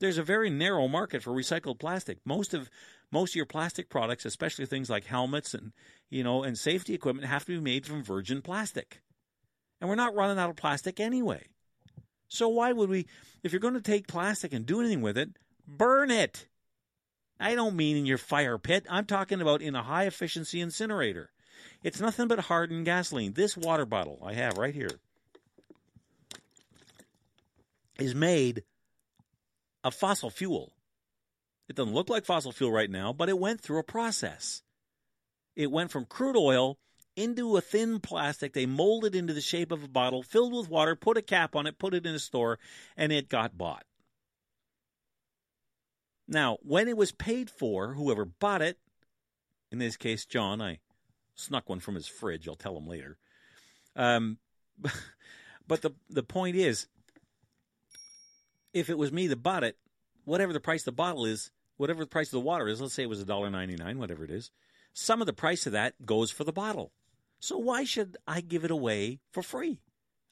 [0.00, 2.18] There's a very narrow market for recycled plastic.
[2.24, 2.68] Most of
[3.12, 5.70] most of your plastic products, especially things like helmets and
[6.10, 9.00] you know and safety equipment, have to be made from virgin plastic.
[9.80, 11.46] And we're not running out of plastic anyway.
[12.26, 13.06] So why would we
[13.44, 15.36] if you're going to take plastic and do anything with it,
[15.68, 16.48] burn it.
[17.42, 18.86] I don't mean in your fire pit.
[18.88, 21.30] I'm talking about in a high efficiency incinerator.
[21.82, 23.32] It's nothing but hardened gasoline.
[23.32, 25.00] This water bottle I have right here
[27.98, 28.62] is made
[29.84, 30.72] of fossil fuel.
[31.68, 34.62] It doesn't look like fossil fuel right now, but it went through a process.
[35.56, 36.78] It went from crude oil
[37.16, 38.52] into a thin plastic.
[38.52, 41.66] They molded into the shape of a bottle, filled with water, put a cap on
[41.66, 42.58] it, put it in a store,
[42.96, 43.84] and it got bought.
[46.28, 48.78] Now, when it was paid for, whoever bought it,
[49.70, 50.78] in this case, John, I
[51.34, 52.48] snuck one from his fridge.
[52.48, 53.18] I'll tell him later.
[53.96, 54.38] Um,
[55.66, 56.86] but the the point is,
[58.72, 59.76] if it was me that bought it,
[60.24, 62.94] whatever the price of the bottle is, whatever the price of the water is, let's
[62.94, 64.50] say it was $1.99, whatever it is,
[64.92, 66.92] some of the price of that goes for the bottle.
[67.40, 69.80] So why should I give it away for free?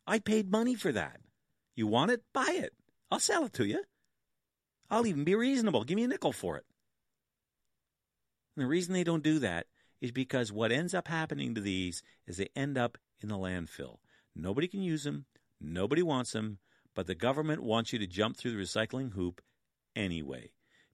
[0.06, 1.20] I paid money for that.
[1.74, 2.22] You want it?
[2.32, 2.72] Buy it.
[3.10, 3.82] I'll sell it to you.
[4.90, 5.84] I'll even be reasonable.
[5.84, 6.64] Give me a nickel for it.
[8.56, 9.66] And the reason they don't do that
[10.00, 13.98] is because what ends up happening to these is they end up in the landfill.
[14.34, 15.26] Nobody can use them,
[15.60, 16.58] nobody wants them,
[16.94, 19.40] but the government wants you to jump through the recycling hoop
[19.94, 20.50] anyway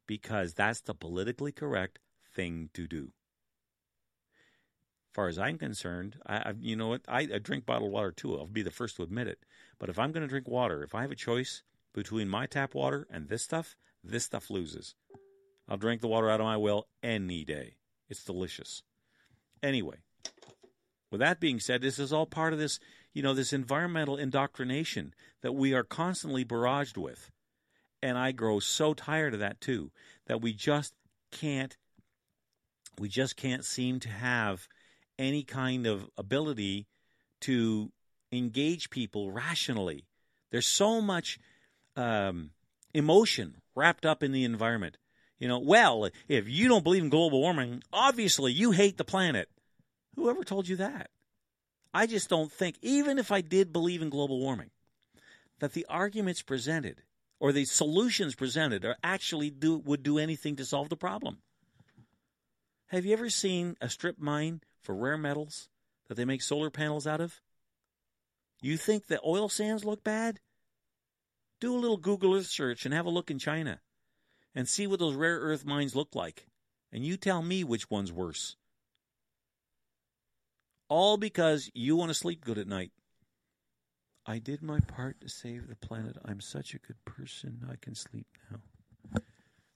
[0.06, 1.98] because that's the politically correct
[2.34, 3.12] thing to do.
[5.10, 8.12] As far as I'm concerned, I, I you know what I, I drink bottled water
[8.12, 8.36] too.
[8.36, 9.38] I'll be the first to admit it.
[9.78, 11.62] But if I'm going to drink water, if I have a choice
[11.96, 13.74] between my tap water and this stuff,
[14.04, 14.94] this stuff loses.
[15.68, 17.78] I'll drink the water out of my well any day.
[18.08, 18.82] It's delicious.
[19.62, 19.96] Anyway,
[21.10, 22.78] with that being said, this is all part of this,
[23.14, 27.30] you know, this environmental indoctrination that we are constantly barraged with.
[28.02, 29.90] And I grow so tired of that too,
[30.26, 30.92] that we just
[31.32, 31.76] can't
[32.98, 34.68] we just can't seem to have
[35.18, 36.86] any kind of ability
[37.42, 37.92] to
[38.32, 40.06] engage people rationally.
[40.50, 41.38] There's so much
[41.96, 42.50] um,
[42.94, 44.96] emotion wrapped up in the environment.
[45.38, 49.48] You know, well, if you don't believe in global warming, obviously you hate the planet.
[50.14, 51.10] Whoever told you that?
[51.92, 54.70] I just don't think, even if I did believe in global warming,
[55.58, 57.02] that the arguments presented
[57.38, 61.38] or the solutions presented are actually do, would do anything to solve the problem.
[62.88, 65.68] Have you ever seen a strip mine for rare metals
[66.08, 67.40] that they make solar panels out of?
[68.62, 70.40] You think the oil sands look bad?
[71.60, 73.80] Do a little Google Earth search and have a look in China
[74.54, 76.46] and see what those rare earth mines look like.
[76.92, 78.56] And you tell me which one's worse.
[80.88, 82.92] All because you want to sleep good at night.
[84.24, 86.16] I did my part to save the planet.
[86.24, 87.66] I'm such a good person.
[87.70, 89.20] I can sleep now.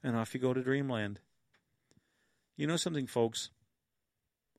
[0.03, 1.19] And off you go to dreamland.
[2.57, 3.49] You know something, folks?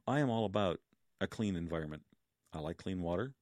[0.06, 0.80] I am all about
[1.20, 2.02] a clean environment.
[2.52, 3.32] I like clean water.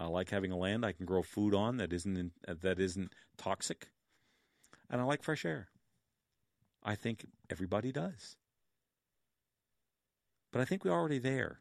[0.00, 3.90] I like having a land I can grow food on that isn't that isn't toxic,
[4.88, 5.68] and I like fresh air.
[6.82, 8.38] I think everybody does,
[10.50, 11.60] but I think we're already there.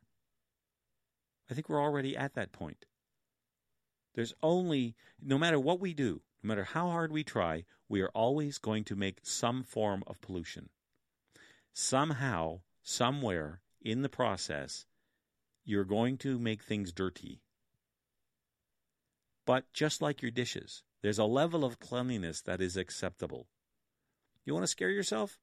[1.51, 2.85] I think we're already at that point.
[4.15, 8.11] There's only no matter what we do, no matter how hard we try, we are
[8.15, 10.69] always going to make some form of pollution.
[11.73, 14.85] Somehow, somewhere in the process,
[15.65, 17.41] you're going to make things dirty
[19.49, 23.47] but just like your dishes, there's a level of cleanliness that is acceptable.
[24.45, 25.39] You want to scare yourself?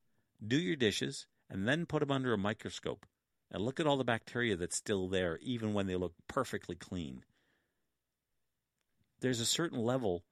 [0.46, 3.04] Do your dishes and then put them under a microscope
[3.50, 7.24] and look at all the bacteria that's still there, even when they look perfectly clean.
[9.22, 10.22] There's a certain level,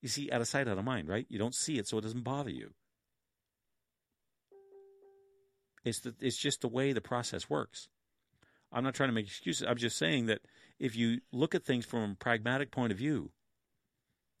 [0.00, 1.26] you see, out of sight, out of mind, right?
[1.28, 2.74] You don't see it, so it doesn't bother you.
[5.84, 7.88] It's, the, it's just the way the process works.
[8.72, 9.66] I'm not trying to make excuses.
[9.66, 10.40] I'm just saying that
[10.78, 13.30] if you look at things from a pragmatic point of view,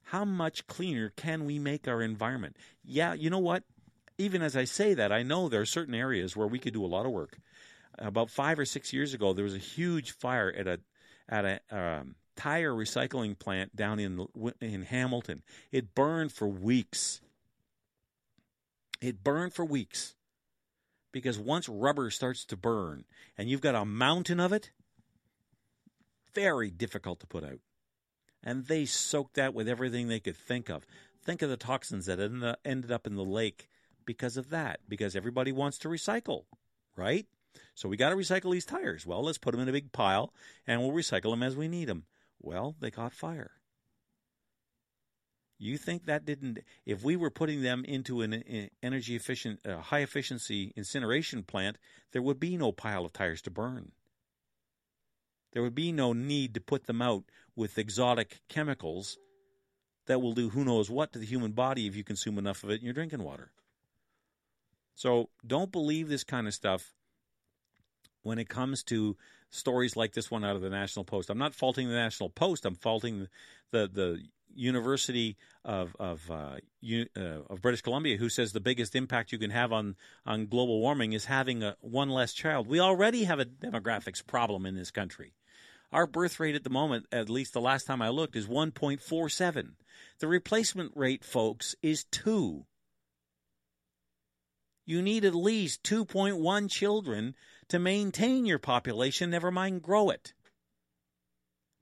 [0.04, 2.56] how much cleaner can we make our environment?
[2.84, 3.64] Yeah, you know what?
[4.18, 6.84] Even as I say that, I know there are certain areas where we could do
[6.84, 7.38] a lot of work.
[7.98, 10.80] About five or six years ago, there was a huge fire at a
[11.28, 14.26] at a um, tire recycling plant down in
[14.60, 15.42] in Hamilton.
[15.72, 17.20] It burned for weeks.
[19.00, 20.15] It burned for weeks
[21.16, 23.06] Because once rubber starts to burn
[23.38, 24.70] and you've got a mountain of it,
[26.34, 27.60] very difficult to put out.
[28.44, 30.84] And they soaked that with everything they could think of.
[31.24, 32.20] Think of the toxins that
[32.66, 33.70] ended up in the lake
[34.04, 36.44] because of that, because everybody wants to recycle,
[36.96, 37.24] right?
[37.74, 39.06] So we got to recycle these tires.
[39.06, 40.34] Well, let's put them in a big pile
[40.66, 42.04] and we'll recycle them as we need them.
[42.42, 43.52] Well, they caught fire.
[45.58, 46.58] You think that didn't?
[46.84, 51.78] If we were putting them into an energy efficient, uh, high efficiency incineration plant,
[52.12, 53.92] there would be no pile of tires to burn.
[55.52, 57.24] There would be no need to put them out
[57.54, 59.16] with exotic chemicals
[60.04, 62.70] that will do who knows what to the human body if you consume enough of
[62.70, 63.50] it in your drinking water.
[64.94, 66.92] So don't believe this kind of stuff
[68.22, 69.16] when it comes to
[69.50, 71.30] stories like this one out of the National Post.
[71.30, 72.64] I'm not faulting the National Post.
[72.64, 73.28] I'm faulting
[73.70, 74.20] the the
[74.54, 79.38] University of of uh, U, uh, of British Columbia, who says the biggest impact you
[79.38, 82.66] can have on on global warming is having a, one less child.
[82.66, 85.34] We already have a demographics problem in this country.
[85.92, 89.70] Our birth rate at the moment, at least the last time I looked, is 1.47.
[90.18, 92.66] The replacement rate, folks, is two.
[94.84, 97.34] You need at least 2.1 children
[97.68, 100.32] to maintain your population, never mind grow it.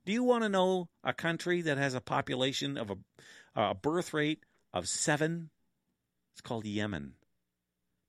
[0.05, 2.97] Do you want to know a country that has a population of a,
[3.55, 4.41] a birth rate
[4.73, 5.51] of seven?
[6.35, 7.15] It's called Yemen.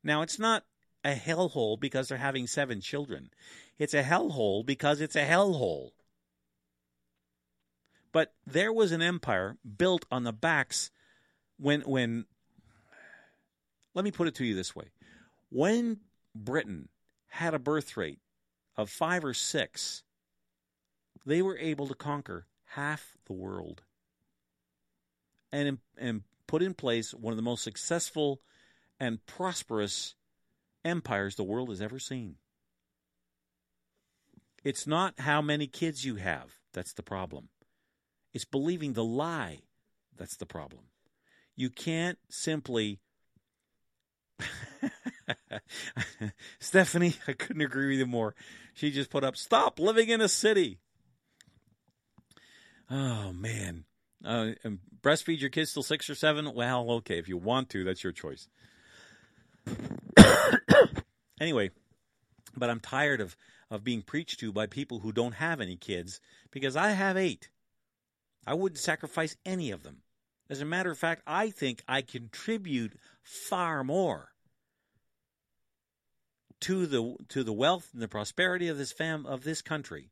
[0.03, 0.64] Now, it's not
[1.03, 3.30] a hellhole because they're having seven children.
[3.77, 5.91] It's a hellhole because it's a hellhole.
[8.11, 10.89] But there was an empire built on the backs
[11.57, 12.26] when when
[13.93, 14.85] let me put it to you this way.
[15.49, 15.99] When
[16.34, 16.89] Britain
[17.35, 18.19] had a birth rate
[18.77, 20.03] of 5 or 6,
[21.25, 23.83] they were able to conquer half the world
[25.51, 28.41] and and put in place one of the most successful
[28.99, 30.15] and prosperous
[30.83, 32.35] empires the world has ever seen.
[34.63, 37.49] It's not how many kids you have that's the problem.
[38.33, 39.59] It's believing the lie
[40.15, 40.85] that's the problem.
[41.55, 42.99] You can't simply.
[46.59, 48.35] Stephanie, I couldn't agree with you more.
[48.73, 50.79] She just put up, stop living in a city.
[52.89, 53.85] Oh, man.
[54.23, 54.51] Uh,
[55.01, 56.53] breastfeed your kids till six or seven?
[56.53, 57.17] Well, okay.
[57.17, 58.47] If you want to, that's your choice.
[61.39, 61.71] anyway,
[62.55, 63.35] but I'm tired of,
[63.69, 66.19] of being preached to by people who don't have any kids
[66.51, 67.49] because I have eight.
[68.45, 70.03] I wouldn't sacrifice any of them.
[70.49, 72.93] As a matter of fact, I think I contribute
[73.23, 74.34] far more
[76.61, 80.11] to the to the wealth and the prosperity of this fam of this country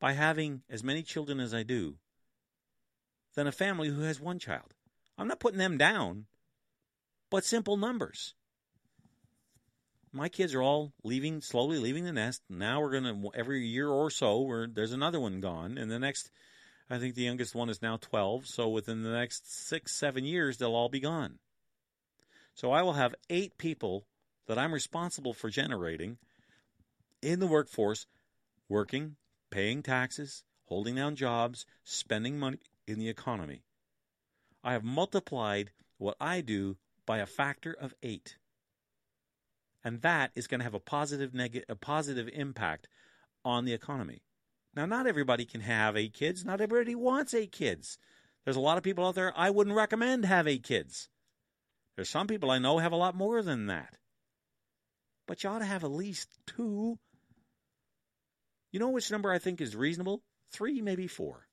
[0.00, 1.96] by having as many children as I do
[3.34, 4.74] than a family who has one child.
[5.16, 6.26] I'm not putting them down,
[7.30, 8.34] but simple numbers.
[10.12, 12.42] My kids are all leaving slowly leaving the nest.
[12.48, 15.98] Now we're going to every year or so where there's another one gone and the
[15.98, 16.30] next
[16.90, 20.58] I think the youngest one is now 12, so within the next 6 7 years
[20.58, 21.38] they'll all be gone.
[22.54, 24.04] So I will have 8 people
[24.46, 26.18] that I'm responsible for generating
[27.20, 28.06] in the workforce
[28.68, 29.16] working,
[29.50, 33.62] paying taxes, holding down jobs, spending money in the economy.
[34.64, 38.36] I have multiplied what I do by a factor of eight.
[39.84, 42.88] And that is going to have a positive neg- a positive impact
[43.44, 44.22] on the economy.
[44.74, 46.44] Now, not everybody can have eight kids.
[46.44, 47.98] Not everybody wants eight kids.
[48.44, 51.08] There's a lot of people out there I wouldn't recommend have eight kids.
[51.96, 53.98] There's some people I know have a lot more than that.
[55.26, 56.98] But you ought to have at least two.
[58.72, 60.22] You know which number I think is reasonable?
[60.50, 61.46] Three, maybe four.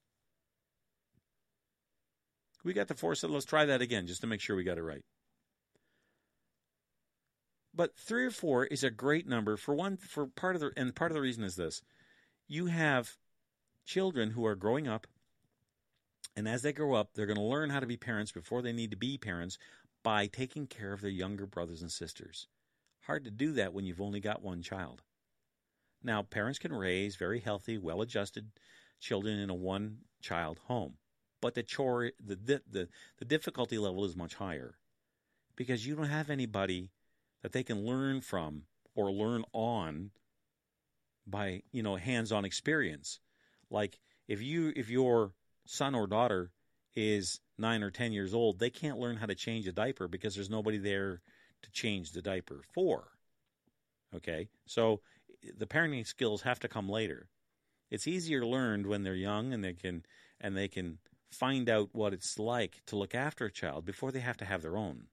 [2.63, 4.77] We got the four, so let's try that again just to make sure we got
[4.77, 5.03] it right.
[7.73, 10.93] But three or four is a great number for one for part of the and
[10.93, 11.81] part of the reason is this.
[12.47, 13.15] You have
[13.85, 15.07] children who are growing up
[16.35, 18.71] and as they grow up, they're going to learn how to be parents before they
[18.71, 19.57] need to be parents
[20.03, 22.47] by taking care of their younger brothers and sisters.
[23.01, 25.01] Hard to do that when you've only got one child.
[26.03, 28.51] Now, parents can raise very healthy, well adjusted
[28.99, 30.97] children in a one child home
[31.41, 34.77] but the chore the, the the difficulty level is much higher
[35.55, 36.91] because you don't have anybody
[37.41, 38.63] that they can learn from
[38.95, 40.11] or learn on
[41.26, 43.19] by you know hands-on experience
[43.69, 45.34] like if you if your
[45.65, 46.51] son or daughter
[46.95, 50.35] is 9 or 10 years old they can't learn how to change a diaper because
[50.35, 51.21] there's nobody there
[51.61, 53.10] to change the diaper for
[54.15, 55.02] okay so
[55.57, 57.30] the parenting skills have to come later
[57.90, 60.03] it's easier learned when they're young and they can
[60.40, 60.99] and they can
[61.31, 64.61] find out what it's like to look after a child before they have to have
[64.61, 65.07] their own.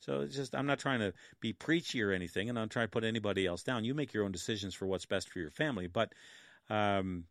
[0.00, 2.90] So it's just I'm not trying to be preachy or anything, and I'm trying to
[2.90, 3.84] put anybody else down.
[3.84, 6.12] You make your own decisions for what's best for your family, but
[6.70, 7.24] um,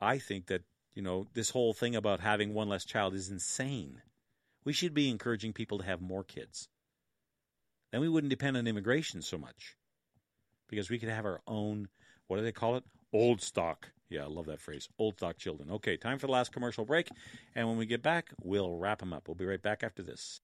[0.00, 0.62] I think that
[0.94, 4.02] you know this whole thing about having one less child is insane.
[4.64, 6.68] We should be encouraging people to have more kids.
[7.92, 9.76] Then we wouldn't depend on immigration so much,
[10.68, 11.88] because we could have our own.
[12.28, 12.84] What do they call it?
[13.12, 13.88] Old stock.
[14.08, 14.88] Yeah, I love that phrase.
[14.98, 15.70] Old stock children.
[15.70, 17.08] Okay, time for the last commercial break,
[17.54, 19.28] and when we get back, we'll wrap them up.
[19.28, 20.40] We'll be right back after this.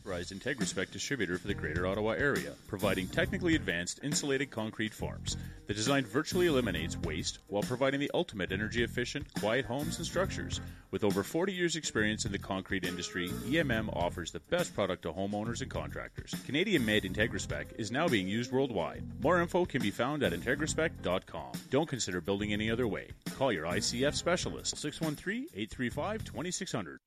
[0.00, 5.36] Authorized IntegraSpec distributor for the Greater Ottawa area, providing technically advanced insulated concrete forms.
[5.66, 10.60] The design virtually eliminates waste while providing the ultimate energy efficient, quiet homes and structures.
[10.90, 15.12] With over 40 years' experience in the concrete industry, EMM offers the best product to
[15.12, 16.34] homeowners and contractors.
[16.46, 19.02] Canadian made IntegraSpec is now being used worldwide.
[19.20, 21.52] More info can be found at IntegraSpec.com.
[21.70, 23.08] Don't consider building any other way.
[23.36, 26.98] Call your ICF specialist 613 835 2600.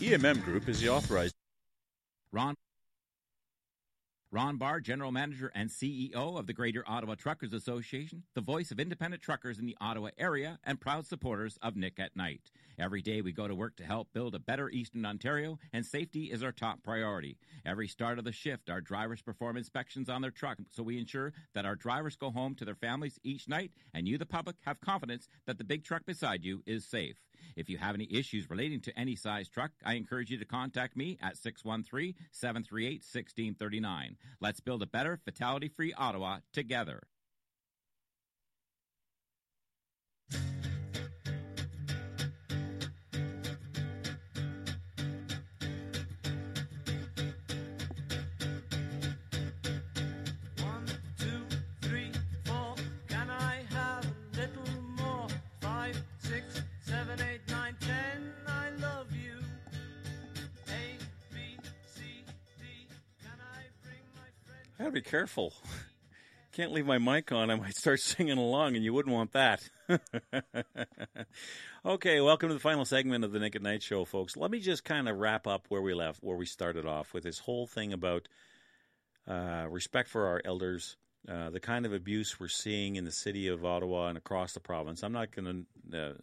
[0.00, 1.34] EMM Group is the authorized.
[2.30, 2.54] Ron
[4.30, 8.78] Ron Barr, General Manager and CEO of the Greater Ottawa Truckers Association, the voice of
[8.78, 12.50] independent truckers in the Ottawa area, and proud supporters of Nick at Night.
[12.78, 16.24] Every day we go to work to help build a better Eastern Ontario, and safety
[16.24, 17.38] is our top priority.
[17.64, 21.32] Every start of the shift, our drivers perform inspections on their truck, so we ensure
[21.54, 24.78] that our drivers go home to their families each night, and you, the public, have
[24.82, 27.16] confidence that the big truck beside you is safe.
[27.56, 30.96] If you have any issues relating to any size truck, I encourage you to contact
[30.96, 34.16] me at 613 738 1639.
[34.40, 37.02] Let's build a better, fatality free Ottawa together.
[64.98, 65.52] Be careful.
[66.52, 67.50] Can't leave my mic on.
[67.50, 69.62] I might start singing along, and you wouldn't want that.
[71.86, 74.36] okay, welcome to the final segment of the at Night Show, folks.
[74.36, 77.22] Let me just kind of wrap up where we left, where we started off with
[77.22, 78.26] this whole thing about
[79.28, 80.96] uh, respect for our elders,
[81.28, 84.60] uh, the kind of abuse we're seeing in the city of Ottawa and across the
[84.60, 85.04] province.
[85.04, 86.14] I'm not going to uh,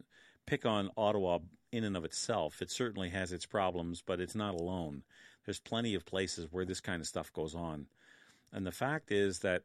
[0.45, 1.39] pick on Ottawa
[1.71, 2.61] in and of itself.
[2.61, 5.03] It certainly has its problems, but it's not alone.
[5.45, 7.85] There's plenty of places where this kind of stuff goes on.
[8.51, 9.63] And the fact is that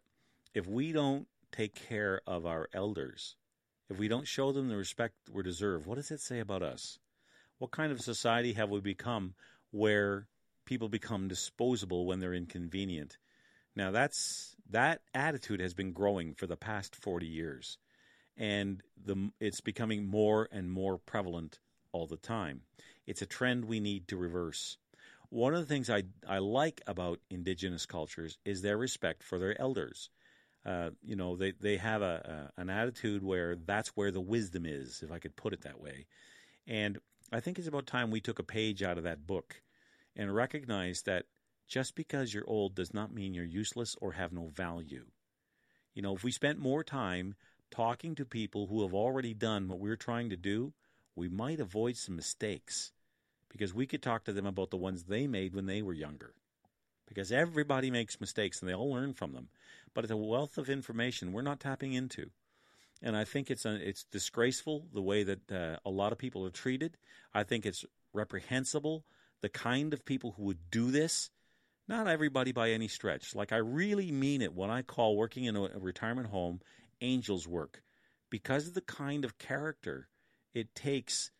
[0.55, 3.36] if we don't take care of our elders,
[3.89, 6.98] if we don't show them the respect we deserve, what does it say about us?
[7.59, 9.35] What kind of society have we become
[9.70, 10.27] where
[10.65, 13.19] people become disposable when they're inconvenient?
[13.77, 17.78] Now that's that attitude has been growing for the past 40 years
[18.36, 21.59] and the it's becoming more and more prevalent
[21.93, 22.62] all the time.
[23.07, 24.78] It's a trend we need to reverse.
[25.31, 29.59] One of the things I I like about indigenous cultures is their respect for their
[29.61, 30.11] elders.
[30.66, 34.66] Uh, you know, they they have a, a an attitude where that's where the wisdom
[34.66, 36.07] is, if I could put it that way.
[36.66, 36.98] And
[37.32, 39.62] I think it's about time we took a page out of that book
[40.16, 41.27] and recognized that
[41.69, 45.07] just because you're old does not mean you're useless or have no value.
[45.94, 47.36] You know, if we spent more time
[47.70, 50.73] talking to people who have already done what we're trying to do,
[51.15, 52.90] we might avoid some mistakes
[53.51, 56.35] because we could talk to them about the ones they made when they were younger.
[57.06, 59.48] Because everybody makes mistakes and they all learn from them.
[59.94, 62.31] But it's a wealth of information we're not tapping into.
[63.02, 66.44] And I think it's a, it's disgraceful the way that uh, a lot of people
[66.47, 66.97] are treated.
[67.35, 69.05] I think it's reprehensible
[69.40, 71.31] the kind of people who would do this.
[71.89, 73.35] Not everybody by any stretch.
[73.35, 76.60] Like I really mean it when I call working in a, a retirement home
[77.01, 77.82] angels work
[78.28, 80.09] because of the kind of character
[80.55, 81.31] it takes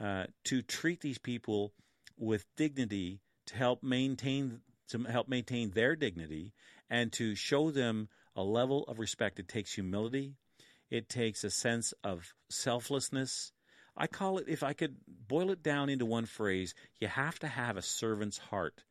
[0.00, 1.72] uh, to treat these people
[2.16, 6.52] with dignity to help maintain to help maintain their dignity
[6.88, 9.38] and to show them a level of respect.
[9.38, 10.34] It takes humility.
[10.90, 13.52] It takes a sense of selflessness.
[13.96, 17.46] I call it, if I could boil it down into one phrase, you have to
[17.46, 18.82] have a servant's heart.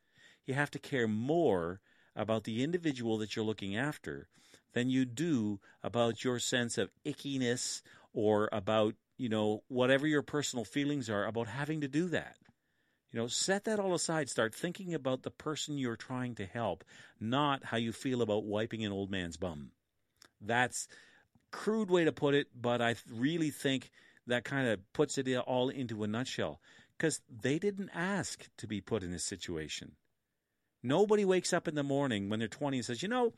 [0.46, 1.82] You have to care more
[2.16, 4.28] about the individual that you're looking after
[4.74, 7.82] than you do about your sense of ickiness
[8.14, 12.38] or about, you know, whatever your personal feelings are about having to do that.
[13.12, 14.30] You know, set that all aside.
[14.30, 16.84] Start thinking about the person you're trying to help,
[17.20, 19.72] not how you feel about wiping an old man's bum.
[20.40, 20.88] That's
[21.52, 23.92] crude way to put it, but I really think
[24.28, 26.62] that kind of puts it all into a nutshell
[26.98, 29.94] because they didn't ask to be put in this situation.
[30.82, 33.34] Nobody wakes up in the morning when they're 20 and says, you know,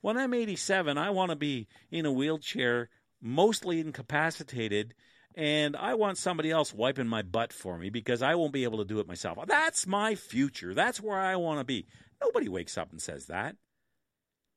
[0.00, 2.88] when I'm 87, I want to be in a wheelchair,
[3.20, 4.94] mostly incapacitated,
[5.38, 8.78] and I want somebody else wiping my butt for me because I won't be able
[8.78, 9.38] to do it myself.
[9.46, 10.74] That's my future.
[10.74, 11.86] That's where I want to be.
[12.20, 13.54] Nobody wakes up and says that.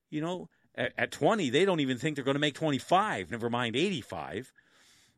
[0.09, 3.47] You know, at, at 20, they don't even think they're going to make 25, never
[3.47, 4.51] mind 85.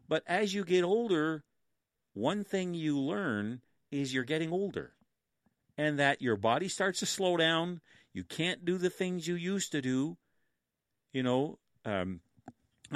[0.09, 1.45] But as you get older,
[2.13, 4.91] one thing you learn is you're getting older
[5.77, 7.79] and that your body starts to slow down.
[8.11, 10.17] You can't do the things you used to do.
[11.13, 12.19] You know, um,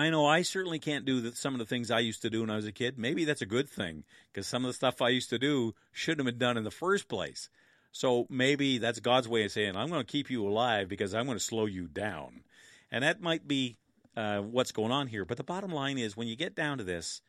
[0.02, 2.41] I know I certainly can't do the, some of the things I used to do
[2.41, 2.98] when I was a kid.
[2.98, 6.26] Maybe that's a good thing because some of the stuff I used to do shouldn't
[6.26, 7.49] have been done in the first place.
[7.91, 11.26] So maybe that's God's way of saying, I'm going to keep you alive because I'm
[11.26, 12.44] going to slow you down.
[12.91, 13.78] And that might be
[14.15, 15.26] uh, what's going on here.
[15.26, 17.22] But the bottom line is when you get down to this,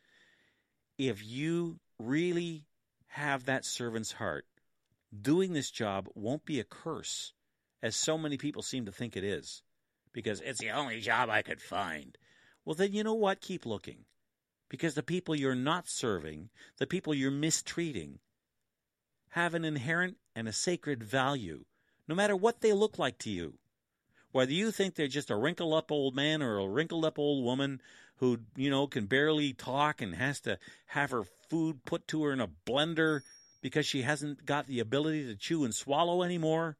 [0.97, 2.65] if you really
[3.07, 4.45] have that servant's heart,
[5.19, 7.33] doing this job won't be a curse,
[7.81, 9.63] as so many people seem to think it is,
[10.13, 12.17] because it's the only job I could find.
[12.69, 13.41] Well, then you know what?
[13.41, 14.05] Keep looking.
[14.69, 18.19] Because the people you're not serving, the people you're mistreating,
[19.29, 21.65] have an inherent and a sacred value,
[22.07, 23.55] no matter what they look like to you.
[24.31, 27.43] Whether you think they're just a wrinkled up old man or a wrinkled up old
[27.43, 27.81] woman
[28.17, 32.33] who, you know, can barely talk and has to have her food put to her
[32.33, 33.21] in a blender
[33.63, 36.77] because she hasn't got the ability to chew and swallow anymore,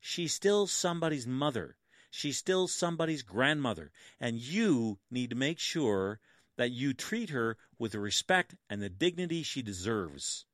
[0.00, 1.76] she's still somebody's mother.
[2.10, 3.90] She's still somebody's grandmother.
[4.20, 6.20] And you need to make sure
[6.56, 10.46] that you treat her with the respect and the dignity she deserves.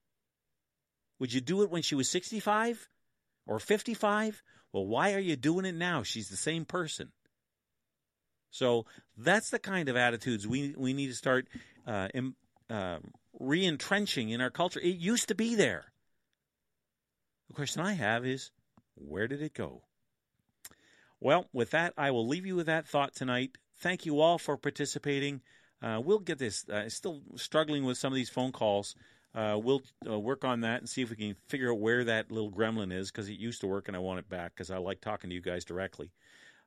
[1.18, 2.88] Would you do it when she was 65
[3.46, 4.42] or 55?
[4.72, 6.02] Well, why are you doing it now?
[6.02, 7.12] She's the same person.
[8.50, 11.48] So that's the kind of attitudes we we need to start
[11.86, 12.08] uh,
[12.68, 12.98] uh,
[13.38, 14.80] re-entrenching in our culture.
[14.80, 15.92] It used to be there.
[17.48, 18.50] The question I have is,
[18.94, 19.82] where did it go?
[21.22, 23.56] Well, with that, I will leave you with that thought tonight.
[23.78, 25.40] Thank you all for participating.
[25.80, 26.68] Uh, we'll get this.
[26.68, 28.94] Uh, still struggling with some of these phone calls.
[29.34, 32.30] Uh, we'll uh, work on that and see if we can figure out where that
[32.30, 34.76] little gremlin is because it used to work and I want it back because I
[34.76, 36.10] like talking to you guys directly.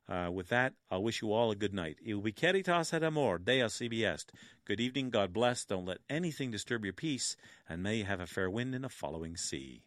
[0.08, 1.98] Uh, with that, I'll wish you all a good night.
[2.02, 4.32] Ubi caritas et amor, Deus est.
[4.64, 5.64] Good evening, God bless.
[5.64, 7.36] Don't let anything disturb your peace,
[7.68, 9.82] and may you have a fair wind in a following sea.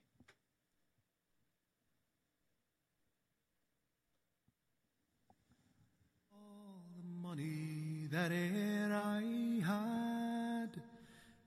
[6.34, 10.82] All the money that e'er I had,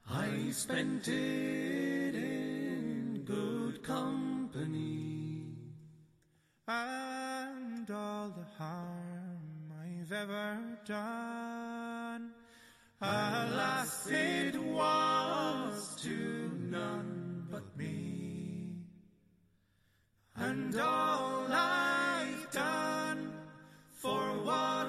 [0.08, 5.56] I spent it in good company.
[6.68, 12.30] And all the harm I've ever done,
[13.00, 18.76] alas, it was to none but me.
[20.36, 23.32] And all I've done
[23.90, 24.81] for want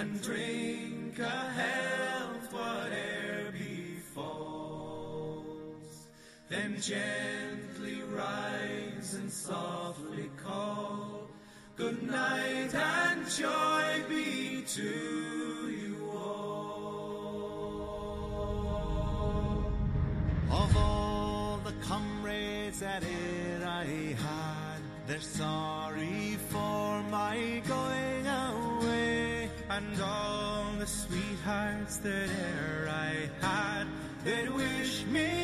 [0.00, 4.16] and drink a health whate'er befalls.
[6.48, 11.28] Then gently rise and softly call.
[11.76, 14.82] Good night and joy be to
[15.82, 17.50] you all.
[20.50, 25.49] Of all the comrades that e'er I had, they're sorry
[31.98, 33.86] that e'er I had,
[34.24, 35.39] they'd wish me